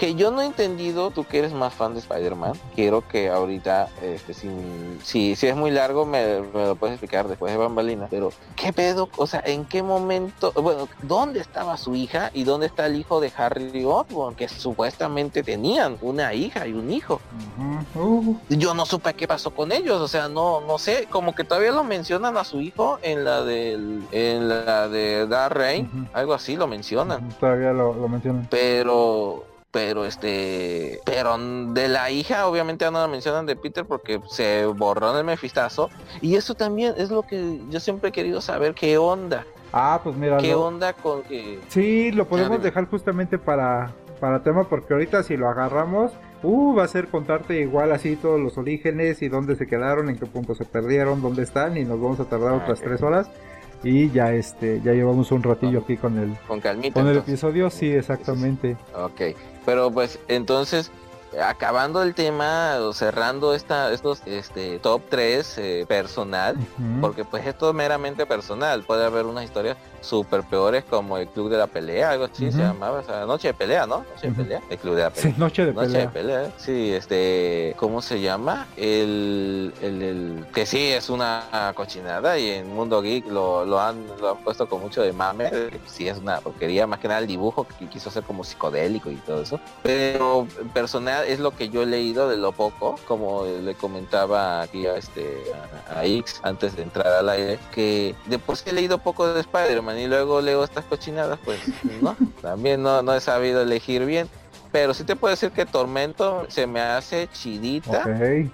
[0.00, 3.90] que yo no he entendido, tú que eres más fan de Spider-Man, quiero que ahorita,
[4.00, 4.48] este, si,
[5.02, 9.10] si, es muy largo, me, lo puedes explicar después de Bambalina, pero ¿qué pedo?
[9.18, 13.20] O sea, ¿en qué momento, bueno, dónde estaba su hija y dónde está el hijo
[13.20, 17.20] de Harry Osborn, que supuestamente tenían una hija y un hijo?
[17.94, 18.36] Uh.
[18.48, 21.72] Yo no supe qué pasó con ellos, o sea, no, no sé, como que todavía
[21.72, 26.56] lo mencionan a su hijo en la del, en la de Dar Rain, algo así
[26.56, 27.28] lo mencionan.
[27.38, 28.48] Todavía lo, lo mencionan.
[28.50, 34.66] Pero pero este pero de la hija obviamente no la mencionan de Peter porque se
[34.66, 35.90] borró en el mefistazo
[36.20, 40.16] y eso también es lo que yo siempre he querido saber qué onda ah pues
[40.16, 45.22] mira qué onda con que sí lo podemos dejar justamente para para tema porque ahorita
[45.22, 49.56] si lo agarramos uh va a ser contarte igual así todos los orígenes y dónde
[49.56, 52.56] se quedaron en qué punto se perdieron dónde están y nos vamos a tardar ah,
[52.62, 53.30] otras tres horas.
[53.82, 57.70] Y ya este ya llevamos un ratillo aquí con el con calmita con el episodio
[57.70, 58.76] sí exactamente.
[58.94, 59.34] Ok
[59.64, 60.90] pero pues entonces
[61.42, 66.56] acabando el tema o cerrando esta, estos este, top 3 eh, personal,
[67.00, 71.50] porque pues esto es meramente personal, puede haber unas historias súper peores como el Club
[71.50, 74.04] de la Pelea, algo así se llamaba, o sea, Noche de Pelea, ¿no?
[74.14, 75.32] Noche de Pelea, el Club de la Pelea.
[75.32, 75.88] Sí, Noche de Pelea.
[75.88, 78.66] Noche de Pelea, sí, este, ¿cómo se llama?
[78.76, 84.06] El, el, el, que sí es una cochinada y en Mundo Geek lo, lo, han,
[84.20, 85.50] lo han puesto con mucho de mame,
[85.86, 89.16] sí es una porquería, más que nada el dibujo que quiso hacer como psicodélico y
[89.16, 93.74] todo eso, pero personal es lo que yo he leído de lo poco, como le
[93.74, 95.42] comentaba aquí a este
[95.94, 100.06] a, X antes de entrar al aire, que después he leído poco de Spider-Man y
[100.06, 101.60] luego leo estas cochinadas, pues
[102.42, 104.28] también no, no he sabido elegir bien.
[104.72, 108.04] Pero sí te puedo decir que Tormento se me hace chidita.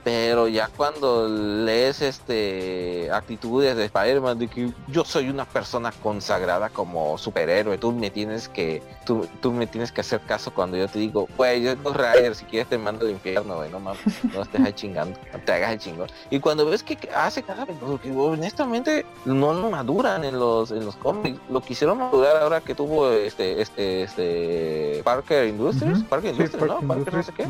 [0.05, 6.68] Pero ya cuando lees este actitudes de Spider-Man de que yo soy una persona consagrada
[6.70, 10.88] como superhéroe, tú me tienes que, tú, tú me tienes que hacer caso cuando yo
[10.88, 14.01] te digo, güey, yo soy Ryder, si quieres te mando al infierno, güey, no mames,
[14.32, 16.09] no estés ahí chingando, no te hagas el chingón.
[16.30, 20.84] Y cuando ves que hace cada vez, porque honestamente no lo maduran en los, en
[20.84, 26.05] los cómics, lo quisieron madurar ahora que tuvo este, este, este Parker Industries.
[26.06, 26.80] Parque Industria, ¿no?
[26.80, 27.46] Parque no sé qué.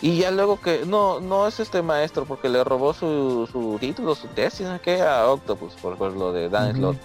[0.00, 4.14] Y ya luego que no no es este maestro porque le robó su, su título,
[4.14, 4.80] su tesis, ¿no?
[4.80, 5.00] ¿Qué?
[5.00, 6.96] A Octopus por, por lo de Dan Slott.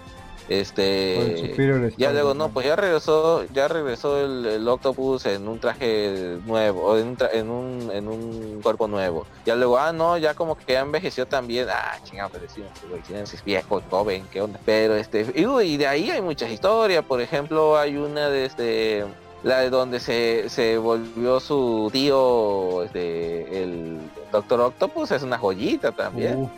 [0.49, 1.53] Este,
[1.97, 6.97] ya luego no, pues ya regresó, ya regresó el, Octopus en un traje nuevo, o
[6.97, 9.25] en un, en un, en un cuerpo nuevo.
[9.45, 12.63] Ya luego, ah no, ya como que ya envejeció también, ah chingado, pero sí,
[13.11, 14.57] es viejo, joven, qué onda.
[14.65, 19.05] Pero este, y, y de ahí hay muchas historias, por ejemplo, hay una de este
[19.43, 23.99] la de donde se, se volvió su tío, este, el
[24.31, 26.37] Doctor Octopus, es una joyita también.
[26.37, 26.49] Uh,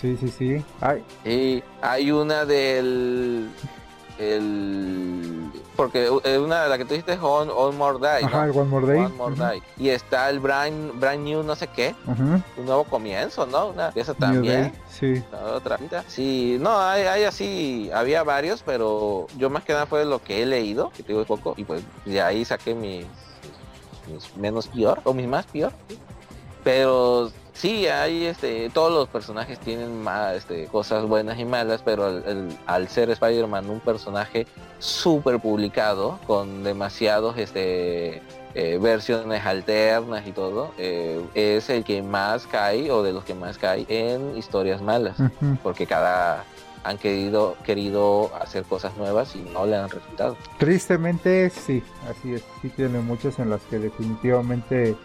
[0.00, 0.64] sí, sí, sí.
[0.80, 1.04] Ay.
[1.24, 3.50] Y hay una del
[4.18, 8.64] el porque eh, una de las que tú dijiste es On, More Day Ajá, One
[8.64, 13.68] More Day, y está el Brand, Brand New no sé qué un nuevo comienzo no
[13.68, 15.22] una esa también sí.
[15.54, 15.78] Otra.
[16.06, 20.42] Sí no hay, hay así había varios pero yo más que nada fue lo que
[20.42, 23.06] he leído que te digo poco y pues de ahí saqué mis,
[24.36, 25.72] menos peor o mis más peor.
[26.64, 32.22] Pero Sí, hay este, todos los personajes tienen más, este, cosas buenas y malas, pero
[32.66, 34.46] al, ser Spider-Man un personaje
[34.78, 38.22] súper publicado, con demasiados este,
[38.54, 43.34] eh, versiones alternas y todo, eh, es el que más cae o de los que
[43.34, 45.16] más cae en historias malas,
[45.62, 46.44] porque cada
[46.84, 50.36] han querido querido hacer cosas nuevas y no le han resultado.
[50.58, 54.96] Tristemente sí, así es, sí tiene muchas en las que definitivamente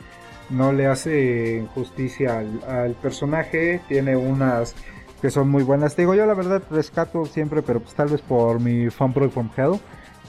[0.50, 4.76] no le hace justicia al, personaje, tiene unas
[5.22, 5.96] que son muy buenas.
[5.96, 9.50] Te digo, yo la verdad rescato siempre, pero pues tal vez por mi fan from
[9.56, 9.80] Hell,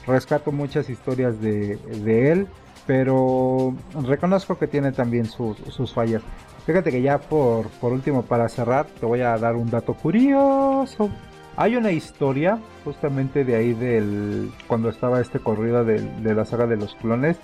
[0.07, 1.77] rescato muchas historias de,
[2.31, 2.47] él,
[2.85, 6.21] pero reconozco que tiene también sus, sus fallas.
[6.65, 11.09] Fíjate que ya por, por último, para cerrar, te voy a dar un dato curioso.
[11.57, 14.51] Hay una historia, justamente de ahí del.
[14.67, 17.37] cuando estaba este corrido de, la saga de los clones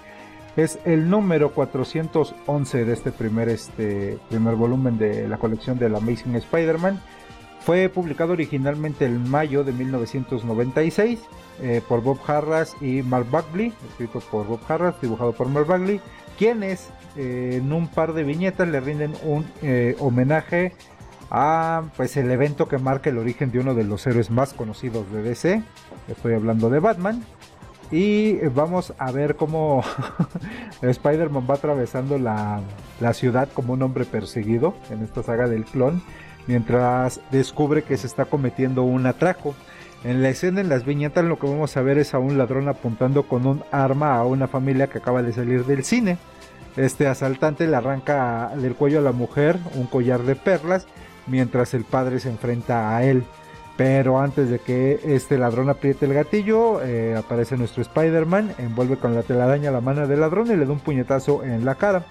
[0.58, 6.36] es el número 411 de este primer, este primer volumen de la colección del Amazing
[6.36, 7.00] Spider-Man.
[7.62, 11.22] Fue publicado originalmente en mayo de 1996
[11.62, 16.02] eh, por Bob Harras y Mark Bagley, escrito por Bob Harras, dibujado por Mark Bagley,
[16.38, 20.74] quienes eh, en un par de viñetas le rinden un eh, homenaje
[21.30, 25.12] a pues el evento que marca el origen de uno de los héroes más conocidos
[25.12, 25.64] de DC.
[26.08, 27.24] Estoy hablando de Batman.
[27.92, 29.84] Y vamos a ver cómo
[30.82, 32.62] Spider-Man va atravesando la,
[33.14, 36.02] ciudad como un hombre perseguido en esta saga del clon,
[36.48, 39.54] mientras descubre que se está cometiendo un atraco.
[40.04, 42.68] En la escena, en las viñetas, lo que vamos a ver es a un ladrón
[42.68, 46.18] apuntando con un arma a una familia que acaba de salir del cine.
[46.76, 50.88] Este asaltante le arranca del cuello a la mujer un collar de perlas,
[51.28, 53.24] mientras el padre se enfrenta a él.
[53.78, 59.14] Pero antes de que este ladrón apriete el gatillo, eh, aparece nuestro Spider-Man, envuelve con
[59.14, 62.06] la telaraña la mano del ladrón y le da un puñetazo en la cara.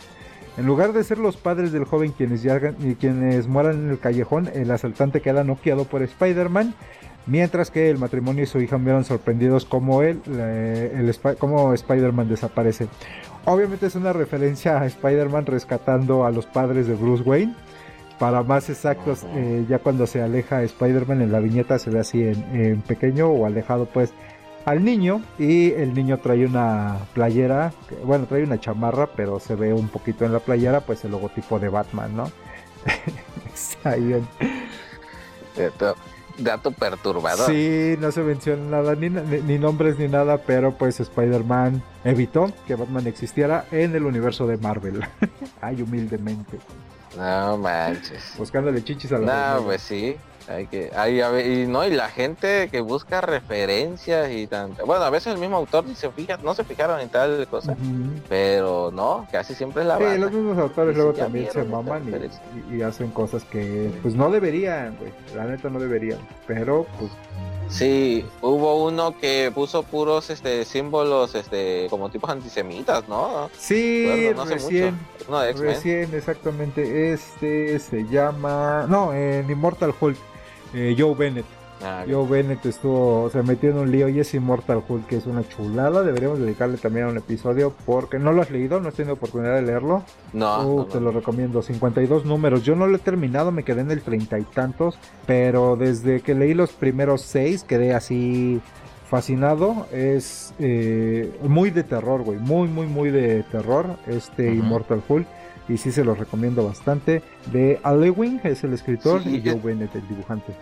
[0.56, 4.48] En lugar de ser los padres del joven quienes, y quienes mueran en el callejón,
[4.52, 6.74] el asaltante queda noqueado por Spider-Man,
[7.26, 12.88] mientras que el matrimonio y su hija vieron sorprendidos como, él, el, como Spider-Man desaparece.
[13.44, 17.54] Obviamente es una referencia a Spider-Man rescatando a los padres de Bruce Wayne
[18.20, 22.22] para más exactos, eh, ya cuando se aleja Spider-Man en la viñeta se ve así
[22.22, 24.12] en, pequeño o alejado pues
[24.66, 27.72] al niño y el niño trae una playera,
[28.04, 31.58] bueno trae una chamarra pero se ve un poquito en la playera pues el logotipo
[31.58, 32.30] de Batman, ¿no?
[33.54, 34.28] Está bien.
[36.38, 37.50] Dato perturbador.
[37.50, 42.74] Sí, no se menciona nada, ni, ni nombres ni nada, pero pues Spider-Man evitó que
[42.74, 45.00] Batman existiera en el universo de Marvel.
[45.60, 46.58] Ay, humildemente.
[47.16, 48.34] No manches.
[48.38, 50.16] Buscándole chichis a la No, pues sí.
[50.50, 54.84] Hay que, hay, y no, y la gente que busca referencias y tanto.
[54.84, 57.76] Bueno, a veces el mismo autor ni se fija, no se fijaron en tal cosa,
[58.28, 62.02] pero no, casi siempre es la Sí, los mismos autores luego también se maman
[62.68, 65.12] y, hacen cosas que pues no deberían, güey.
[65.36, 66.18] La neta no deberían.
[66.48, 67.12] Pero pues
[67.70, 73.48] Sí, hubo uno que puso puros este símbolos este como tipos antisemitas, ¿no?
[73.56, 74.98] Sí, recién,
[75.56, 77.12] recién, exactamente.
[77.12, 80.18] Este se llama, no, en Immortal Hulk,
[80.74, 81.46] eh, Joe Bennett.
[81.82, 85.26] Ah, Joe Bennett estuvo, se metió en un lío y es Immortal Hulk, que es
[85.26, 86.02] una chulada.
[86.02, 89.54] Deberíamos dedicarle también a un episodio porque no lo has leído, no has tenido oportunidad
[89.54, 90.04] de leerlo.
[90.34, 91.62] No, uh, te lo recomiendo.
[91.62, 92.64] 52 números.
[92.64, 96.34] Yo no lo he terminado, me quedé en el treinta y tantos, pero desde que
[96.34, 98.60] leí los primeros seis quedé así
[99.08, 99.86] fascinado.
[99.90, 102.38] Es eh, muy de terror, güey.
[102.38, 103.96] Muy, muy, muy de terror.
[104.06, 105.26] Este Immortal Hulk.
[105.70, 107.22] Y sí se lo recomiendo bastante.
[107.52, 110.52] De Alewin es el escritor y Joe Bennett el dibujante.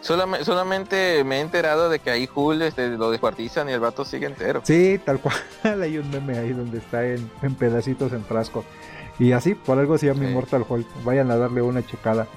[0.00, 4.26] Solamente, me he enterado de que ahí Hulk este, lo descuartizan y el vato sigue
[4.26, 4.60] entero.
[4.62, 5.36] Sí, tal cual.
[5.82, 7.28] Hay un meme ahí donde está en,
[7.58, 8.64] pedacitos en frasco.
[9.18, 10.86] Y así, por algo se llama Immortal Hulk.
[11.02, 12.28] Vayan a darle una checada.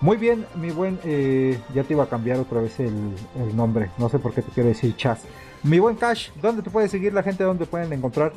[0.00, 2.94] Muy bien, mi buen, eh, ya te iba a cambiar otra vez el,
[3.36, 5.22] el nombre, no sé por qué te quiero decir Chas.
[5.64, 7.42] Mi buen Cash, ¿dónde te puede seguir la gente?
[7.42, 8.32] ¿Dónde pueden encontrar?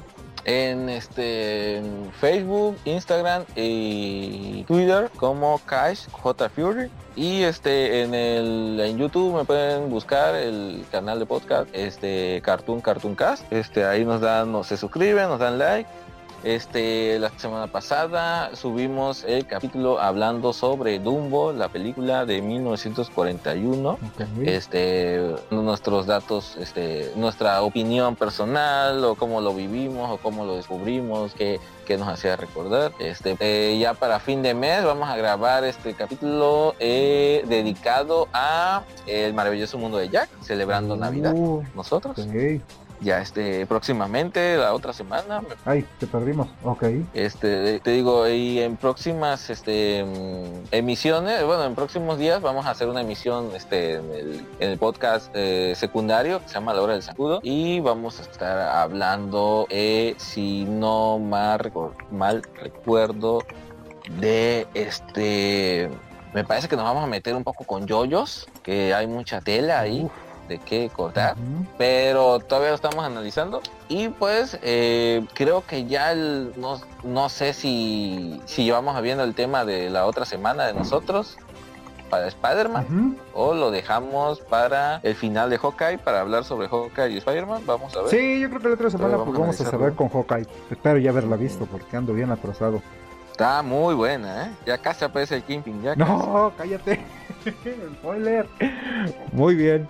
[0.46, 6.90] En este en Facebook, Instagram y Twitter como Cash J Fury.
[7.16, 12.82] Y este en el en YouTube me pueden buscar el canal de podcast este Cartoon
[12.82, 13.52] Cartoon Cast.
[13.52, 15.90] Este ahí nos dan, nos se suscriben, nos dan like
[16.44, 23.98] este, la semana pasada subimos el capítulo hablando sobre Dumbo, la película de 1941.
[24.44, 31.34] Este, nuestros datos, este, nuestra opinión personal o cómo lo vivimos o cómo lo descubrimos,
[31.34, 31.60] qué,
[31.98, 32.94] nos hacía recordar.
[33.00, 38.84] Este, eh, ya para fin de mes vamos a grabar este capítulo eh, dedicado a
[39.08, 41.34] el maravilloso mundo de Jack, celebrando Navidad.
[41.36, 42.16] Uh, nosotros
[43.02, 46.84] ya este próximamente la otra semana ay te perdimos ok.
[47.14, 52.72] este te digo y en próximas este mm, emisiones bueno en próximos días vamos a
[52.72, 57.04] hacer una emisión este en el, podcast eh, secundario que se llama la hora del
[57.04, 61.72] sacudo y vamos a estar hablando eh, si no mal,
[62.12, 63.40] mal recuerdo
[64.20, 65.90] de este
[66.34, 69.80] me parece que nos vamos a meter un poco con yoyos que hay mucha tela
[69.80, 70.10] ahí
[70.52, 71.36] de qué cortar,
[71.78, 73.62] pero todavía lo estamos analizando.
[73.88, 79.64] Y pues eh, creo que ya no, no, sé si, si llevamos viendo el tema
[79.64, 81.38] de la otra semana de nosotros
[82.10, 87.18] para Spider-Man o lo dejamos para el final de Hawkeye para hablar sobre Hawkeye y
[87.18, 87.64] Spider-Man.
[87.66, 88.10] Vamos a ver.
[88.10, 90.46] Sí, yo creo que la otra semana pues, vamos, a, cerrar con Hawkeye.
[90.70, 92.82] Espero ya haberla visto porque ando bien atrasado.
[93.32, 94.52] Está muy buena, ¿eh?
[94.66, 95.82] Ya casi aparece el Kingpin.
[95.82, 97.00] Ya no, cállate.
[97.96, 98.46] Spoiler.
[99.32, 99.88] Muy bien.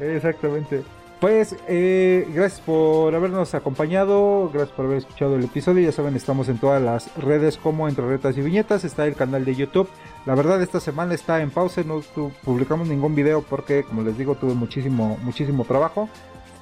[0.00, 0.82] Exactamente.
[1.22, 5.84] Pues eh, gracias por habernos acompañado, gracias por haber escuchado el episodio.
[5.84, 8.82] Ya saben, estamos en todas las redes como Entre Retas y Viñetas.
[8.82, 9.88] Está el canal de YouTube.
[10.26, 12.02] La verdad, esta semana está en pausa, no
[12.42, 16.08] publicamos ningún video porque, como les digo, tuve muchísimo, muchísimo trabajo.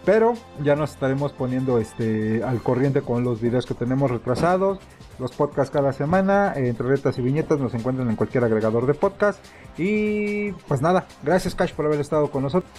[0.05, 4.79] Pero ya nos estaremos poniendo este al corriente con los videos que tenemos retrasados,
[5.21, 9.39] los podcasts cada semana, entre retas y viñetas nos encuentran en cualquier agregador de podcast.
[9.79, 12.73] Y pues nada, gracias Cash por haber estado con nosotros.